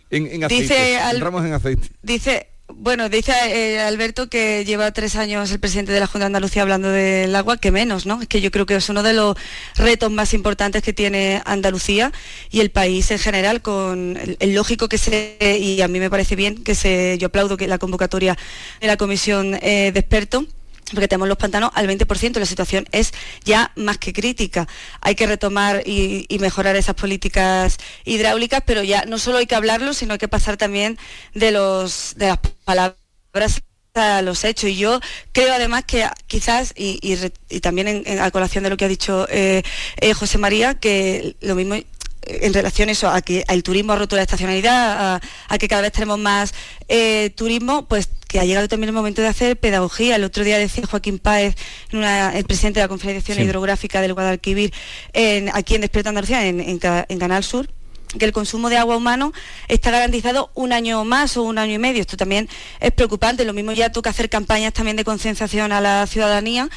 En, 0.09 0.43
aceite. 0.43 0.63
Dice 0.63 0.99
entramos 1.13 1.45
en 1.45 1.53
aceite. 1.53 1.87
Dice 2.01 2.48
bueno, 2.75 3.09
dice 3.09 3.33
eh, 3.47 3.79
Alberto 3.79 4.29
que 4.29 4.63
lleva 4.65 4.91
tres 4.91 5.15
años 5.15 5.51
el 5.51 5.59
presidente 5.59 5.91
de 5.91 5.99
la 5.99 6.07
Junta 6.07 6.19
de 6.19 6.25
Andalucía 6.27 6.61
hablando 6.61 6.89
del 6.89 7.35
agua, 7.35 7.57
que 7.57 7.71
menos, 7.71 8.05
¿no? 8.05 8.21
Es 8.21 8.27
que 8.27 8.41
yo 8.41 8.51
creo 8.51 8.65
que 8.65 8.75
es 8.75 8.89
uno 8.89 9.03
de 9.03 9.13
los 9.13 9.35
retos 9.75 10.11
más 10.11 10.33
importantes 10.33 10.83
que 10.83 10.93
tiene 10.93 11.41
Andalucía 11.45 12.11
y 12.51 12.59
el 12.59 12.69
país 12.69 13.09
en 13.11 13.19
general, 13.19 13.61
con 13.61 14.17
el, 14.39 14.53
lógico 14.53 14.87
que 14.87 14.97
se, 14.97 15.37
y 15.59 15.81
a 15.81 15.87
mí 15.87 15.99
me 15.99 16.09
parece 16.09 16.35
bien 16.35 16.63
que 16.63 16.75
se, 16.75 17.17
yo 17.17 17.27
aplaudo 17.27 17.57
que 17.57 17.67
la 17.67 17.79
convocatoria 17.79 18.37
de 18.79 18.87
la 18.87 18.97
comisión 18.97 19.55
eh, 19.61 19.91
de 19.91 19.99
expertos 19.99 20.45
porque 20.93 21.07
tenemos 21.07 21.27
los 21.27 21.37
pantanos 21.37 21.71
al 21.73 21.87
20%, 21.87 22.39
la 22.39 22.45
situación 22.45 22.85
es 22.91 23.13
ya 23.43 23.71
más 23.75 23.97
que 23.97 24.13
crítica. 24.13 24.67
Hay 25.01 25.15
que 25.15 25.27
retomar 25.27 25.83
y, 25.85 26.27
mejorar 26.39 26.75
esas 26.75 26.95
políticas 26.95 27.77
hidráulicas, 28.05 28.63
pero 28.65 28.81
ya 28.83 29.05
no 29.05 29.17
solo 29.17 29.37
hay 29.39 29.45
que 29.45 29.55
hablarlo, 29.55 29.93
sino 29.93 30.13
hay 30.13 30.19
que 30.19 30.27
pasar 30.27 30.55
también 30.57 30.97
de, 31.33 31.51
los, 31.51 32.13
de 32.15 32.27
las 32.27 32.39
palabras 32.63 33.61
a 33.93 34.21
los 34.21 34.43
hechos. 34.43 34.69
Y 34.69 34.77
yo 34.77 34.99
creo 35.31 35.53
además 35.53 35.83
que 35.85 36.07
quizás, 36.27 36.73
y, 36.75 37.17
también 37.61 38.03
en, 38.05 38.19
a 38.19 38.31
colación 38.31 38.63
de 38.63 38.69
lo 38.69 38.77
que 38.77 38.85
ha 38.85 38.89
dicho 38.89 39.27
eh, 39.29 39.63
eh, 39.97 40.13
José 40.13 40.37
María, 40.37 40.75
que 40.75 41.35
lo 41.41 41.55
mismo 41.55 41.75
en 42.21 42.53
relación 42.53 42.89
a 42.89 42.91
eso, 42.91 43.09
a 43.09 43.21
que 43.21 43.43
el 43.47 43.63
turismo 43.63 43.93
ha 43.93 43.95
roto 43.95 44.15
la 44.15 44.21
estacionalidad, 44.21 45.21
a, 45.47 45.57
que 45.57 45.67
cada 45.67 45.81
vez 45.81 45.91
tenemos 45.91 46.19
más 46.19 46.53
eh, 46.87 47.31
turismo, 47.35 47.87
pues 47.87 48.09
que 48.27 48.39
ha 48.39 48.45
llegado 48.45 48.67
también 48.67 48.89
el 48.89 48.95
momento 48.95 49.21
de 49.21 49.27
hacer 49.27 49.57
pedagogía. 49.57 50.15
El 50.15 50.23
otro 50.23 50.43
día 50.43 50.57
decía 50.57 50.85
Joaquín 50.85 51.17
Páez, 51.17 51.55
el 51.91 52.45
presidente 52.45 52.79
de 52.79 52.83
la 52.83 52.87
Confederación 52.87 53.39
Hidrográfica 53.39 54.01
del 54.01 54.13
Guadalquivir, 54.13 54.71
en, 55.13 55.49
aquí 55.53 55.75
en 55.75 55.81
Despierta 55.81 56.09
Andalucía, 56.09 56.45
en, 56.45 56.79
Canal 56.79 57.43
Sur, 57.43 57.69
que 58.17 58.25
el 58.25 58.31
consumo 58.31 58.69
de 58.69 58.77
agua 58.77 58.97
humano 58.97 59.33
está 59.67 59.89
garantizado 59.89 60.51
un 60.53 60.73
año 60.73 61.03
más 61.05 61.37
o 61.37 61.43
un 61.43 61.57
año 61.57 61.73
y 61.73 61.79
medio. 61.79 62.01
Esto 62.01 62.17
también 62.17 62.47
es 62.79 62.91
preocupante. 62.91 63.45
Lo 63.45 63.53
mismo 63.53 63.71
ya 63.71 63.91
toca 63.91 64.11
hacer 64.11 64.29
campañas 64.29 64.73
también 64.73 64.95
de 64.95 65.03
concienciación 65.03 65.71
a 65.71 65.81
la 65.81 66.05
ciudadanía 66.05 66.69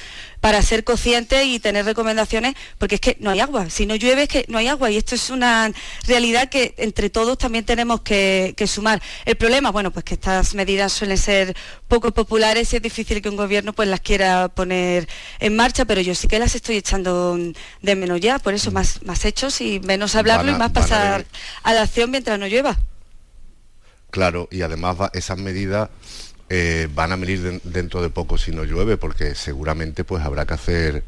para 0.43 0.61
ser 0.61 0.83
conscientes 0.83 1.47
y 1.47 1.61
tener 1.61 1.85
recomendaciones, 1.85 2.57
porque 2.77 2.97
es 2.97 3.01
que 3.01 3.17
no 3.21 3.31
hay 3.31 3.39
agua. 3.39 3.71
Si 3.71 3.87
no 3.87 3.95
llueve 3.95 4.25
es 4.25 4.29
que 4.29 4.45
no 4.49 4.59
hay 4.59 4.67
agua 4.67 4.91
y 4.91 4.97
esto 4.97 5.15
es 5.15 5.31
una 5.31 5.71
realidad 6.05 6.49
que 6.49 6.75
entre 6.79 7.11
todos 7.11 7.39
también 7.39 7.65
tenemos 7.65 8.01
que, 8.01 8.53
sumar. 8.67 9.01
El 9.25 9.37
problema, 9.37 9.71
bueno, 9.71 9.93
pues 9.93 10.05
que 10.05 10.15
estas 10.15 10.57
medidas 10.57 10.93
suelen 10.93 11.17
ser 11.17 11.57
poco 11.87 12.11
populares 12.11 12.73
y 12.73 12.77
es 12.77 12.83
difícil 12.83 13.23
que 13.23 13.29
un 13.29 13.37
gobierno 13.37 13.73
pues 13.73 13.89
las 13.89 14.01
quiera 14.01 14.49
poner 14.49 15.09
en 15.39 15.55
marcha, 15.55 15.85
pero 15.85 16.01
yo 16.01 16.13
sí 16.13 16.27
que 16.27 16.41
las 16.41 16.57
estoy 16.57 16.77
echando 16.77 17.39
de 17.81 17.95
menos 17.95 18.21
ya, 18.21 18.41
por 18.41 18.53
eso 18.53 18.73
más, 18.73 19.01
más 19.05 19.25
hechos 19.25 19.61
y 19.61 19.79
menos 19.79 20.17
hablarlo 20.17 20.51
y 20.51 20.57
más 20.57 20.73
pasar 20.73 21.25
a, 21.63 21.73
la 21.73 21.83
acción 21.83 22.11
mientras 22.11 22.37
no 22.41 22.49
llueva. 22.49 22.77
Claro, 24.11 24.49
y 24.51 24.63
además 24.63 24.97
esas 25.15 25.39
medidas 25.39 25.89
eh, 26.55 26.87
van 26.95 27.13
a 27.13 27.17
venir 27.17 27.63
dentro 27.65 28.03
de 28.03 28.11
poco 28.11 28.37
si 28.37 28.51
no 28.51 28.65
llueve, 28.65 28.99
porque 28.99 29.35
seguramente 29.35 30.05
pues 30.05 30.23
habrá 30.23 30.45
que 30.45 30.53
hacer, 30.53 31.03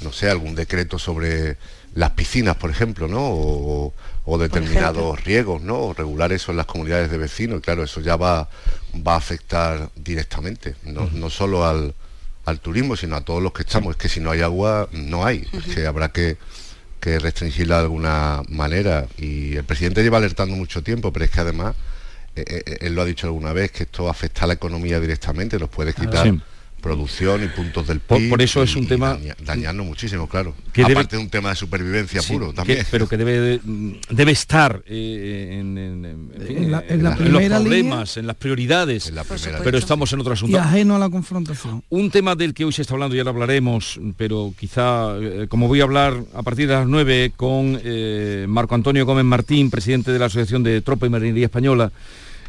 no 0.00 0.12
sé, 0.12 0.30
algún 0.30 0.54
decreto 0.54 1.00
sobre 1.00 1.56
las 1.96 2.12
piscinas, 2.12 2.54
por 2.54 2.70
ejemplo, 2.70 3.08
¿no? 3.08 3.18
O, 3.20 4.38
determinados 4.38 5.24
riegos, 5.24 5.60
¿no? 5.60 5.86
O 5.86 5.92
regular 5.92 6.32
eso 6.32 6.52
en 6.52 6.58
las 6.58 6.66
comunidades 6.66 7.10
de 7.10 7.18
vecinos. 7.18 7.62
claro, 7.62 7.82
eso 7.82 8.00
ya 8.00 8.14
va, 8.14 8.48
va 8.94 9.14
a 9.14 9.16
afectar 9.16 9.90
directamente, 9.96 10.76
no, 10.84 11.30
solo 11.30 11.66
al, 11.66 11.92
turismo, 12.62 12.94
sino 12.94 13.16
a 13.16 13.22
todos 13.22 13.42
los 13.42 13.52
que 13.52 13.62
estamos. 13.62 13.96
Es 13.96 14.00
que 14.00 14.08
si 14.08 14.20
no 14.20 14.30
hay 14.30 14.42
agua, 14.42 14.88
no 14.92 15.26
hay. 15.26 15.48
Es 15.52 15.74
que 15.74 15.84
habrá 15.84 16.12
que, 16.12 16.36
que 17.00 17.18
restringirla 17.18 17.78
de 17.78 17.82
alguna 17.82 18.42
manera. 18.48 19.08
Y 19.18 19.56
el 19.56 19.64
presidente 19.64 20.04
lleva 20.04 20.18
alertando 20.18 20.54
mucho 20.54 20.84
tiempo, 20.84 21.12
pero 21.12 21.24
es 21.24 21.32
que 21.32 21.40
además 21.40 21.74
él 22.36 22.94
lo 22.94 23.02
ha 23.02 23.04
dicho 23.04 23.26
alguna 23.26 23.52
vez, 23.52 23.72
que 23.72 23.84
esto 23.84 24.08
afecta 24.08 24.44
a 24.44 24.46
la 24.48 24.54
economía 24.54 25.00
directamente, 25.00 25.58
nos 25.58 25.70
puede 25.70 25.94
quitar 25.94 26.32
producción 26.86 27.42
y 27.42 27.48
puntos 27.48 27.86
del 27.86 28.00
PIB. 28.00 28.30
Por, 28.30 28.42
eso 28.42 28.62
es 28.62 28.76
un 28.76 28.86
tema... 28.86 29.18
dañarnos 29.44 29.86
muchísimo, 29.86 30.28
claro. 30.28 30.54
Que 30.72 30.82
Aparte 30.82 31.16
de 31.16 31.22
un 31.22 31.28
tema 31.28 31.48
de 31.50 31.56
supervivencia 31.56 32.22
puro 32.22 32.52
también. 32.52 32.86
pero 32.90 33.08
que 33.08 33.16
debe, 33.16 33.60
debe 34.08 34.32
estar 34.32 34.82
eh, 34.86 35.56
en, 35.58 37.02
los 37.02 37.16
problemas, 37.16 38.16
en 38.16 38.26
las 38.26 38.36
prioridades. 38.36 39.12
pero 39.64 39.78
estamos 39.78 40.12
en 40.12 40.20
otro 40.20 40.34
asunto. 40.34 40.56
Y 40.56 40.60
ajeno 40.60 40.96
a 40.96 40.98
la 40.98 41.10
confrontación. 41.10 41.82
Un 41.88 42.10
tema 42.10 42.36
del 42.36 42.54
que 42.54 42.64
hoy 42.64 42.72
se 42.72 42.82
está 42.82 42.94
hablando, 42.94 43.16
ya 43.16 43.24
lo 43.24 43.30
hablaremos, 43.30 43.98
pero 44.16 44.54
quizá, 44.58 45.14
como 45.48 45.66
voy 45.66 45.80
a 45.80 45.84
hablar 45.84 46.22
a 46.34 46.42
partir 46.42 46.68
de 46.68 46.74
las 46.74 46.86
9 46.86 47.32
con 47.36 47.80
Marco 48.48 48.74
Antonio 48.76 49.04
Gómez 49.04 49.24
Martín, 49.24 49.70
presidente 49.70 50.12
de 50.12 50.18
la 50.18 50.26
Asociación 50.26 50.62
de 50.62 50.80
Tropa 50.82 51.06
y 51.06 51.10
Marinería 51.10 51.46
Española, 51.46 51.90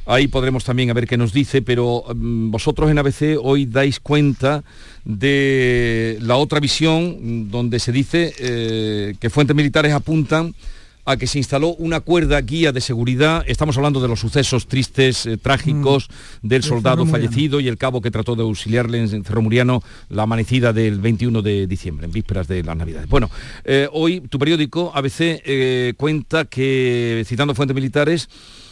Ahí 0.08 0.30
podremos 0.30 0.64
también 0.64 0.90
a 0.90 0.94
ver 0.94 1.06
qué 1.06 1.18
nos 1.18 1.34
dice, 1.34 1.62
pero 1.62 2.06
mm, 2.16 2.50
vosotros 2.50 2.90
en 2.90 2.98
ABC 2.98 3.38
hoy 3.42 3.66
dais 3.66 4.00
cuenta 4.00 4.64
de 5.04 6.18
la 6.22 6.38
otra 6.38 6.62
visión 6.62 7.52
donde 7.52 7.80
se 7.80 7.92
dice 7.92 8.34
eh, 8.40 9.16
que 9.20 9.30
fuentes 9.30 9.54
militares 9.54 9.92
apuntan 9.92 10.56
a 11.04 11.18
que 11.18 11.28
se 11.28 11.40
instaló 11.40 11.76
una 11.76 12.00
cuerda 12.00 12.40
guía 12.40 12.72
de 12.72 12.80
seguridad. 12.80 13.44
Estamos 13.48 13.76
hablando 13.76 14.02
de 14.02 14.08
los 14.08 14.22
sucesos 14.22 14.68
tristes, 14.68 15.26
eh, 15.26 15.36
trágicos, 15.36 16.08
mm. 16.42 16.48
del 16.48 16.64
soldado 16.64 17.06
fallecido 17.06 17.60
y 17.60 17.68
el 17.68 17.78
cabo 17.78 18.02
que 18.02 18.12
trató 18.12 18.36
de 18.36 18.44
auxiliarle 18.44 19.00
en 19.00 19.24
Cerro 19.26 19.42
Muriano 19.42 19.84
la 20.08 20.24
amanecida 20.24 20.72
del 20.72 21.02
21 21.02 21.42
de 21.42 21.68
diciembre, 21.68 22.06
en 22.06 22.14
vísperas 22.14 22.48
de 22.48 22.64
las 22.64 22.78
Navidades. 22.78 23.10
Bueno, 23.10 23.30
eh, 23.66 23.90
hoy 23.92 24.22
tu 24.22 24.40
periódico 24.40 24.94
ABC 24.96 25.96
cuenta 25.98 26.46
que, 26.46 27.24
citando 27.26 27.54
fuentes 27.54 27.76
militares, 27.76 28.30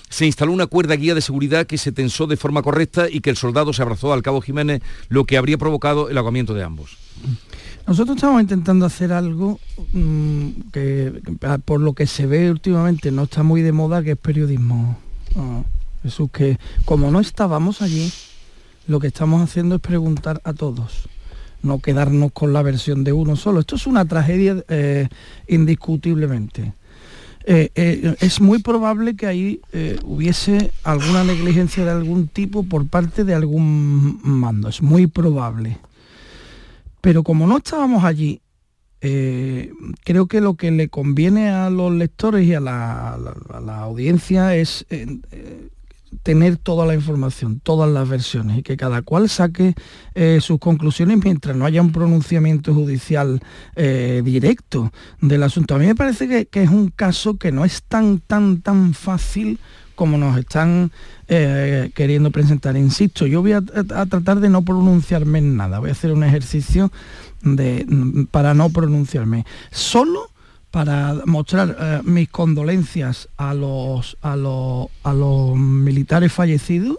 se 0.09 0.25
instaló 0.25 0.51
una 0.51 0.67
cuerda 0.67 0.95
guía 0.95 1.15
de 1.15 1.21
seguridad 1.21 1.65
que 1.65 1.77
se 1.77 1.91
tensó 1.91 2.27
de 2.27 2.37
forma 2.37 2.61
correcta 2.61 3.09
y 3.09 3.21
que 3.21 3.29
el 3.29 3.37
soldado 3.37 3.73
se 3.73 3.81
abrazó 3.81 4.13
al 4.13 4.21
cabo 4.21 4.41
Jiménez, 4.41 4.81
lo 5.09 5.25
que 5.25 5.37
habría 5.37 5.57
provocado 5.57 6.09
el 6.09 6.17
ahogamiento 6.17 6.53
de 6.53 6.63
ambos. 6.63 6.97
Nosotros 7.87 8.15
estamos 8.15 8.41
intentando 8.41 8.85
hacer 8.85 9.13
algo 9.13 9.59
mm, 9.93 10.49
que, 10.71 11.21
por 11.65 11.81
lo 11.81 11.93
que 11.93 12.07
se 12.07 12.25
ve 12.25 12.49
últimamente 12.49 13.11
no 13.11 13.23
está 13.23 13.43
muy 13.43 13.61
de 13.61 13.71
moda, 13.71 14.01
que 14.03 14.11
es 14.11 14.17
periodismo. 14.17 14.97
Eso 16.03 16.27
que 16.27 16.57
como 16.85 17.11
no 17.11 17.19
estábamos 17.19 17.81
allí, 17.81 18.11
lo 18.87 18.99
que 18.99 19.07
estamos 19.07 19.41
haciendo 19.41 19.75
es 19.75 19.81
preguntar 19.81 20.41
a 20.43 20.53
todos, 20.53 21.09
no 21.61 21.79
quedarnos 21.79 22.31
con 22.31 22.53
la 22.53 22.61
versión 22.61 23.03
de 23.03 23.13
uno 23.13 23.35
solo. 23.35 23.59
Esto 23.59 23.75
es 23.75 23.87
una 23.87 24.05
tragedia 24.05 24.63
eh, 24.67 25.07
indiscutiblemente. 25.47 26.73
Eh, 27.47 27.69
eh, 27.75 28.15
es 28.21 28.41
muy 28.41 28.57
probable 28.57 29.15
que 29.15 29.27
ahí 29.27 29.61
eh, 29.71 29.99
hubiese 30.03 30.71
alguna 30.83 31.23
negligencia 31.23 31.85
de 31.85 31.91
algún 31.91 32.27
tipo 32.27 32.63
por 32.63 32.87
parte 32.87 33.23
de 33.23 33.35
algún 33.35 34.19
mando, 34.23 34.67
es 34.67 34.81
muy 34.81 35.05
probable. 35.05 35.77
Pero 37.01 37.21
como 37.23 37.45
no 37.45 37.57
estábamos 37.57 38.03
allí, 38.03 38.41
creo 38.99 40.25
que 40.25 40.41
lo 40.41 40.55
que 40.55 40.71
le 40.71 40.89
conviene 40.89 41.49
a 41.49 41.69
los 41.69 41.93
lectores 41.93 42.47
y 42.47 42.55
a 42.55 42.59
la 42.59 43.77
audiencia 43.81 44.55
es 44.55 44.87
tener 46.23 46.57
toda 46.57 46.85
la 46.85 46.93
información, 46.93 47.59
todas 47.59 47.89
las 47.89 48.07
versiones 48.07 48.57
y 48.59 48.63
que 48.63 48.77
cada 48.77 49.01
cual 49.01 49.29
saque 49.29 49.73
eh, 50.13 50.39
sus 50.41 50.59
conclusiones 50.59 51.19
mientras 51.23 51.55
no 51.55 51.65
haya 51.65 51.81
un 51.81 51.91
pronunciamiento 51.91 52.73
judicial 52.73 53.41
eh, 53.75 54.21
directo 54.23 54.91
del 55.21 55.43
asunto. 55.43 55.75
A 55.75 55.79
mí 55.79 55.85
me 55.85 55.95
parece 55.95 56.47
que, 56.49 56.63
es 56.63 56.69
un 56.69 56.89
caso 56.89 57.37
que 57.37 57.51
no 57.51 57.65
es 57.65 57.83
tan, 57.83 58.19
tan, 58.19 58.61
tan 58.61 58.93
fácil 58.93 59.59
como 59.95 60.17
nos 60.17 60.37
están 60.37 60.91
eh, 61.27 61.91
queriendo 61.95 62.31
presentar. 62.31 62.75
Insisto, 62.75 63.25
yo 63.25 63.41
voy 63.41 63.53
a, 63.53 63.61
tratar 63.61 64.39
de 64.39 64.49
no 64.49 64.63
pronunciarme 64.63 65.39
en 65.39 65.55
nada, 65.55 65.79
voy 65.79 65.89
a 65.89 65.93
hacer 65.93 66.11
un 66.11 66.23
ejercicio 66.23 66.91
de, 67.41 67.85
para 68.31 68.53
no 68.53 68.69
pronunciarme. 68.69 69.45
Solo 69.71 70.34
para 70.75 71.21
mostrar 71.25 71.77
eh, 71.79 72.01
mis 72.03 72.27
condolencias 72.27 73.29
a 73.37 73.53
los, 73.53 74.17
a 74.21 74.35
los, 74.35 74.87
a 75.03 75.13
los 75.13 75.55
militares 75.55 76.33
fallecidos 76.33 76.97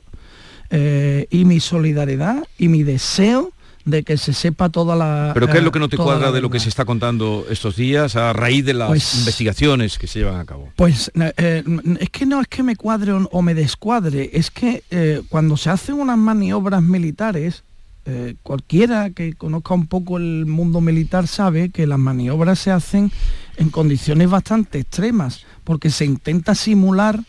eh, 0.70 1.26
y 1.28 1.44
mi 1.44 1.60
solidaridad 1.60 2.42
y 2.56 2.68
mi 2.68 2.84
deseo 2.84 3.52
de 3.84 4.02
que 4.02 4.16
se 4.16 4.32
sepa 4.32 4.70
toda 4.70 4.96
la... 4.96 5.32
¿Pero 5.34 5.48
qué 5.48 5.58
es 5.58 5.62
lo 5.62 5.72
que 5.72 5.78
no 5.78 5.90
te 5.90 5.98
cuadra 5.98 6.32
de 6.32 6.40
lo 6.40 6.48
que 6.48 6.58
se 6.58 6.70
está 6.70 6.86
contando 6.86 7.44
estos 7.50 7.76
días 7.76 8.16
a 8.16 8.32
raíz 8.32 8.64
de 8.64 8.72
las 8.72 8.88
pues 8.88 9.14
investigaciones 9.18 9.98
que 9.98 10.06
se 10.06 10.20
llevan 10.20 10.40
a 10.40 10.46
cabo? 10.46 10.70
Pues 10.74 11.12
eh, 11.14 11.62
es 12.00 12.08
que 12.08 12.24
no 12.24 12.40
es 12.40 12.48
que 12.48 12.62
me 12.62 12.76
cuadre 12.76 13.12
o, 13.12 13.42
me 13.42 13.52
descuadre, 13.52 14.30
es 14.32 14.50
que 14.50 14.84
eh, 14.90 15.20
cuando 15.28 15.58
se 15.58 15.68
hacen 15.68 15.96
unas 15.96 16.16
maniobras 16.16 16.82
militares, 16.82 17.62
eh, 18.06 18.36
cualquiera 18.42 19.10
que 19.10 19.34
conozca 19.34 19.74
un 19.74 19.86
poco 19.86 20.16
el 20.16 20.46
mundo 20.46 20.80
militar 20.80 21.26
sabe 21.26 21.70
que 21.70 21.86
las 21.86 21.98
maniobras 21.98 22.58
se 22.58 22.70
hacen 22.70 23.10
en 23.56 23.70
condiciones 23.70 24.30
bastante 24.30 24.78
extremas, 24.78 25.44
porque 25.64 25.90
se 25.90 26.04
intenta 26.04 26.54
simular 26.54 27.20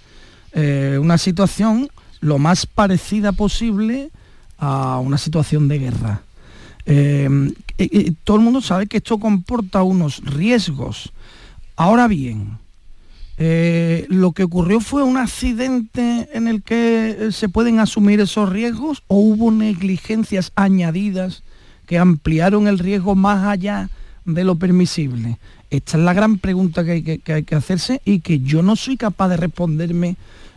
una 0.99 1.19
situación 1.19 1.87
lo 2.19 2.39
más 2.39 2.65
parecida 2.65 3.31
posible 3.31 4.09
a 4.57 4.97
una 4.99 5.19
situación 5.19 5.67
de 5.67 5.77
guerra. 5.77 6.21
Eh, 6.85 8.13
todo 8.23 8.37
el 8.37 8.43
mundo 8.43 8.61
sabe 8.61 8.87
que 8.87 8.97
esto 8.97 9.19
comporta 9.19 9.83
unos 9.83 10.23
riesgos. 10.23 11.11
Ahora 11.75 12.07
bien, 12.07 12.57
eh, 13.39 14.07
lo 14.09 14.31
que 14.31 14.43
ocurrió 14.43 14.79
fue 14.79 15.03
un 15.03 15.17
accidente 15.17 16.27
en 16.33 16.47
el 16.47 16.63
que 16.63 17.29
se 17.31 17.49
pueden 17.49 17.79
asumir 17.79 18.19
esos 18.19 18.49
riesgos 18.49 19.03
o 19.07 19.17
hubo 19.17 19.51
negligencias 19.51 20.51
añadidas 20.55 21.43
que 21.85 21.99
ampliaron 21.99 22.67
el 22.67 22.79
riesgo 22.79 23.15
más 23.15 23.45
allá 23.45 23.89
de 24.25 24.43
lo 24.43 24.55
permisible. 24.55 25.37
Esta 25.69 25.97
es 25.97 26.03
la 26.03 26.13
gran 26.13 26.39
pregunta 26.39 26.83
que 26.83 27.21
hay 27.25 27.43
que, 27.43 27.55
hacerse 27.55 28.01
y 28.05 28.21
que 28.21 28.39
yo 28.39 28.63
no 28.63 28.75
soy 28.75 28.97
capaz 28.97 29.29
de 29.29 29.37
responderme 29.37 30.15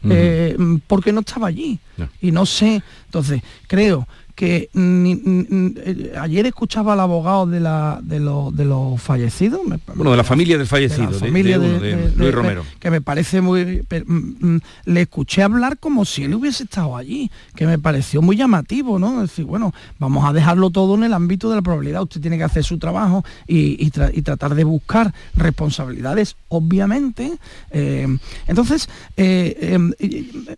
eh, 0.08 0.56
porque 0.86 1.12
no 1.12 1.20
estaba 1.20 1.48
allí. 1.48 1.78
Y 2.20 2.32
no 2.32 2.46
sé. 2.46 2.82
Entonces, 3.06 3.42
creo 3.66 4.08
que 4.40 4.70
eh, 4.74 6.12
ayer 6.18 6.46
escuchaba 6.46 6.94
al 6.94 7.00
abogado 7.00 7.44
de, 7.44 7.60
la, 7.60 8.00
de, 8.02 8.20
los 8.20 9.02
fallecidos. 9.02 9.60
bueno, 9.94 10.12
de 10.12 10.16
la 10.16 10.24
familia 10.24 10.56
del 10.56 10.66
fallecido, 10.66 11.10
de, 11.10 11.18
familia 11.18 11.58
de, 11.58 12.10
Luis 12.16 12.32
Romero. 12.32 12.64
Que 12.78 12.90
me 12.90 13.02
parece 13.02 13.42
muy... 13.42 13.84
Mm, 14.06 14.54
mm, 14.54 14.60
le 14.86 15.02
escuché 15.02 15.42
hablar 15.42 15.76
como 15.76 16.06
si 16.06 16.24
él 16.24 16.32
hubiese 16.32 16.64
estado 16.64 16.96
allí, 16.96 17.30
que 17.54 17.66
me 17.66 17.78
pareció 17.78 18.22
muy 18.22 18.34
llamativo, 18.34 18.98
¿no? 18.98 19.20
decir, 19.20 19.44
bueno, 19.44 19.74
vamos 19.98 20.24
a 20.24 20.32
dejarlo 20.32 20.70
todo 20.70 20.94
en 20.94 21.04
el 21.04 21.12
ámbito 21.12 21.50
de 21.50 21.56
la 21.56 21.62
probabilidad. 21.62 22.00
Usted 22.00 22.22
tiene 22.22 22.38
que 22.38 22.44
hacer 22.44 22.64
su 22.64 22.78
trabajo 22.78 23.22
y, 23.46 23.90
tratar 23.90 24.54
de 24.54 24.64
buscar 24.64 25.12
responsabilidades, 25.34 26.36
obviamente. 26.48 27.30
Eh, 27.72 28.08
entonces, 28.46 28.88
eh, 29.18 29.78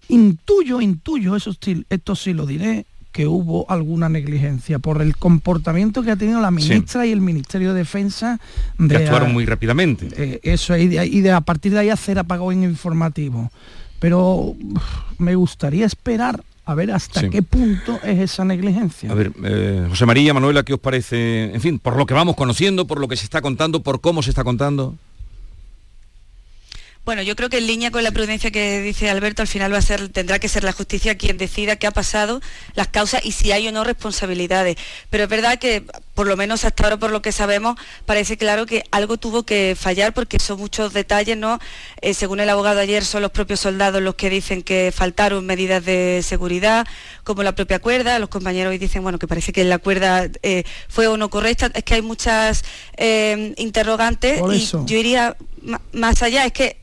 intuyo, 0.08 0.80
intuyo, 0.80 1.34
eso 1.34 1.50
esto 1.90 2.14
sí 2.14 2.32
lo 2.32 2.46
diré, 2.46 2.86
que 3.12 3.26
hubo 3.26 3.70
alguna 3.70 4.08
negligencia 4.08 4.78
por 4.78 5.02
el 5.02 5.16
comportamiento 5.16 6.02
que 6.02 6.10
ha 6.10 6.16
tenido 6.16 6.40
la 6.40 6.50
ministra 6.50 7.06
y 7.06 7.12
el 7.12 7.20
Ministerio 7.20 7.74
de 7.74 7.80
Defensa. 7.80 8.40
De, 8.78 8.96
actuaron 8.96 9.32
muy 9.32 9.44
rápidamente. 9.44 10.08
Eh, 10.16 10.40
eso, 10.42 10.76
y, 10.76 10.88
de, 10.88 11.30
a 11.30 11.40
partir 11.42 11.72
de 11.72 11.80
ahí 11.80 11.90
hacer 11.90 12.18
apagón 12.18 12.64
informativo. 12.64 13.50
Pero 14.00 14.56
me 15.18 15.34
gustaría 15.36 15.86
esperar 15.86 16.42
a 16.64 16.74
ver 16.74 16.90
hasta 16.90 17.28
qué 17.28 17.42
punto 17.42 18.00
es 18.02 18.18
esa 18.18 18.44
negligencia. 18.44 19.10
A 19.10 19.14
ver, 19.14 19.32
eh, 19.44 19.86
José 19.88 20.06
María, 20.06 20.32
Manuela, 20.32 20.62
¿qué 20.62 20.74
os 20.74 20.80
parece? 20.80 21.54
En 21.54 21.60
fin, 21.60 21.78
por 21.78 21.96
lo 21.96 22.06
que 22.06 22.14
vamos 22.14 22.34
conociendo, 22.34 22.86
por 22.86 22.98
lo 22.98 23.08
que 23.08 23.16
se 23.16 23.24
está 23.24 23.42
contando, 23.42 23.82
por 23.82 24.00
cómo 24.00 24.22
se 24.22 24.30
está 24.30 24.42
contando. 24.42 24.96
Bueno, 27.04 27.22
yo 27.22 27.34
creo 27.34 27.48
que 27.48 27.58
en 27.58 27.66
línea 27.66 27.90
con 27.90 28.04
la 28.04 28.12
prudencia 28.12 28.52
que 28.52 28.80
dice 28.80 29.10
Alberto, 29.10 29.42
al 29.42 29.48
final 29.48 29.72
va 29.72 29.78
a 29.78 29.82
ser, 29.82 30.08
tendrá 30.10 30.38
que 30.38 30.48
ser 30.48 30.62
la 30.62 30.72
justicia 30.72 31.16
quien 31.16 31.36
decida 31.36 31.74
qué 31.74 31.88
ha 31.88 31.90
pasado, 31.90 32.40
las 32.74 32.88
causas 32.88 33.24
y 33.24 33.32
si 33.32 33.50
hay 33.50 33.66
o 33.66 33.72
no 33.72 33.82
responsabilidades. 33.82 34.76
Pero 35.10 35.24
es 35.24 35.28
verdad 35.28 35.58
que, 35.58 35.84
por 36.14 36.26
lo 36.26 36.36
menos 36.36 36.64
hasta 36.64 36.84
ahora, 36.84 36.98
por 36.98 37.10
lo 37.10 37.22
que 37.22 37.32
sabemos, 37.32 37.76
parece 38.04 38.36
claro 38.36 38.66
que 38.66 38.84
algo 38.90 39.16
tuvo 39.16 39.44
que 39.44 39.76
fallar 39.78 40.12
porque 40.12 40.38
son 40.38 40.58
muchos 40.58 40.92
detalles, 40.92 41.36
¿no? 41.36 41.58
Eh, 42.00 42.14
según 42.14 42.40
el 42.40 42.50
abogado 42.50 42.80
ayer, 42.80 43.04
son 43.04 43.22
los 43.22 43.30
propios 43.30 43.60
soldados 43.60 44.02
los 44.02 44.14
que 44.14 44.28
dicen 44.28 44.62
que 44.62 44.92
faltaron 44.94 45.46
medidas 45.46 45.84
de 45.84 46.20
seguridad, 46.22 46.86
como 47.24 47.42
la 47.42 47.54
propia 47.54 47.78
cuerda. 47.78 48.18
Los 48.18 48.28
compañeros 48.28 48.70
hoy 48.70 48.78
dicen, 48.78 49.02
bueno, 49.02 49.18
que 49.18 49.26
parece 49.26 49.52
que 49.52 49.64
la 49.64 49.78
cuerda 49.78 50.28
eh, 50.42 50.64
fue 50.88 51.06
o 51.06 51.16
no 51.16 51.30
correcta. 51.30 51.70
Es 51.74 51.84
que 51.84 51.94
hay 51.94 52.02
muchas 52.02 52.64
eh, 52.96 53.54
interrogantes 53.56 54.40
y 54.52 54.86
yo 54.86 54.98
iría 54.98 55.36
más 55.92 56.22
allá. 56.22 56.44
Es 56.44 56.52
que 56.52 56.82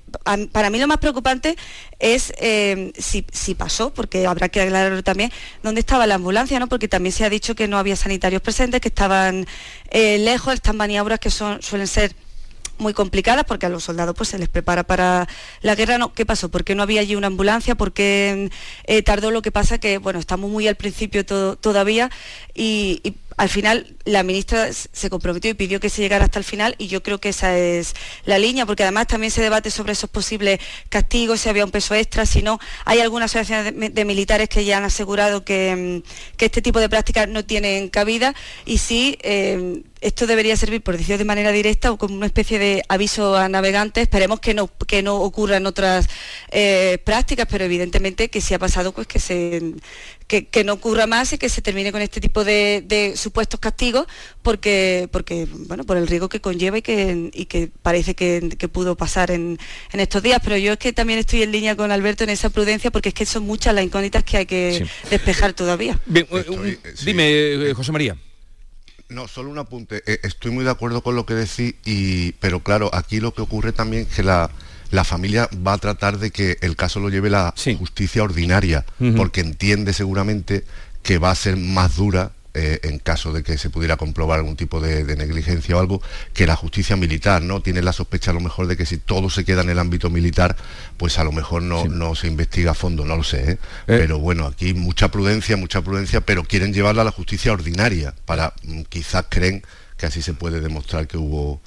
para 0.51 0.69
mí 0.69 0.79
lo 0.79 0.87
más 0.87 0.97
preocupante 0.97 1.55
es 1.99 2.33
eh, 2.37 2.91
si, 2.97 3.55
pasó, 3.55 3.93
porque 3.93 4.25
habrá 4.25 4.49
que 4.49 4.61
aclararlo 4.61 5.03
también, 5.03 5.31
dónde 5.63 5.81
estaba 5.81 6.07
la 6.07 6.15
ambulancia, 6.15 6.59
¿no? 6.59 6.67
Porque 6.67 6.87
también 6.87 7.13
se 7.13 7.25
ha 7.25 7.29
dicho 7.29 7.55
que 7.55 7.67
no 7.67 7.77
había 7.77 7.95
sanitarios 7.95 8.41
presentes, 8.41 8.81
que 8.81 8.87
estaban 8.87 9.45
eh, 9.91 10.17
lejos, 10.17 10.53
estas 10.53 10.75
maniobras 10.75 11.19
que 11.19 11.29
son, 11.29 11.61
suelen 11.61 11.87
ser 11.87 12.15
muy 12.79 12.93
complicadas 12.93 13.43
porque 13.45 13.65
a 13.65 13.69
los 13.69 13.83
soldados 13.83 14.15
pues 14.15 14.29
se 14.29 14.39
les 14.39 14.49
prepara 14.49 14.83
para 14.83 15.27
la 15.61 15.75
guerra. 15.75 15.97
No, 15.97 16.13
¿Qué 16.13 16.25
pasó? 16.25 16.49
¿Por 16.49 16.63
qué 16.63 16.75
no 16.75 16.83
había 16.83 17.01
allí 17.01 17.15
una 17.15 17.27
ambulancia? 17.27 17.75
¿Por 17.75 17.93
qué 17.93 18.49
eh, 18.85 19.01
tardó? 19.03 19.31
Lo 19.31 19.41
que 19.41 19.51
pasa 19.51 19.77
que, 19.77 19.97
bueno, 19.97 20.19
estamos 20.19 20.49
muy 20.49 20.67
al 20.67 20.75
principio 20.75 21.25
todavía 21.25 22.09
y 22.55 23.01
al 23.39 23.47
final 23.47 23.95
la 24.03 24.21
ministra 24.23 24.67
se 24.73 25.09
comprometió 25.09 25.49
y 25.49 25.53
pidió 25.53 25.79
que 25.79 25.89
se 25.89 26.01
llegara 26.01 26.25
hasta 26.25 26.39
el 26.39 26.43
final 26.43 26.75
y 26.77 26.87
yo 26.87 27.01
creo 27.01 27.21
que 27.21 27.29
esa 27.29 27.57
es 27.57 27.95
la 28.25 28.37
línea, 28.37 28.65
porque 28.65 28.83
además 28.83 29.07
también 29.07 29.31
se 29.31 29.41
debate 29.41 29.71
sobre 29.71 29.93
esos 29.93 30.09
posibles 30.09 30.59
castigos, 30.89 31.39
si 31.39 31.47
había 31.47 31.63
un 31.63 31.71
peso 31.71 31.95
extra, 31.95 32.25
si 32.25 32.41
no. 32.41 32.59
Hay 32.83 32.99
algunas 32.99 33.33
asociaciones 33.33 33.93
de, 33.95 34.05
militares 34.05 34.49
que 34.49 34.65
ya 34.65 34.79
han 34.79 34.83
asegurado 34.83 35.45
que, 35.45 36.03
mm, 36.03 36.43
este 36.43 36.61
tipo 36.61 36.81
de 36.81 36.89
prácticas 36.89 37.29
no 37.29 37.45
tienen 37.45 37.87
cabida 37.87 38.35
y 38.65 38.79
sí, 38.79 39.17
eh, 39.21 39.83
esto 40.01 40.27
debería 40.27 40.55
servir, 40.55 40.81
por 40.81 40.97
decirlo 40.97 41.17
de 41.17 41.25
manera 41.25 41.51
directa, 41.51 41.91
o 41.91 41.97
como 41.97 42.15
una 42.15 42.25
especie 42.25 42.59
de 42.59 42.83
aviso 42.87 43.35
a 43.35 43.49
navegantes. 43.49 44.03
Esperemos 44.03 44.39
que 44.39 44.53
no, 44.53 44.67
que 44.87 45.03
no 45.03 45.15
ocurran 45.17 45.65
otras 45.65 46.07
eh, 46.51 46.99
prácticas, 47.03 47.47
pero 47.49 47.65
evidentemente 47.65 48.29
que 48.29 48.41
si 48.41 48.53
ha 48.53 48.59
pasado, 48.59 48.93
pues 48.93 49.07
que 49.07 49.19
se, 49.19 49.73
que, 50.27 50.63
no 50.63 50.73
ocurra 50.73 51.07
más 51.07 51.33
y 51.33 51.37
que 51.37 51.49
se 51.49 51.61
termine 51.61 51.91
con 51.91 52.01
este 52.01 52.21
tipo 52.21 52.43
de, 52.43 53.13
supuestos 53.15 53.59
castigos 53.59 54.05
porque, 54.41 55.09
porque, 55.11 55.47
bueno, 55.51 55.83
por 55.83 55.97
el 55.97 56.07
riesgo 56.07 56.29
que 56.29 56.39
conlleva 56.39 56.77
y 56.77 56.81
que, 56.81 57.31
que 57.49 57.69
parece 57.81 58.15
que, 58.15 58.69
pudo 58.71 58.95
pasar 58.95 59.31
en, 59.31 59.57
estos 59.93 60.23
días. 60.23 60.39
Pero 60.43 60.57
yo 60.57 60.73
es 60.73 60.79
que 60.79 60.93
también 60.93 61.19
estoy 61.19 61.43
en 61.43 61.51
línea 61.51 61.75
con 61.75 61.91
Alberto 61.91 62.23
en 62.23 62.29
esa 62.29 62.49
prudencia 62.49 62.91
porque 62.91 63.09
es 63.09 63.15
que 63.15 63.25
son 63.25 63.43
muchas 63.43 63.73
las 63.73 63.83
incógnitas 63.83 64.23
que 64.23 64.37
hay 64.37 64.45
que 64.45 64.85
despejar 65.09 65.53
todavía. 65.53 65.99
Bien, 66.05 66.27
eh, 66.31 66.77
dime, 67.03 67.29
eh, 67.29 67.73
José 67.73 67.91
María. 67.91 68.15
No, 69.09 69.27
solo 69.27 69.49
un 69.49 69.57
apunte. 69.57 70.03
Eh, 70.05 70.19
estoy 70.23 70.51
muy 70.51 70.63
de 70.63 70.69
acuerdo 70.69 71.01
con 71.01 71.15
lo 71.15 71.25
que 71.25 71.33
decís, 71.33 71.75
y, 71.83 72.33
pero 72.33 72.59
claro, 72.61 72.91
aquí 72.93 73.19
lo 73.19 73.33
que 73.33 73.41
ocurre 73.41 73.71
también 73.71 74.03
es 74.03 74.15
que 74.15 74.23
la, 74.23 74.51
la 74.91 75.03
familia 75.03 75.49
va 75.65 75.73
a 75.73 75.77
tratar 75.77 76.19
de 76.19 76.31
que 76.31 76.57
el 76.61 76.75
caso 76.75 76.99
lo 76.99 77.09
lleve 77.09 77.29
la 77.29 77.53
justicia 77.77 78.23
ordinaria, 78.23 78.85
porque 79.17 79.41
entiende 79.41 79.93
seguramente 79.93 80.63
que 81.01 81.17
va 81.17 81.31
a 81.31 81.35
ser 81.35 81.57
más 81.57 81.95
dura 81.95 82.31
eh, 82.55 82.79
en 82.83 82.97
caso 82.97 83.31
de 83.31 83.43
que 83.43 83.57
se 83.57 83.69
pudiera 83.69 83.95
comprobar 83.95 84.39
algún 84.39 84.55
tipo 84.55 84.81
de, 84.81 85.03
negligencia 85.15 85.77
o 85.77 85.79
algo, 85.79 86.01
que 86.33 86.47
la 86.47 86.55
justicia 86.55 86.95
militar, 86.95 87.41
¿no? 87.41 87.61
Tiene 87.61 87.81
la 87.81 87.93
sospecha 87.93 88.31
a 88.31 88.33
lo 88.33 88.39
mejor 88.39 88.67
de 88.67 88.75
que 88.75 88.85
si 88.85 88.97
todo 88.97 89.29
se 89.29 89.45
queda 89.45 89.61
en 89.61 89.69
el 89.69 89.77
ámbito 89.77 90.09
militar, 90.09 90.55
pues 90.97 91.19
a 91.19 91.23
lo 91.23 91.31
mejor 91.31 91.61
no, 91.61 91.85
no 91.85 92.15
se 92.15 92.27
investiga 92.27 92.71
a 92.71 92.73
fondo, 92.73 93.05
no 93.05 93.15
lo 93.15 93.23
sé, 93.23 93.51
¿eh? 93.51 93.51
Eh. 93.51 93.57
Pero 93.85 94.19
bueno, 94.19 94.47
aquí 94.47 94.73
mucha 94.73 95.11
prudencia, 95.11 95.57
mucha 95.57 95.81
prudencia, 95.81 96.21
pero 96.21 96.43
quieren 96.43 96.73
llevarla 96.73 97.03
a 97.03 97.05
la 97.05 97.11
justicia 97.11 97.53
ordinaria, 97.53 98.15
para 98.25 98.53
mm, 98.63 98.81
quizás 98.89 99.25
creen 99.29 99.63
que 99.97 100.07
así 100.07 100.21
se 100.21 100.33
puede 100.33 100.59
demostrar 100.59 101.07
que 101.07 101.17
hubo 101.17 101.61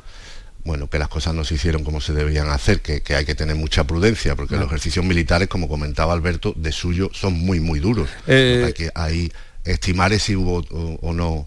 bueno, 0.65 0.89
que 0.89 0.99
las 0.99 1.09
cosas 1.09 1.35
no 1.35 1.45
se 1.45 1.55
hicieron 1.55 1.83
como 1.83 2.01
se 2.01 2.13
debían 2.13 2.49
hacer, 2.49 2.81
que, 2.81 3.03
hay 3.15 3.25
que 3.25 3.35
tener 3.35 3.57
mucha 3.57 3.85
prudencia, 3.85 4.37
porque 4.37 4.57
los 4.57 4.67
ejercicios 4.67 5.05
militares, 5.05 5.49
como 5.49 5.69
comentaba 5.69 6.13
Alberto, 6.13 6.55
de 6.57 6.71
suyo 6.71 7.11
son 7.13 7.35
muy, 7.35 7.59
muy 7.59 7.81
duros. 7.81 8.09
Eh, 8.27 8.63
hay 8.67 8.73
que 8.73 8.91
ahí 8.95 9.33
estimar 9.65 10.19
si 10.19 10.37
hubo 10.37 10.63
o, 11.01 11.13
no 11.13 11.47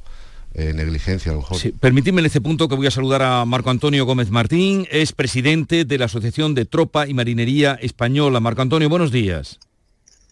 eh, 0.54 0.74
negligencia 0.74 1.32
a 1.32 1.36
lo 1.36 1.42
mejor. 1.42 1.60
permitidme 1.80 2.22
en 2.22 2.28
este 2.28 2.42
punto 2.42 2.70
que 2.70 2.76
voy 2.76 2.88
a 2.88 2.92
saludar 2.92 3.22
a 3.22 3.46
Marco 3.46 3.70
Antonio 3.70 4.06
Gómez 4.06 4.30
Martín, 4.30 4.88
es 4.92 5.12
presidente 5.12 5.86
de 5.86 5.98
la 5.98 6.06
Asociación 6.06 6.56
de 6.56 6.66
Tropa 6.66 7.08
y 7.08 7.14
Marinería 7.14 7.78
Española. 7.82 8.40
Marco 8.40 8.62
Antonio, 8.62 8.90
buenos 8.90 9.12
días. 9.12 9.60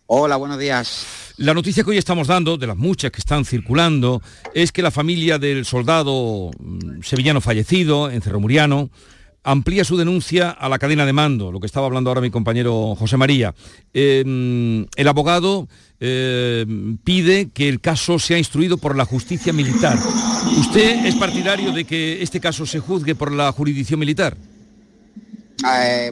Hola, 0.05 0.35
buenos 0.35 0.59
días. 0.59 1.33
La 1.37 1.53
noticia 1.53 1.83
que 1.83 1.89
hoy 1.89 1.97
estamos 1.97 2.27
dando, 2.27 2.57
de 2.57 2.67
las 2.67 2.77
muchas 2.77 3.11
que 3.11 3.19
están 3.19 3.45
circulando, 3.45 4.21
es 4.53 4.71
que 4.71 4.81
la 4.81 4.91
familia 4.91 5.39
del 5.39 5.65
soldado 5.65 6.51
mm, 6.59 7.01
sevillano 7.01 7.41
fallecido 7.41 8.11
en 8.11 8.21
Cerro 8.21 8.39
Muriano 8.39 8.89
amplía 9.43 9.83
su 9.83 9.97
denuncia 9.97 10.49
a 10.49 10.69
la 10.69 10.79
cadena 10.79 11.05
de 11.05 11.13
mando, 11.13 11.51
lo 11.51 11.59
que 11.59 11.67
estaba 11.67 11.85
hablando 11.85 12.09
ahora 12.09 12.21
mi 12.21 12.31
compañero 12.31 12.95
José 12.95 13.17
María. 13.17 13.53
el 13.93 15.07
abogado 15.07 15.67
pide 15.99 17.49
que 17.53 17.69
el 17.69 17.79
caso 17.79 18.19
sea 18.19 18.37
instruido 18.37 18.77
por 18.77 18.95
la 18.95 19.05
justicia 19.05 19.53
militar. 19.53 19.97
¿Usted 20.57 21.05
es 21.05 21.15
partidario 21.15 21.71
de 21.71 21.85
que 21.85 22.21
este 22.21 22.39
caso 22.39 22.65
se 22.65 22.79
juzgue 22.79 23.15
por 23.15 23.31
la 23.31 23.51
jurisdicción 23.51 23.99
militar? 23.99 24.35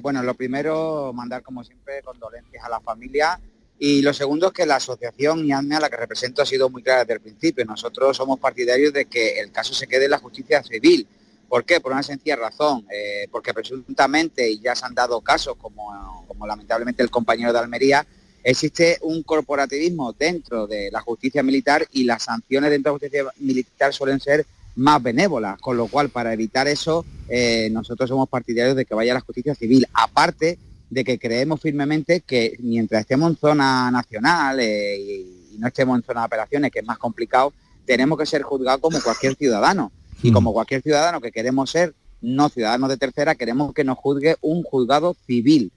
bueno, 0.02 0.24
lo 0.24 0.34
primero, 0.34 1.12
mandar 1.14 1.42
como 1.42 1.64
siempre 1.64 2.02
condolencias 2.04 2.64
a 2.64 2.70
la 2.70 2.80
familia 2.80 3.40
y 3.84 4.04
lo 4.04 4.14
segundo 4.14 4.46
es 4.46 4.54
que 4.54 4.68
la 4.68 4.76
asociación 4.76 5.44
IANME 5.44 5.76
a 5.76 5.80
la 5.80 5.90
que 5.90 5.98
represento 5.98 6.44
ha 6.44 6.46
sido 6.46 6.70
muy 6.70 6.84
clara 6.84 7.00
desde 7.00 7.16
el 7.16 7.22
principio. 7.22 7.66
Nosotros 7.66 8.16
somos 8.16 8.40
partidarios 8.40 8.94
de 8.94 9.06
que 9.06 9.40
el 9.40 9.52
caso 9.52 9.74
se 9.74 9.88
quede 9.88 10.06
en 10.06 10.12
la 10.12 10.20
justicia 10.20 10.62
civil. 10.62 11.08
¿Por 11.52 11.66
qué? 11.66 11.82
Por 11.82 11.92
una 11.92 12.02
sencilla 12.02 12.38
razón. 12.38 12.88
Eh, 12.90 13.28
porque 13.30 13.54
presuntamente, 13.54 14.50
y 14.50 14.62
ya 14.62 14.74
se 14.74 14.86
han 14.86 14.96
dado 14.96 15.20
casos, 15.20 15.58
como, 15.58 16.26
lamentablemente 16.48 17.04
el 17.04 17.12
compañero 17.12 17.52
de 17.52 17.60
Almería, 17.60 18.08
existe 18.42 18.98
un 19.02 19.22
corporativismo 19.22 20.14
dentro 20.14 20.66
de 20.66 20.90
la 20.92 21.02
justicia 21.02 21.44
militar 21.44 21.86
y 21.92 22.06
las 22.06 22.24
sanciones 22.24 22.70
dentro 22.70 22.94
de 22.94 22.94
la 22.94 23.00
justicia 23.00 23.46
militar 23.46 23.94
suelen 23.94 24.22
ser 24.22 24.46
más 24.78 25.04
benévolas, 25.04 25.60
con 25.60 25.76
lo 25.76 25.88
cual 25.88 26.08
para 26.08 26.32
evitar 26.32 26.70
eso 26.70 27.06
eh, 27.28 27.70
nosotros 27.70 28.08
somos 28.08 28.30
partidarios 28.30 28.78
de 28.78 28.86
que 28.86 28.96
vaya 28.96 29.12
a 29.12 29.16
la 29.16 29.20
justicia 29.20 29.54
civil. 29.54 29.86
Aparte 29.92 30.58
de 30.90 31.04
que 31.04 31.20
creemos 31.20 31.60
firmemente 31.60 32.22
que 32.22 32.56
mientras 32.60 33.02
estemos 33.02 33.30
en 33.30 33.36
zona 33.36 33.92
nacional 33.92 34.58
eh, 34.62 34.98
y, 34.98 35.58
no 35.58 35.68
estemos 35.68 35.98
en 35.98 36.04
zona 36.06 36.22
de 36.22 36.28
operaciones, 36.28 36.72
que 36.72 36.80
es 36.80 36.86
más 36.86 36.98
complicado, 36.98 37.52
tenemos 37.86 38.18
que 38.18 38.26
ser 38.26 38.42
juzgados 38.42 38.80
como 38.80 39.02
cualquier 39.02 39.36
ciudadano. 39.36 39.92
Y 40.22 40.32
como 40.32 40.54
cualquier 40.54 40.82
ciudadano 40.82 41.22
que 41.22 41.32
queremos 41.32 41.72
ser, 41.72 41.94
no 42.22 42.50
ciudadanos 42.50 42.90
de 42.90 42.98
tercera, 42.98 43.36
queremos 43.36 43.74
que 43.74 43.84
nos 43.84 43.98
juzgue 43.98 44.36
un 44.42 44.64
juzgado 44.64 45.16
civil 45.26 45.72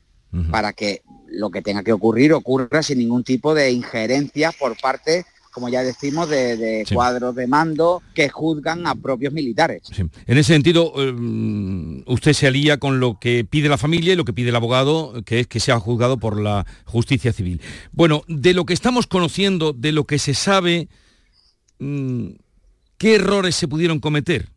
para 0.51 0.72
que 0.72 1.03
lo 1.28 1.51
que 1.51 1.62
tenga 1.62 1.84
que 1.84 1.92
ocurrir 1.92 2.32
ocurra 2.32 2.82
sin 2.82 2.99
ningún 2.99 3.22
tipo 3.22 3.55
de 3.55 3.70
injerencia 3.70 4.51
por 4.59 4.76
parte 4.80 5.24
como 5.55 5.68
ya 5.68 5.84
decimos, 5.84 6.28
de, 6.28 6.84
cuadros 6.92 7.36
de 7.36 7.47
mando 7.47 8.03
que 8.12 8.28
juzgan 8.28 8.88
a 8.88 8.97
propios 8.97 9.32
militares. 9.32 9.82
En 10.26 10.36
ese 10.36 10.53
sentido, 10.53 10.92
em, 10.97 12.03
usted 12.07 12.32
se 12.32 12.49
alía 12.49 12.78
con 12.78 12.99
lo 12.99 13.20
que 13.20 13.45
pide 13.45 13.68
la 13.68 13.78
familia 13.78 14.12
y 14.12 14.16
lo 14.16 14.24
que 14.24 14.32
pide 14.32 14.49
el 14.49 14.57
abogado, 14.57 15.22
que 15.24 15.38
es 15.38 15.47
que 15.47 15.61
sea 15.61 15.78
juzgado 15.78 16.18
por 16.18 16.40
la 16.40 16.66
justicia 16.86 17.32
civil. 17.32 17.61
Bueno, 17.92 18.24
de 18.26 18.53
lo 18.53 18.66
que 18.66 18.74
estamos 18.74 19.07
conociendo, 19.07 19.72
de 19.72 19.92
lo 19.92 20.07
que 20.07 20.18
se 20.18 20.34
sabe, 20.34 20.88
mm, 21.78 22.30
¿qué 22.99 23.16
errores 23.16 23.55
se 23.55 23.68
pudieron 23.68 24.01
cometer? 24.01 24.49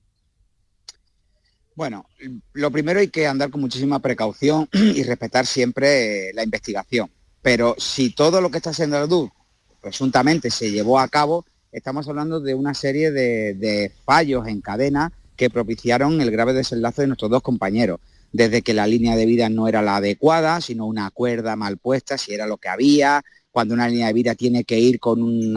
Bueno, 1.76 2.08
lo 2.54 2.72
primero 2.72 3.00
hay 3.00 3.10
que 3.10 3.28
andar 3.28 3.52
con 3.52 3.62
muchísima 3.62 4.00
precaución 4.00 4.68
y 4.74 5.04
respetar 5.04 5.46
siempre 5.46 6.34
la 6.34 6.44
investigación. 6.44 7.10
Pero 7.42 7.76
si 7.78 8.10
todo 8.10 8.42
lo 8.42 8.50
que 8.50 8.58
está 8.58 8.72
haciendo 8.72 9.02
el 9.02 9.08
DUC 9.08 9.32
presuntamente 9.80 10.50
se 10.50 10.72
llevó 10.72 11.00
a 11.00 11.08
cabo, 11.08 11.46
estamos 11.72 12.08
hablando 12.10 12.40
de 12.40 12.56
una 12.56 12.74
serie 12.74 13.12
de, 13.12 13.92
fallos 14.04 14.48
en 14.48 14.62
cadena 14.62 15.14
que 15.36 15.50
propiciaron 15.50 16.20
el 16.20 16.32
grave 16.32 16.54
desenlace 16.54 17.04
de 17.04 17.08
nuestros 17.10 17.30
dos 17.30 17.44
compañeros 17.44 18.00
desde 18.34 18.64
que 18.64 18.74
la 18.74 18.88
línea 18.88 19.16
de 19.16 19.26
vida 19.26 19.48
no 19.48 19.68
era 19.68 19.82
la 19.82 19.98
adecuada, 19.98 20.60
sino 20.62 20.86
una 20.86 21.10
cuerda 21.12 21.56
mal 21.56 21.78
puesta, 21.78 22.18
si 22.18 22.34
era 22.34 22.48
lo 22.48 22.58
que 22.58 22.70
había, 22.70 23.24
cuando 23.58 23.74
una 23.74 23.90
línea 23.90 24.06
de 24.06 24.14
vida 24.14 24.36
tiene 24.36 24.66
que 24.66 24.78
ir 24.78 25.00
con 25.00 25.24
un 25.24 25.52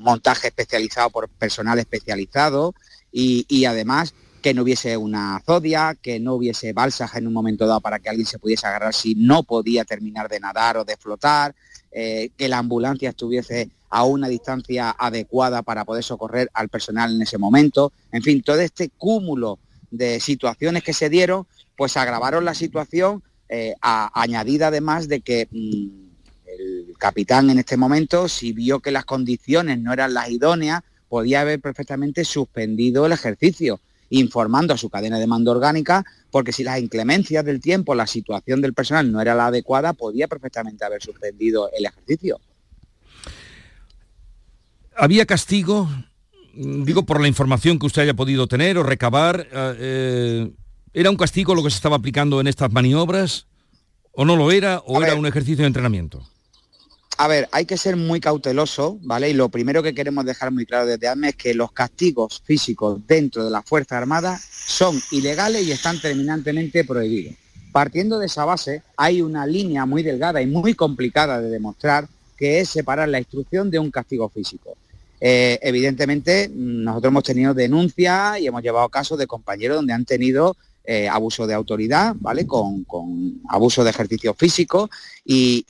montaje 0.00 0.48
especializado 0.48 1.10
por 1.10 1.28
personal 1.28 1.78
especializado 1.78 2.74
y, 3.12 3.64
además 3.66 4.14
que 4.42 4.52
no 4.52 4.62
hubiese 4.62 4.96
una 4.96 5.40
zodia, 5.46 5.96
que 6.02 6.18
no 6.18 6.34
hubiese 6.34 6.72
balsas 6.72 7.14
en 7.14 7.28
un 7.28 7.32
momento 7.32 7.68
dado 7.68 7.80
para 7.80 8.00
que 8.00 8.08
alguien 8.08 8.26
se 8.26 8.40
pudiese 8.40 8.66
agarrar 8.66 8.92
si 8.92 9.14
no 9.14 9.44
podía 9.44 9.84
terminar 9.84 10.28
de 10.28 10.40
nadar 10.40 10.76
o 10.76 10.84
de 10.84 10.96
flotar, 10.96 11.54
eh, 11.92 12.30
que 12.36 12.48
la 12.48 12.58
ambulancia 12.58 13.10
estuviese 13.10 13.70
a 13.90 14.02
una 14.02 14.26
distancia 14.26 14.90
adecuada 14.98 15.62
para 15.62 15.84
poder 15.84 16.02
socorrer 16.02 16.50
al 16.52 16.68
personal 16.68 17.14
en 17.14 17.22
ese 17.22 17.38
momento. 17.38 17.92
En 18.10 18.24
fin, 18.24 18.42
todo 18.42 18.58
este 18.58 18.88
cúmulo 18.88 19.60
de 19.92 20.18
situaciones 20.18 20.82
que 20.82 20.92
se 20.92 21.08
dieron, 21.08 21.46
pues 21.76 21.96
agravaron 21.96 22.44
la 22.44 22.54
situación, 22.54 23.22
eh, 23.48 23.76
añadida 23.80 24.66
además 24.66 25.06
de 25.06 25.20
que 25.20 25.46
mm, 25.52 26.03
capitán 27.04 27.50
en 27.50 27.58
este 27.58 27.76
momento, 27.76 28.28
si 28.28 28.54
vio 28.54 28.80
que 28.80 28.90
las 28.90 29.04
condiciones 29.04 29.78
no 29.78 29.92
eran 29.92 30.14
las 30.14 30.30
idóneas, 30.30 30.80
podía 31.10 31.42
haber 31.42 31.60
perfectamente 31.60 32.24
suspendido 32.24 33.04
el 33.04 33.12
ejercicio 33.12 33.78
informando 34.08 34.72
a 34.72 34.78
su 34.78 34.88
cadena 34.88 35.18
de 35.18 35.26
mando 35.26 35.50
orgánica, 35.50 36.06
porque 36.30 36.50
si 36.50 36.64
las 36.64 36.80
inclemencias 36.80 37.44
del 37.44 37.60
tiempo, 37.60 37.94
la 37.94 38.06
situación 38.06 38.62
del 38.62 38.72
personal 38.72 39.12
no 39.12 39.20
era 39.20 39.34
la 39.34 39.48
adecuada, 39.48 39.92
podía 39.92 40.28
perfectamente 40.28 40.82
haber 40.82 41.02
suspendido 41.02 41.68
el 41.76 41.84
ejercicio. 41.84 42.40
¿Había 44.96 45.26
castigo? 45.26 45.90
Digo, 46.54 47.04
por 47.04 47.20
la 47.20 47.28
información 47.28 47.78
que 47.78 47.84
usted 47.84 48.00
haya 48.00 48.14
podido 48.14 48.46
tener 48.46 48.78
o 48.78 48.82
recabar, 48.82 49.46
eh, 49.52 49.76
eh, 49.78 50.50
¿era 50.94 51.10
un 51.10 51.18
castigo 51.18 51.54
lo 51.54 51.62
que 51.62 51.68
se 51.68 51.76
estaba 51.76 51.96
aplicando 51.96 52.40
en 52.40 52.46
estas 52.46 52.72
maniobras? 52.72 53.46
¿O 54.12 54.24
no 54.24 54.36
lo 54.36 54.50
era? 54.50 54.78
¿O 54.86 55.02
era 55.02 55.16
un 55.16 55.26
ejercicio 55.26 55.64
de 55.64 55.66
entrenamiento? 55.66 56.26
A 57.16 57.28
ver, 57.28 57.48
hay 57.52 57.64
que 57.64 57.76
ser 57.76 57.96
muy 57.96 58.20
cauteloso, 58.20 58.98
¿vale? 59.02 59.30
Y 59.30 59.34
lo 59.34 59.48
primero 59.48 59.82
que 59.82 59.94
queremos 59.94 60.24
dejar 60.24 60.50
muy 60.50 60.66
claro 60.66 60.86
desde 60.86 61.08
AME 61.08 61.30
es 61.30 61.36
que 61.36 61.54
los 61.54 61.72
castigos 61.72 62.42
físicos 62.44 63.00
dentro 63.06 63.44
de 63.44 63.50
la 63.50 63.62
Fuerza 63.62 63.96
Armada 63.98 64.40
son 64.50 65.00
ilegales 65.10 65.64
y 65.64 65.72
están 65.72 66.00
terminantemente 66.00 66.84
prohibidos. 66.84 67.34
Partiendo 67.72 68.18
de 68.18 68.26
esa 68.26 68.44
base, 68.44 68.82
hay 68.96 69.22
una 69.22 69.46
línea 69.46 69.86
muy 69.86 70.02
delgada 70.02 70.40
y 70.42 70.46
muy 70.46 70.74
complicada 70.74 71.40
de 71.40 71.50
demostrar 71.50 72.08
que 72.36 72.60
es 72.60 72.68
separar 72.68 73.08
la 73.08 73.18
instrucción 73.18 73.70
de 73.70 73.78
un 73.78 73.90
castigo 73.90 74.28
físico. 74.28 74.76
Eh, 75.20 75.58
evidentemente, 75.62 76.50
nosotros 76.52 77.10
hemos 77.10 77.22
tenido 77.22 77.54
denuncias 77.54 78.40
y 78.40 78.46
hemos 78.46 78.62
llevado 78.62 78.88
casos 78.88 79.18
de 79.18 79.26
compañeros 79.26 79.76
donde 79.76 79.92
han 79.92 80.04
tenido 80.04 80.56
eh, 80.84 81.08
abuso 81.08 81.46
de 81.46 81.54
autoridad, 81.54 82.14
¿vale? 82.18 82.46
Con, 82.46 82.84
abuso 83.48 83.82
de 83.84 83.90
ejercicio 83.90 84.34
físico 84.34 84.90
y, 85.24 85.66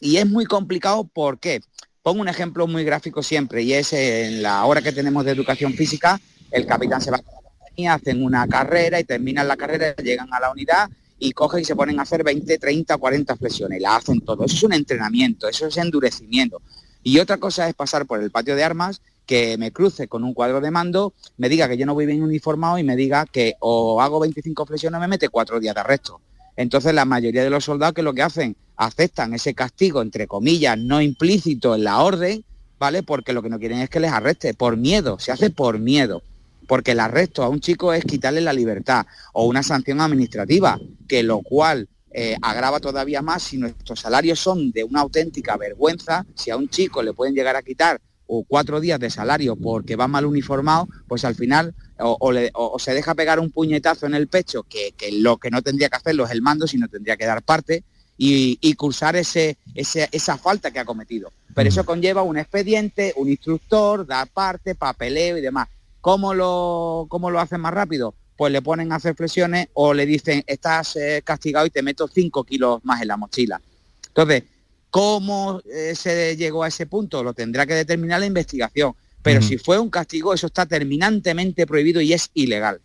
es 0.00 0.26
muy 0.28 0.44
complicado 0.44 1.08
porque, 1.12 1.60
pongo 2.02 2.20
un 2.20 2.28
ejemplo 2.28 2.66
muy 2.66 2.84
gráfico 2.84 3.22
siempre 3.22 3.62
y 3.62 3.72
es 3.72 3.92
en 3.92 4.42
la 4.42 4.64
hora 4.64 4.82
que 4.82 4.92
tenemos 4.92 5.24
de 5.24 5.30
educación 5.30 5.72
física, 5.72 6.20
el 6.50 6.66
capitán 6.66 7.00
se 7.00 7.10
va 7.10 7.18
a 7.18 7.22
la 7.22 7.24
compañía, 7.24 7.94
hacen 7.94 8.22
una 8.22 8.46
carrera 8.46 9.00
y 9.00 9.04
terminan 9.04 9.48
la 9.48 9.56
carrera, 9.56 9.94
llegan 9.96 10.28
a 10.32 10.40
la 10.40 10.50
unidad 10.50 10.90
y 11.18 11.32
cogen 11.32 11.60
y 11.60 11.64
se 11.64 11.76
ponen 11.76 11.98
a 11.98 12.02
hacer 12.02 12.24
20, 12.24 12.58
30, 12.58 12.96
40 12.96 13.36
flexiones, 13.36 13.78
y 13.78 13.82
la 13.82 13.96
hacen 13.96 14.20
todo. 14.20 14.44
Eso 14.44 14.56
es 14.56 14.62
un 14.64 14.72
entrenamiento, 14.72 15.48
eso 15.48 15.68
es 15.68 15.76
endurecimiento. 15.76 16.60
Y 17.02 17.20
otra 17.20 17.38
cosa 17.38 17.68
es 17.68 17.74
pasar 17.74 18.06
por 18.06 18.20
el 18.20 18.30
patio 18.30 18.56
de 18.56 18.64
armas 18.64 19.00
que 19.26 19.56
me 19.58 19.72
cruce 19.72 20.08
con 20.08 20.24
un 20.24 20.34
cuadro 20.34 20.60
de 20.60 20.70
mando, 20.70 21.14
me 21.36 21.48
diga 21.48 21.68
que 21.68 21.76
yo 21.76 21.86
no 21.86 21.94
voy 21.94 22.06
bien 22.06 22.22
uniformado 22.22 22.78
y 22.78 22.84
me 22.84 22.96
diga 22.96 23.26
que 23.26 23.54
o 23.60 24.00
hago 24.00 24.20
25 24.20 24.66
flexiones 24.66 24.98
o 24.98 25.00
me 25.00 25.08
mete 25.08 25.28
cuatro 25.28 25.60
días 25.60 25.74
de 25.74 25.80
arresto. 25.80 26.20
Entonces 26.56 26.94
la 26.94 27.04
mayoría 27.04 27.42
de 27.42 27.50
los 27.50 27.64
soldados 27.64 27.94
que 27.94 28.02
lo 28.02 28.12
que 28.12 28.22
hacen, 28.22 28.56
aceptan 28.76 29.34
ese 29.34 29.54
castigo, 29.54 30.02
entre 30.02 30.26
comillas, 30.26 30.78
no 30.78 31.00
implícito 31.00 31.74
en 31.74 31.84
la 31.84 32.02
orden, 32.02 32.44
¿vale? 32.78 33.02
Porque 33.02 33.32
lo 33.32 33.42
que 33.42 33.48
no 33.48 33.58
quieren 33.58 33.78
es 33.78 33.88
que 33.88 34.00
les 34.00 34.12
arreste, 34.12 34.54
por 34.54 34.76
miedo, 34.76 35.18
se 35.18 35.32
hace 35.32 35.50
por 35.50 35.78
miedo. 35.78 36.22
Porque 36.66 36.92
el 36.92 37.00
arresto 37.00 37.42
a 37.42 37.48
un 37.48 37.60
chico 37.60 37.92
es 37.92 38.04
quitarle 38.04 38.40
la 38.40 38.52
libertad 38.52 39.06
o 39.32 39.46
una 39.46 39.62
sanción 39.62 40.00
administrativa, 40.00 40.78
que 41.08 41.22
lo 41.22 41.40
cual 41.40 41.88
eh, 42.10 42.36
agrava 42.42 42.80
todavía 42.80 43.22
más 43.22 43.42
si 43.42 43.56
nuestros 43.56 44.00
salarios 44.00 44.38
son 44.38 44.70
de 44.70 44.84
una 44.84 45.00
auténtica 45.00 45.56
vergüenza, 45.56 46.26
si 46.34 46.50
a 46.50 46.56
un 46.56 46.68
chico 46.68 47.02
le 47.02 47.14
pueden 47.14 47.34
llegar 47.34 47.56
a 47.56 47.62
quitar 47.62 48.00
o 48.34 48.44
cuatro 48.48 48.80
días 48.80 48.98
de 48.98 49.10
salario 49.10 49.56
porque 49.56 49.94
va 49.94 50.08
mal 50.08 50.24
uniformado, 50.24 50.88
pues 51.06 51.26
al 51.26 51.34
final 51.34 51.74
o, 51.98 52.78
se 52.78 52.94
deja 52.94 53.14
pegar 53.14 53.38
un 53.38 53.50
puñetazo 53.50 54.06
en 54.06 54.14
el 54.14 54.26
pecho, 54.26 54.62
que, 54.62 54.94
lo 55.12 55.36
que 55.36 55.50
no 55.50 55.60
tendría 55.60 55.90
que 55.90 55.96
hacerlo 55.96 56.24
es 56.24 56.30
el 56.30 56.40
mando, 56.40 56.66
sino 56.66 56.88
tendría 56.88 57.18
que 57.18 57.26
dar 57.26 57.42
parte 57.42 57.84
y, 58.16 58.74
cursar 58.74 59.16
ese, 59.16 59.58
esa 59.74 60.38
falta 60.38 60.70
que 60.70 60.78
ha 60.78 60.86
cometido. 60.86 61.30
Pero 61.54 61.68
eso 61.68 61.84
conlleva 61.84 62.22
un 62.22 62.38
expediente, 62.38 63.12
un 63.16 63.28
instructor, 63.28 64.06
dar 64.06 64.28
parte, 64.28 64.74
papeleo 64.74 65.36
y 65.36 65.42
demás. 65.42 65.68
¿Cómo 66.00 66.32
lo, 66.32 67.04
cómo 67.10 67.30
lo 67.30 67.38
hacen 67.38 67.60
más 67.60 67.74
rápido? 67.74 68.14
Pues 68.38 68.50
le 68.50 68.62
ponen 68.62 68.92
a 68.92 68.96
hacer 68.96 69.14
flexiones 69.14 69.68
o 69.74 69.92
le 69.92 70.06
dicen, 70.06 70.42
estás 70.46 70.96
eh, 70.96 71.20
castigado 71.22 71.66
y 71.66 71.70
te 71.70 71.82
meto 71.82 72.08
cinco 72.08 72.44
kilos 72.44 72.82
más 72.82 73.02
en 73.02 73.08
la 73.08 73.18
mochila. 73.18 73.60
Entonces, 74.08 74.44
¿Cómo 74.92 75.62
eh, 75.74 75.94
se 75.94 76.36
llegó 76.36 76.64
a 76.64 76.68
ese 76.68 76.84
punto? 76.84 77.24
Lo 77.24 77.32
tendrá 77.32 77.64
que 77.64 77.72
determinar 77.72 78.20
la 78.20 78.26
investigación. 78.26 78.92
Pero 79.22 79.40
si 79.40 79.56
fue 79.56 79.78
un 79.78 79.88
castigo, 79.88 80.34
eso 80.34 80.48
está 80.48 80.66
terminantemente 80.66 81.66
prohibido 81.66 82.02
y 82.02 82.12
es 82.12 82.30
ilegal. 82.34 82.80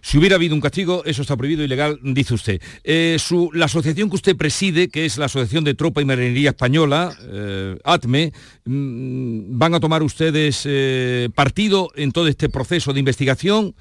Si 0.00 0.18
hubiera 0.18 0.36
habido 0.36 0.54
un 0.54 0.60
castigo, 0.60 1.04
eso 1.04 1.22
está 1.22 1.36
prohibido, 1.36 1.62
ilegal, 1.62 2.00
dice 2.02 2.34
usted. 2.34 2.60
Eh, 2.82 3.16
la 3.52 3.66
asociación 3.66 4.08
que 4.08 4.16
usted 4.16 4.36
preside, 4.36 4.88
que 4.88 5.04
es 5.04 5.18
la 5.18 5.26
Asociación 5.26 5.62
de 5.62 5.74
Tropa 5.74 6.00
y 6.00 6.06
Marinería 6.06 6.50
Española, 6.50 7.16
eh, 7.22 7.76
ATME, 7.84 8.32
mm, 8.64 9.58
¿van 9.58 9.74
a 9.74 9.80
tomar 9.80 10.02
ustedes 10.02 10.66
partido 11.34 11.90
en 11.94 12.10
todo 12.10 12.26
este 12.26 12.48
proceso 12.48 12.92
de 12.92 12.98
investigación? 12.98 13.76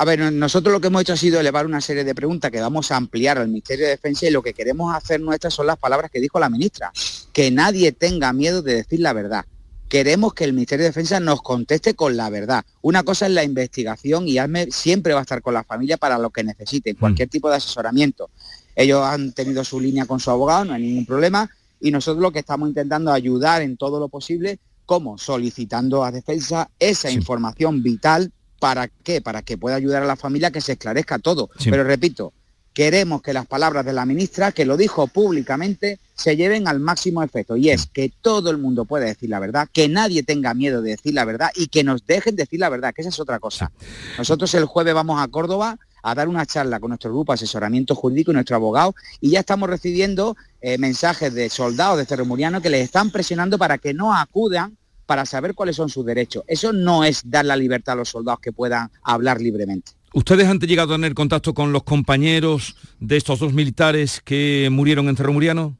A 0.00 0.04
ver, 0.04 0.32
nosotros 0.32 0.72
lo 0.72 0.80
que 0.80 0.86
hemos 0.86 1.02
hecho 1.02 1.14
ha 1.14 1.16
sido 1.16 1.40
elevar 1.40 1.66
una 1.66 1.80
serie 1.80 2.04
de 2.04 2.14
preguntas 2.14 2.52
que 2.52 2.60
vamos 2.60 2.92
a 2.92 2.96
ampliar 2.96 3.36
al 3.36 3.48
Ministerio 3.48 3.84
de 3.84 3.90
Defensa 3.90 4.26
y 4.26 4.30
lo 4.30 4.42
que 4.42 4.54
queremos 4.54 4.94
hacer 4.94 5.20
nuestras 5.20 5.52
son 5.52 5.66
las 5.66 5.76
palabras 5.76 6.08
que 6.08 6.20
dijo 6.20 6.38
la 6.38 6.48
ministra, 6.48 6.92
que 7.32 7.50
nadie 7.50 7.90
tenga 7.90 8.32
miedo 8.32 8.62
de 8.62 8.76
decir 8.76 9.00
la 9.00 9.12
verdad. 9.12 9.44
Queremos 9.88 10.34
que 10.34 10.44
el 10.44 10.52
Ministerio 10.52 10.84
de 10.84 10.90
Defensa 10.90 11.18
nos 11.18 11.42
conteste 11.42 11.94
con 11.94 12.16
la 12.16 12.30
verdad. 12.30 12.64
Una 12.80 13.02
cosa 13.02 13.26
es 13.26 13.32
la 13.32 13.42
investigación 13.42 14.28
y 14.28 14.38
ASME 14.38 14.70
siempre 14.70 15.14
va 15.14 15.18
a 15.18 15.22
estar 15.22 15.42
con 15.42 15.52
la 15.52 15.64
familia 15.64 15.96
para 15.96 16.16
lo 16.16 16.30
que 16.30 16.44
necesiten, 16.44 16.94
cualquier 16.94 17.28
tipo 17.28 17.50
de 17.50 17.56
asesoramiento. 17.56 18.30
Ellos 18.76 19.02
han 19.02 19.32
tenido 19.32 19.64
su 19.64 19.80
línea 19.80 20.06
con 20.06 20.20
su 20.20 20.30
abogado, 20.30 20.66
no 20.66 20.74
hay 20.74 20.82
ningún 20.82 21.06
problema, 21.06 21.50
y 21.80 21.90
nosotros 21.90 22.22
lo 22.22 22.30
que 22.30 22.38
estamos 22.38 22.68
intentando 22.68 23.12
ayudar 23.12 23.62
en 23.62 23.76
todo 23.76 23.98
lo 23.98 24.08
posible, 24.08 24.60
como 24.86 25.18
solicitando 25.18 26.04
a 26.04 26.12
Defensa 26.12 26.70
esa 26.78 27.10
información 27.10 27.82
vital 27.82 28.32
¿Para 28.58 28.88
qué? 28.88 29.20
Para 29.20 29.42
que 29.42 29.56
pueda 29.56 29.76
ayudar 29.76 30.02
a 30.02 30.06
la 30.06 30.16
familia 30.16 30.50
que 30.50 30.60
se 30.60 30.72
esclarezca 30.72 31.18
todo. 31.18 31.50
Pero 31.64 31.84
repito, 31.84 32.32
queremos 32.78 33.22
que 33.22 33.32
las 33.32 33.46
palabras 33.46 33.84
de 33.84 33.92
la 33.92 34.06
ministra, 34.06 34.52
que 34.52 34.64
lo 34.64 34.76
dijo 34.76 35.06
públicamente, 35.08 35.98
se 36.14 36.36
lleven 36.36 36.68
al 36.68 36.80
máximo 36.80 37.22
efecto. 37.22 37.56
Y 37.56 37.70
es 37.70 37.86
que 37.86 38.12
todo 38.20 38.50
el 38.50 38.58
mundo 38.58 38.84
pueda 38.84 39.06
decir 39.06 39.30
la 39.30 39.40
verdad, 39.40 39.68
que 39.72 39.88
nadie 39.88 40.22
tenga 40.22 40.54
miedo 40.54 40.82
de 40.82 40.90
decir 40.90 41.14
la 41.14 41.24
verdad 41.24 41.50
y 41.54 41.68
que 41.68 41.82
nos 41.82 42.06
dejen 42.06 42.36
decir 42.36 42.60
la 42.60 42.68
verdad, 42.68 42.92
que 42.94 43.02
esa 43.02 43.10
es 43.10 43.18
otra 43.20 43.40
cosa. 43.40 43.72
Nosotros 44.16 44.52
el 44.54 44.64
jueves 44.64 44.94
vamos 44.94 45.20
a 45.20 45.28
Córdoba 45.28 45.78
a 46.02 46.14
dar 46.14 46.28
una 46.28 46.46
charla 46.46 46.78
con 46.80 46.90
nuestro 46.90 47.10
grupo 47.10 47.32
de 47.32 47.34
asesoramiento 47.34 47.94
jurídico 47.94 48.30
y 48.30 48.34
nuestro 48.34 48.56
abogado 48.56 48.94
y 49.20 49.30
ya 49.30 49.40
estamos 49.40 49.68
recibiendo 49.68 50.36
eh, 50.60 50.78
mensajes 50.78 51.34
de 51.34 51.50
soldados 51.50 51.98
de 51.98 52.06
Cerremuriano 52.06 52.62
que 52.62 52.70
les 52.70 52.84
están 52.84 53.10
presionando 53.10 53.58
para 53.58 53.78
que 53.78 53.92
no 53.92 54.14
acudan 54.14 54.76
para 55.08 55.24
saber 55.24 55.54
cuáles 55.54 55.74
son 55.74 55.88
sus 55.88 56.04
derechos. 56.04 56.44
Eso 56.46 56.70
no 56.70 57.02
es 57.02 57.22
dar 57.24 57.46
la 57.46 57.56
libertad 57.56 57.94
a 57.94 57.96
los 57.96 58.10
soldados 58.10 58.40
que 58.40 58.52
puedan 58.52 58.90
hablar 59.02 59.40
libremente. 59.40 59.92
¿Ustedes 60.12 60.46
han 60.46 60.58
llegado 60.58 60.92
a 60.92 60.96
tener 60.96 61.14
contacto 61.14 61.54
con 61.54 61.72
los 61.72 61.82
compañeros 61.82 62.76
de 63.00 63.16
estos 63.16 63.38
dos 63.38 63.54
militares 63.54 64.20
que 64.22 64.68
murieron 64.70 65.08
en 65.08 65.16
Cerro 65.16 65.32
Muriano? 65.32 65.78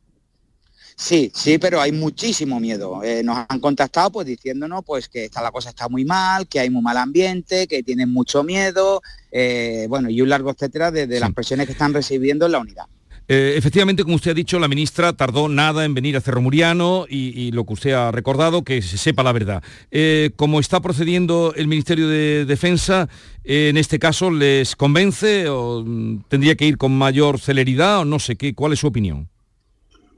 Sí, 0.96 1.30
sí, 1.34 1.58
pero 1.58 1.78
hay 1.78 1.92
muchísimo 1.92 2.58
miedo. 2.58 3.02
Eh, 3.04 3.22
nos 3.22 3.44
han 3.50 3.60
contactado 3.60 4.10
pues 4.12 4.26
diciéndonos 4.26 4.82
pues 4.82 5.10
que 5.10 5.28
la 5.34 5.50
cosa 5.50 5.68
está 5.68 5.90
muy 5.90 6.06
mal, 6.06 6.48
que 6.48 6.60
hay 6.60 6.70
muy 6.70 6.80
mal 6.80 6.96
ambiente, 6.96 7.66
que 7.66 7.82
tienen 7.82 8.10
mucho 8.10 8.42
miedo, 8.42 9.02
eh, 9.30 9.84
bueno, 9.90 10.08
y 10.08 10.22
un 10.22 10.30
largo 10.30 10.50
etcétera 10.50 10.90
de, 10.90 11.20
las 11.20 11.34
presiones 11.34 11.66
que 11.66 11.72
están 11.72 11.92
recibiendo 11.92 12.46
en 12.46 12.52
la 12.52 12.60
unidad. 12.60 12.86
Eh, 13.28 13.54
efectivamente, 13.56 14.04
como 14.04 14.16
usted 14.16 14.30
ha 14.30 14.34
dicho, 14.34 14.58
la 14.58 14.68
ministra 14.68 15.12
tardó 15.12 15.48
nada 15.48 15.84
en 15.84 15.92
venir 15.92 16.16
a 16.16 16.22
Cerro 16.22 16.40
Muriano 16.40 17.04
y, 17.08 17.50
lo 17.52 17.64
que 17.64 17.74
usted 17.74 17.92
ha 17.92 18.10
recordado, 18.10 18.64
que 18.64 18.80
se 18.80 18.96
sepa 18.96 19.22
la 19.22 19.32
verdad. 19.32 19.62
Eh, 19.90 20.30
¿Cómo 20.36 20.60
está 20.60 20.80
procediendo 20.80 21.52
el 21.54 21.68
Ministerio 21.68 22.08
de 22.08 22.46
Defensa, 22.46 23.08
en 23.44 23.76
este 23.76 23.98
caso, 23.98 24.30
¿les 24.30 24.76
convence 24.76 25.48
o 25.48 25.84
mm, 25.84 26.24
tendría 26.28 26.54
que 26.54 26.66
ir 26.66 26.78
con 26.78 26.96
mayor 26.96 27.38
celeridad 27.38 28.00
o 28.00 28.04
no 28.04 28.18
sé 28.18 28.36
qué? 28.36 28.54
¿Cuál 28.54 28.72
es 28.72 28.80
su 28.80 28.86
opinión? 28.86 29.28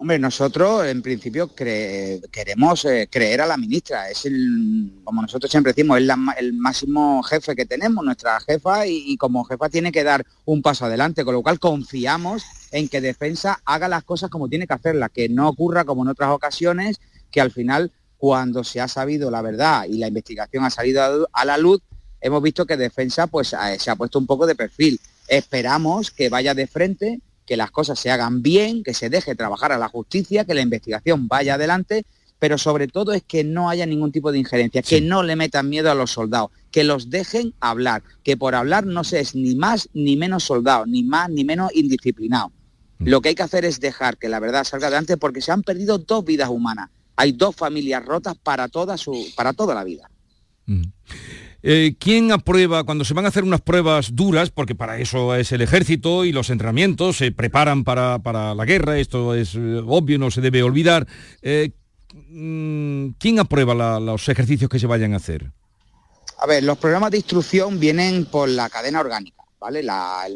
Hombre, 0.01 0.19
nosotros 0.19 0.87
en 0.87 1.03
principio 1.03 1.55
queremos 1.55 2.87
eh, 2.87 3.07
creer 3.13 3.43
a 3.43 3.47
la 3.47 3.59
ministra. 3.59 4.09
Es 4.09 4.25
el, 4.25 5.03
como 5.05 5.21
nosotros 5.21 5.51
siempre 5.51 5.75
decimos, 5.75 5.99
es 6.01 6.09
el 6.39 6.55
máximo 6.55 7.23
jefe 7.23 7.55
que 7.55 7.67
tenemos, 7.67 8.03
nuestra 8.03 8.41
jefa, 8.41 8.87
y, 8.87 9.19
como 9.19 9.45
jefa 9.45 9.69
tiene 9.69 9.93
que 9.93 10.03
dar 10.03 10.25
un 10.47 10.63
paso 10.63 10.87
adelante, 10.87 11.23
con 11.23 11.35
lo 11.35 11.43
cual 11.43 11.61
confiamos 11.61 12.45
en 12.73 12.89
que 12.89 13.03
Defensa 13.03 13.61
haga 13.67 13.89
las 13.89 14.03
cosas 14.03 14.31
como 14.31 14.49
tiene 14.49 14.67
que 14.67 14.73
hacerlas, 14.73 15.11
que 15.11 15.29
no 15.29 15.51
ocurra 15.51 15.85
como 15.85 16.01
en 16.01 16.09
otras 16.09 16.31
ocasiones, 16.31 16.99
que 17.31 17.43
al 17.43 17.51
final, 17.51 17.93
cuando 18.17 18.65
se 18.65 18.81
ha 18.81 18.89
sabido 18.89 19.31
la 19.31 19.43
verdad 19.43 19.85
y 19.87 19.99
la 19.99 20.09
investigación 20.09 20.65
ha 20.65 20.71
salido 20.71 21.29
a 21.31 21.45
la 21.45 21.59
luz, 21.59 21.83
hemos 22.23 22.43
visto 22.43 22.65
que 22.65 22.79
Defensa 22.79 23.27
pues, 23.27 23.55
se 23.79 23.91
ha 23.91 23.97
puesto 23.97 24.19
un 24.19 24.27
poco 24.27 24.47
de 24.47 24.55
perfil. 24.55 24.99
Esperamos 25.29 26.11
que 26.11 26.31
vaya 26.31 26.55
de 26.55 26.67
frente 26.67 27.21
que 27.51 27.57
las 27.57 27.73
cosas 27.73 27.99
se 27.99 28.13
hagan 28.13 28.43
bien, 28.43 28.85
que 28.85 28.95
se 28.95 29.11
deje 29.11 29.35
trabajar 29.35 29.73
a 29.73 29.77
la 29.77 29.89
justicia, 29.89 30.45
que 30.45 30.55
la 30.55 30.61
investigación 30.61 31.27
vaya 31.27 31.55
adelante, 31.55 32.07
pero 32.39 32.57
sobre 32.59 32.87
todo 32.87 33.13
es 33.13 33.25
que 33.25 33.43
no 33.43 33.69
haya 33.69 33.87
ningún 33.87 34.13
tipo 34.13 34.31
de 34.31 34.39
injerencia, 34.39 34.83
que 34.83 35.01
no 35.01 35.25
le 35.25 35.35
metan 35.35 35.69
miedo 35.69 35.91
a 35.91 35.97
los 35.97 36.13
soldados, 36.13 36.53
que 36.71 36.85
los 36.85 37.11
dejen 37.11 37.53
hablar, 37.59 38.05
que 38.23 38.37
por 38.37 38.55
hablar 38.55 38.87
no 38.87 39.03
se 39.03 39.19
es 39.19 39.35
ni 39.35 39.57
más 39.57 39.89
ni 39.95 40.17
menos 40.17 40.45
soldado, 40.45 40.87
ni 40.87 41.03
más 41.03 41.29
ni 41.29 41.43
menos 41.43 41.73
indisciplinado. 41.75 42.53
Mm. 43.01 43.09
Lo 43.09 43.21
que 43.21 43.31
hay 43.31 43.35
que 43.35 43.43
hacer 43.43 43.65
es 43.65 43.81
dejar 43.81 44.17
que 44.17 44.29
la 44.29 44.39
verdad 44.39 44.63
salga 44.63 44.87
adelante 44.87 45.17
porque 45.17 45.43
se 45.43 45.51
han 45.51 45.65
perdido 45.65 45.99
dos 45.99 46.25
vidas 46.25 46.51
humanas. 46.51 46.89
Hay 47.17 47.33
dos 47.33 47.57
familias 47.57 48.05
rotas 48.05 48.37
para 48.41 48.69
toda, 48.69 48.97
su, 48.97 49.27
para 49.35 49.55
toda 49.55 49.75
la 49.75 49.83
vida. 49.83 50.09
Mm. 50.67 50.83
Eh, 51.63 51.97
¿Quién 51.99 52.33
aprueba 52.33 52.85
cuando 52.85 53.05
se 53.05 53.13
van 53.13 53.27
a 53.27 53.29
hacer 53.29 53.45
unas 53.45 53.61
pruebas 53.61 54.17
duras, 54.17 54.51
porque 54.51 54.75
para 54.75 54.99
eso 54.99 55.35
es 55.35 55.53
el 55.53 55.61
ejército 55.61 56.25
y 56.25 56.33
los 56.33 56.49
entrenamientos, 56.49 57.19
se 57.19 57.33
preparan 57.33 57.85
para, 57.85 58.55
la 58.55 58.65
guerra, 58.65 58.99
esto 58.99 59.35
es 59.35 59.55
eh, 59.55 59.83
obvio, 59.87 60.19
no 60.19 60.31
se 60.31 60.41
debe 60.41 60.63
olvidar? 60.63 61.07
Eh, 61.43 61.73
mm, 62.31 63.11
¿Quién 63.19 63.41
aprueba 63.41 64.01
los 64.01 64.29
ejercicios 64.29 64.71
que 64.71 64.79
se 64.79 64.87
vayan 64.87 65.13
a 65.13 65.17
hacer? 65.17 65.51
A 66.39 66.47
ver, 66.47 66.63
los 66.65 66.79
programas 66.79 67.11
de 67.11 67.19
instrucción 67.19 67.79
vienen 67.79 68.25
por 68.25 68.49
la 68.49 68.71
cadena 68.71 69.01
orgánica, 69.01 69.45
¿vale? 69.59 69.83
La, 69.83 70.27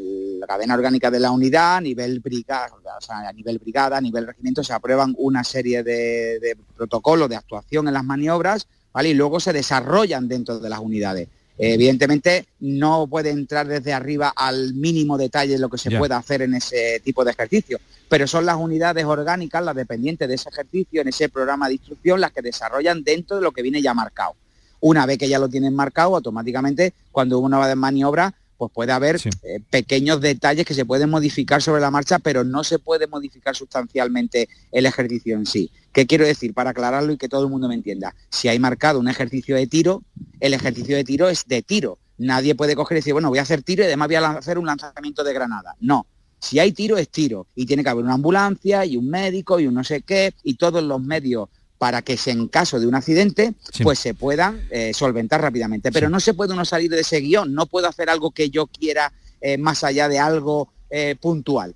cadena 0.47 0.75
orgánica 0.75 1.11
de 1.11 1.21
la 1.21 1.31
unidad, 1.31 1.77
a 1.77 1.81
nivel 1.81 2.21
brigada, 2.21 2.69
a 3.09 3.33
nivel 3.33 3.59
brigada, 3.59 3.97
a 3.97 4.01
nivel 4.03 4.27
regimiento, 4.27 4.63
se 4.63 4.75
aprueban 4.75 5.15
una 5.17 5.43
serie 5.43 5.83
de 5.83 6.55
protocolos 6.77 7.31
de 7.31 7.37
actuación 7.37 7.89
en 7.89 7.95
las 7.95 8.05
maniobras 8.05 8.69
y 9.03 9.15
luego 9.15 9.41
se 9.41 9.53
desarrollan 9.53 10.29
dentro 10.29 10.59
de 10.59 10.69
las 10.69 10.79
unidades. 10.79 11.29
Evidentemente 11.57 12.47
no 12.61 13.07
puede 13.07 13.31
entrar 13.31 13.67
desde 13.69 13.93
arriba 13.93 14.33
al 14.35 14.75
mínimo 14.75 15.17
detalle 15.17 15.59
lo 15.59 15.69
que 15.69 15.79
se 15.79 15.97
pueda 15.97 16.17
hacer 16.17 16.43
en 16.43 16.55
ese 16.55 17.01
tipo 17.05 17.25
de 17.25 17.31
ejercicio, 17.31 17.79
pero 18.09 18.27
son 18.27 18.45
las 18.45 18.57
unidades 18.57 19.05
orgánicas, 19.05 19.65
las 19.65 19.77
dependientes 19.77 20.29
de 20.29 20.35
ese 20.35 20.49
ejercicio, 20.49 21.01
en 21.01 21.09
ese 21.09 21.29
programa 21.29 21.69
de 21.69 21.75
instrucción, 21.75 22.21
las 22.21 22.33
que 22.33 22.43
desarrollan 22.43 23.05
dentro 23.05 23.37
de 23.37 23.43
lo 23.43 23.53
que 23.53 23.63
viene 23.63 23.81
ya 23.83 23.95
marcado. 23.95 24.35
Una 24.81 25.07
vez 25.07 25.17
que 25.17 25.29
ya 25.29 25.39
lo 25.39 25.49
tienen 25.49 25.75
marcado, 25.75 26.17
automáticamente 26.17 26.93
cuando 27.13 27.39
uno 27.39 27.59
va 27.59 27.69
de 27.69 27.77
maniobra, 27.77 28.35
pues 28.69 28.75
puede 28.75 28.93
haber 28.93 29.17
eh, 29.17 29.61
pequeños 29.71 30.21
detalles 30.21 30.65
que 30.65 30.75
se 30.75 30.85
pueden 30.85 31.11
modificar 31.11 31.63
sobre 31.63 31.81
la 31.81 31.91
marcha, 31.91 32.19
pero 32.19 32.45
no 32.45 32.65
se 32.65 32.79
puede 32.79 33.07
modificar 33.07 33.55
sustancialmente 33.57 34.49
el 34.73 34.87
ejercicio 34.87 35.37
en 35.37 35.47
sí. 35.47 35.71
¿Qué 35.93 36.07
quiero 36.07 36.25
decir? 36.27 36.55
Para 36.55 36.71
aclararlo 36.71 37.13
y 37.13 37.17
que 37.17 37.29
todo 37.29 37.45
el 37.45 37.51
mundo 37.51 37.69
me 37.69 37.75
entienda. 37.75 38.15
Si 38.31 38.49
hay 38.49 38.59
marcado 38.59 38.99
un 38.99 39.09
ejercicio 39.09 39.57
de 39.57 39.67
tiro, 39.67 40.03
el 40.41 40.55
ejercicio 40.55 40.97
de 40.97 41.05
tiro 41.05 41.29
es 41.29 41.47
de 41.47 41.63
tiro. 41.63 41.99
Nadie 42.19 42.55
puede 42.55 42.75
coger 42.77 42.97
y 42.97 43.01
decir, 43.01 43.13
bueno, 43.13 43.29
voy 43.29 43.39
a 43.39 43.43
hacer 43.43 43.63
tiro 43.63 43.83
y 43.83 43.87
además 43.87 44.09
voy 44.09 44.17
a 44.17 44.31
hacer 44.31 44.59
un 44.59 44.67
lanzamiento 44.67 45.23
de 45.25 45.33
granada. 45.33 45.75
No. 45.81 46.07
Si 46.41 46.59
hay 46.59 46.73
tiro, 46.73 46.99
es 46.99 47.09
tiro. 47.09 47.47
Y 47.55 47.67
tiene 47.67 47.83
que 47.83 47.91
haber 47.91 48.05
una 48.05 48.15
ambulancia 48.15 48.85
y 48.85 48.97
un 48.97 49.09
médico 49.09 49.61
y 49.61 49.67
un 49.67 49.75
no 49.75 49.85
sé 49.85 50.03
qué 50.03 50.35
y 50.43 50.55
todos 50.55 50.83
los 50.83 51.01
medios 51.01 51.49
para 51.85 52.01
que 52.01 52.19
en 52.25 52.49
caso 52.49 52.81
de 52.81 52.87
un 52.87 52.95
accidente 52.95 53.53
pues 53.83 53.99
se 53.99 54.15
puedan 54.15 54.59
eh, 54.71 54.95
solventar 54.95 55.43
rápidamente. 55.43 55.93
Pero 55.93 56.09
no 56.09 56.19
se 56.19 56.33
puede 56.33 56.55
uno 56.55 56.65
salir 56.65 56.91
de 56.91 57.03
ese 57.03 57.21
guion, 57.21 57.53
no 57.53 57.67
puedo 57.67 57.87
hacer 57.87 58.09
algo 58.09 58.31
que 58.31 58.49
yo 58.49 58.69
quiera 58.69 59.13
eh, 59.43 59.59
más 59.59 59.85
allá 59.85 60.09
de 60.09 60.19
algo 60.19 60.73
eh, 60.89 61.15
puntual. 61.21 61.75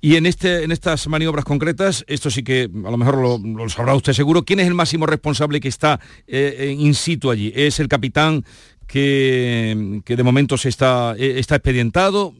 Y 0.00 0.16
en, 0.16 0.24
este, 0.24 0.64
en 0.64 0.72
estas 0.72 1.06
maniobras 1.08 1.44
concretas, 1.44 2.06
esto 2.08 2.30
sí 2.30 2.42
que 2.42 2.70
a 2.72 2.90
lo 2.90 2.96
mejor 2.96 3.18
lo, 3.18 3.68
sabrá 3.68 3.94
usted 3.94 4.14
seguro, 4.14 4.46
¿quién 4.46 4.60
es 4.60 4.66
el 4.66 4.72
máximo 4.72 5.04
responsable 5.04 5.60
que 5.60 5.68
está 5.68 6.00
in 6.26 6.94
situ 6.94 7.30
allí? 7.30 7.52
¿Es 7.54 7.80
el 7.80 7.88
capitán 7.88 8.46
que, 8.86 10.00
que 10.06 10.16
de 10.16 10.22
momento 10.22 10.56
se 10.56 10.70
está, 10.70 11.14
está 11.18 11.56
expedientado? 11.56 12.32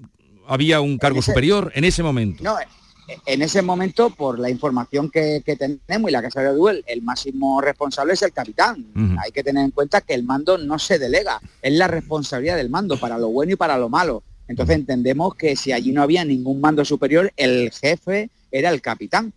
¿Había 0.49 0.81
un 0.81 0.97
cargo 0.97 1.21
superior 1.21 1.71
en 1.75 1.85
ese 1.85 2.03
momento? 2.03 2.43
No, 2.43 2.57
en 3.27 3.43
ese 3.43 3.63
momento, 3.63 4.11
por 4.11 4.39
la 4.39 4.51
información 4.51 5.11
que, 5.11 5.43
tenemos 5.45 6.11
y 6.11 6.13
la 6.13 6.23
que 6.23 6.31
salió 6.31 6.53
de 6.53 6.59
Google, 6.59 6.85
el 6.87 7.03
máximo 7.03 7.61
responsable 7.61 8.15
es 8.15 8.23
el 8.23 8.33
capitán. 8.33 8.87
Hay 9.23 9.33
que 9.33 9.43
tener 9.43 9.65
en 9.65 9.71
cuenta 9.71 10.01
que 10.01 10.15
el 10.15 10.23
mando 10.23 10.59
no 10.59 10.79
se 10.79 10.99
delega, 10.99 11.41
es 11.63 11.73
la 11.73 11.89
responsabilidad 11.89 12.57
del 12.57 12.71
mando 12.71 12.99
para 12.99 13.19
lo 13.19 13.29
bueno 13.29 13.53
y 13.53 13.57
para 13.57 13.79
lo 13.79 13.89
malo. 13.89 14.23
Entonces 14.49 14.77
entendemos 14.77 15.35
que 15.35 15.55
si 15.55 15.73
allí 15.73 15.93
no 15.93 16.03
había 16.03 16.25
ningún 16.25 16.61
mando 16.61 16.85
superior, 16.85 17.33
el 17.37 17.71
jefe 17.71 18.31
era 18.51 18.71
el 18.71 18.81
capitán. 18.81 19.33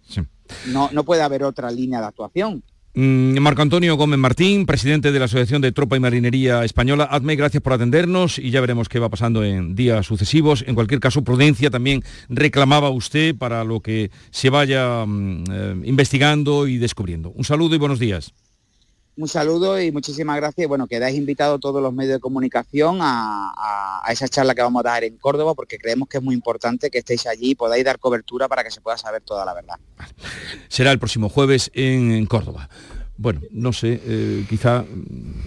No, 0.67 0.89
no 0.91 1.03
puede 1.03 1.21
haber 1.21 1.43
otra 1.43 1.69
línea 1.71 1.99
de 1.99 2.07
actuación. 2.07 2.63
Mm, 2.95 3.39
Marco 3.39 3.63
Antonio 3.63 3.95
Gómez 3.95 4.19
Martín, 4.19 4.67
presidente 4.67 5.11
de 5.11 5.17
la 5.17 5.25
Asociación 5.25 5.63
de 5.63 5.71
Tropa 5.71 5.97
y 5.97 5.99
Marinería 5.99 6.63
Española. 6.63 7.07
Adme, 7.09 7.35
gracias 7.35 7.63
por 7.63 7.73
atendernos 7.73 8.37
y 8.37 8.51
ya 8.51 8.61
veremos 8.61 8.87
qué 8.87 8.99
va 8.99 9.09
pasando 9.09 9.43
en 9.43 9.73
días 9.73 10.05
sucesivos. 10.05 10.63
En 10.67 10.75
cualquier 10.75 10.99
caso, 10.99 11.23
prudencia 11.23 11.71
también 11.71 12.03
reclamaba 12.29 12.91
usted 12.91 13.35
para 13.35 13.63
lo 13.63 13.79
que 13.79 14.11
se 14.29 14.51
vaya 14.51 15.05
mm, 15.07 15.43
eh, 15.51 15.75
investigando 15.85 16.67
y 16.67 16.77
descubriendo. 16.77 17.31
Un 17.31 17.45
saludo 17.45 17.73
y 17.73 17.79
buenos 17.79 17.97
días 17.97 18.35
un 19.15 19.27
saludo 19.27 19.79
y 19.79 19.91
muchísimas 19.91 20.37
gracias. 20.37 20.67
Bueno, 20.67 20.87
quedáis 20.87 21.17
invitados 21.17 21.59
todos 21.59 21.81
los 21.81 21.93
medios 21.93 22.15
de 22.15 22.19
comunicación 22.19 22.99
a, 23.01 24.01
esa 24.09 24.27
charla 24.27 24.53
que 24.53 24.61
vamos 24.61 24.81
a 24.81 24.89
dar 24.89 25.03
en 25.03 25.17
Córdoba 25.17 25.53
porque 25.53 25.77
creemos 25.77 26.07
que 26.07 26.17
es 26.17 26.23
muy 26.23 26.35
importante 26.35 26.89
que 26.89 26.99
estéis 26.99 27.25
allí 27.27 27.51
y 27.51 27.55
podáis 27.55 27.85
dar 27.85 27.99
cobertura 27.99 28.47
para 28.47 28.63
que 28.63 28.71
se 28.71 28.81
pueda 28.81 28.97
saber 28.97 29.21
toda 29.21 29.45
la 29.45 29.53
verdad. 29.53 29.75
Será 30.67 30.91
el 30.91 30.99
próximo 30.99 31.29
jueves 31.29 31.71
en, 31.73 32.25
Córdoba. 32.25 32.69
Bueno, 33.17 33.41
no 33.51 33.71
sé, 33.73 34.01
eh, 34.03 34.45
quizá 34.49 34.83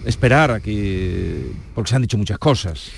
esperar 0.05 0.51
a 0.51 0.59
que... 0.59 1.51
porque 1.75 1.89
se 1.89 1.95
han 1.95 2.01
dicho 2.01 2.17
muchas 2.17 2.39
cosas. 2.39 2.91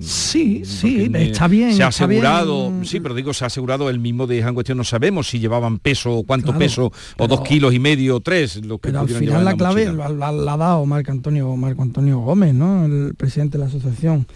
Sí, 0.00 0.60
mm, 0.62 0.64
sí, 0.64 1.10
está 1.14 1.48
bien. 1.48 1.74
Se 1.74 1.82
ha 1.82 1.88
asegurado, 1.88 2.70
bien. 2.70 2.84
sí, 2.84 3.00
pero 3.00 3.14
digo, 3.14 3.32
se 3.34 3.44
ha 3.44 3.46
asegurado 3.48 3.90
el 3.90 3.98
mismo 3.98 4.26
de 4.26 4.38
en 4.40 4.54
cuestión, 4.54 4.78
no 4.78 4.84
sabemos 4.84 5.28
si 5.28 5.38
llevaban 5.38 5.78
peso, 5.78 6.22
cuánto 6.26 6.46
Claro, 6.46 6.58
peso, 6.58 6.92
o 7.18 7.26
dos 7.28 7.40
kilos 7.42 7.74
y 7.74 7.78
medio, 7.78 8.16
o 8.16 8.20
tres, 8.20 8.64
lo 8.64 8.78
que 8.78 8.88
Pero 8.88 9.00
al 9.00 9.08
final 9.08 9.44
la 9.44 9.54
clave 9.56 9.92
la, 9.92 10.08
la- 10.08 10.32
la 10.32 10.52
ha 10.52 10.56
dado 10.56 10.86
Marco 10.86 11.10
Antonio, 11.10 11.54
Marco 11.56 11.82
Antonio 11.82 12.18
Gómez, 12.20 12.54
¿no? 12.54 12.84
El 12.84 13.14
presidente 13.14 13.58
de 13.58 13.64
la 13.64 13.68
asociación. 13.68 14.26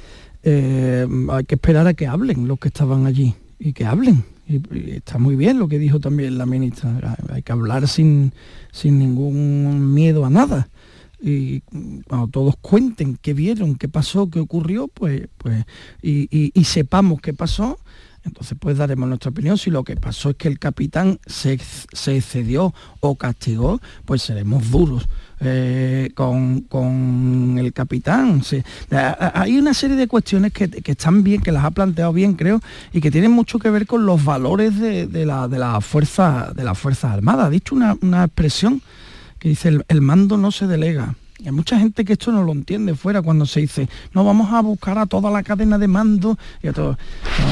Eh, 0.42 1.06
hay 1.30 1.44
que 1.44 1.56
esperar 1.56 1.86
a 1.86 1.94
que 1.94 2.06
hablen 2.06 2.46
los 2.48 2.58
que 2.58 2.68
estaban 2.68 3.06
allí 3.06 3.34
y 3.58 3.72
que 3.72 3.84
hablen. 3.84 4.24
Y, 4.48 4.56
y 4.74 4.90
está 4.92 5.18
muy 5.18 5.36
bien 5.36 5.58
lo 5.58 5.68
que 5.68 5.78
dijo 5.78 6.00
también 6.00 6.38
la 6.38 6.46
ministra. 6.46 6.90
Hay- 7.02 7.36
Hay 7.36 7.42
que 7.42 7.52
hablar 7.52 7.86
sin, 7.88 8.32
sin 8.72 8.98
ningún 8.98 9.92
miedo 9.94 10.24
a 10.24 10.30
nada. 10.30 10.68
Y 11.20 11.60
cuando 12.06 12.28
todos 12.28 12.56
cuenten 12.60 13.18
qué 13.20 13.34
vieron, 13.34 13.74
qué 13.74 13.88
pasó, 13.88 14.30
qué 14.30 14.38
ocurrió, 14.38 14.88
pues, 14.88 15.28
pues 15.36 15.64
y, 16.00 16.52
sepamos 16.64 17.20
qué 17.20 17.32
pasó, 17.32 17.78
entonces 18.24 18.56
pues 18.60 18.76
daremos 18.76 19.08
nuestra 19.08 19.30
opinión. 19.30 19.58
Si 19.58 19.70
lo 19.70 19.82
que 19.82 19.96
pasó 19.96 20.30
es 20.30 20.36
que 20.36 20.48
el 20.48 20.58
capitán 20.58 21.18
se, 21.26 21.58
se 21.92 22.16
excedió 22.16 22.72
o 23.00 23.16
castigó, 23.16 23.80
pues 24.04 24.22
seremos 24.22 24.70
duros 24.70 25.08
eh, 25.40 26.10
con, 26.14 26.60
con 26.62 27.56
el 27.58 27.72
capitán. 27.72 28.44
Sí. 28.44 28.62
Hay 28.90 29.58
una 29.58 29.74
serie 29.74 29.96
de 29.96 30.06
cuestiones 30.06 30.52
que, 30.52 30.68
que 30.68 30.92
están 30.92 31.24
bien, 31.24 31.40
que 31.40 31.50
las 31.50 31.64
ha 31.64 31.70
planteado 31.72 32.12
bien, 32.12 32.34
creo, 32.34 32.60
y 32.92 33.00
que 33.00 33.10
tienen 33.10 33.32
mucho 33.32 33.58
que 33.58 33.70
ver 33.70 33.86
con 33.86 34.06
los 34.06 34.24
valores 34.24 34.78
de, 34.78 35.08
de 35.08 35.26
la, 35.26 35.48
de 35.48 35.58
la 35.58 35.80
fuerza 35.80 36.52
de 36.54 36.62
las 36.62 36.78
Fuerzas 36.78 37.12
Armadas. 37.12 37.46
Ha 37.46 37.50
dicho 37.50 37.74
una, 37.74 37.96
una 38.02 38.24
expresión 38.24 38.82
que 39.38 39.48
dice 39.50 39.80
el, 39.88 40.00
mando 40.00 40.36
no 40.36 40.50
se 40.50 40.66
delega. 40.66 41.14
Y 41.40 41.46
hay 41.46 41.52
mucha 41.52 41.78
gente 41.78 42.04
que 42.04 42.14
esto 42.14 42.32
no 42.32 42.42
lo 42.42 42.50
entiende 42.50 42.96
fuera 42.96 43.22
cuando 43.22 43.46
se 43.46 43.60
dice, 43.60 43.88
no 44.12 44.24
vamos 44.24 44.52
a 44.52 44.60
buscar 44.60 44.98
a 44.98 45.06
toda 45.06 45.30
la 45.30 45.44
cadena 45.44 45.78
de 45.78 45.86
mando 45.86 46.36
y 46.62 46.66
a 46.66 46.72
todo. 46.72 46.98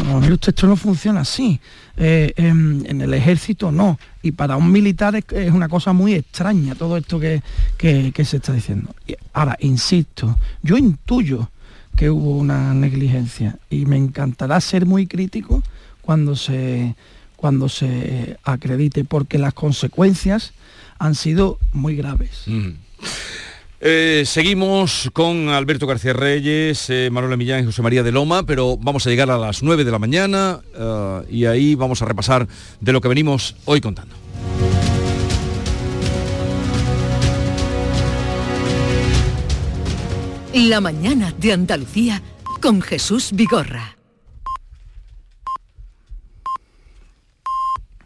No, 0.05 0.21
esto 0.25 0.67
no 0.67 0.75
funciona 0.77 1.21
así. 1.21 1.61
Eh, 1.97 2.33
em, 2.37 2.85
en 2.87 3.01
el 3.01 3.15
ejército 3.15 3.71
no. 3.71 3.97
Y 4.23 4.33
para 4.33 4.57
un 4.57 4.73
militar 4.73 5.15
es, 5.15 5.53
una 5.53 5.69
cosa 5.69 5.93
muy 5.93 6.15
extraña 6.15 6.75
todo 6.75 6.97
esto 6.97 7.21
que, 7.21 7.43
que- 7.79 8.25
se 8.25 8.39
está 8.39 8.53
diciendo. 8.53 8.93
Ahora, 9.33 9.57
insisto, 9.61 10.37
yo 10.63 10.77
intuyo 10.77 11.49
que 11.95 12.11
hubo 12.11 12.33
una 12.37 12.75
negligencia 12.75 13.57
y 13.71 13.87
me 13.87 13.97
encantará 13.97 14.61
ser 14.61 14.85
muy 14.85 15.07
crítico 15.07 15.63
cuando 16.03 16.35
se 16.35 16.97
cuando 17.37 17.69
se 17.69 18.39
acredite 18.45 19.05
porque 19.05 19.39
las 19.39 19.53
consecuencias 19.55 20.53
han 20.99 21.15
sido 21.15 21.59
muy 21.73 21.97
graves. 21.97 22.45
Eh, 23.81 24.25
seguimos 24.25 25.11
con 25.13 25.51
Alberto 25.51 25.87
García 25.87 26.15
Reyes, 26.15 26.89
eh, 26.89 27.11
Manuela 27.13 27.37
Millán 27.37 27.63
y 27.63 27.67
José 27.67 27.83
María 27.83 28.03
de 28.03 28.11
Loma, 28.11 28.45
pero 28.45 28.77
vamos 28.79 29.07
a 29.07 29.11
llegar 29.11 29.31
a 29.31 29.39
las 29.39 29.63
9 29.63 29.85
de 29.85 29.91
la 29.91 29.99
mañana 29.99 30.61
eh, 30.75 31.21
y 31.31 31.45
ahí 31.45 31.75
vamos 31.75 32.01
a 32.01 32.07
repasar 32.07 32.49
de 32.81 32.93
lo 32.93 33.01
que 33.01 33.09
venimos 33.09 33.55
hoy 33.67 33.81
contando. 33.81 34.15
La 40.55 40.81
mañana 40.81 41.35
de 41.39 41.53
Andalucía 41.53 42.23
con 42.63 42.81
Jesús 42.81 43.31
Vigorra. 43.35 43.96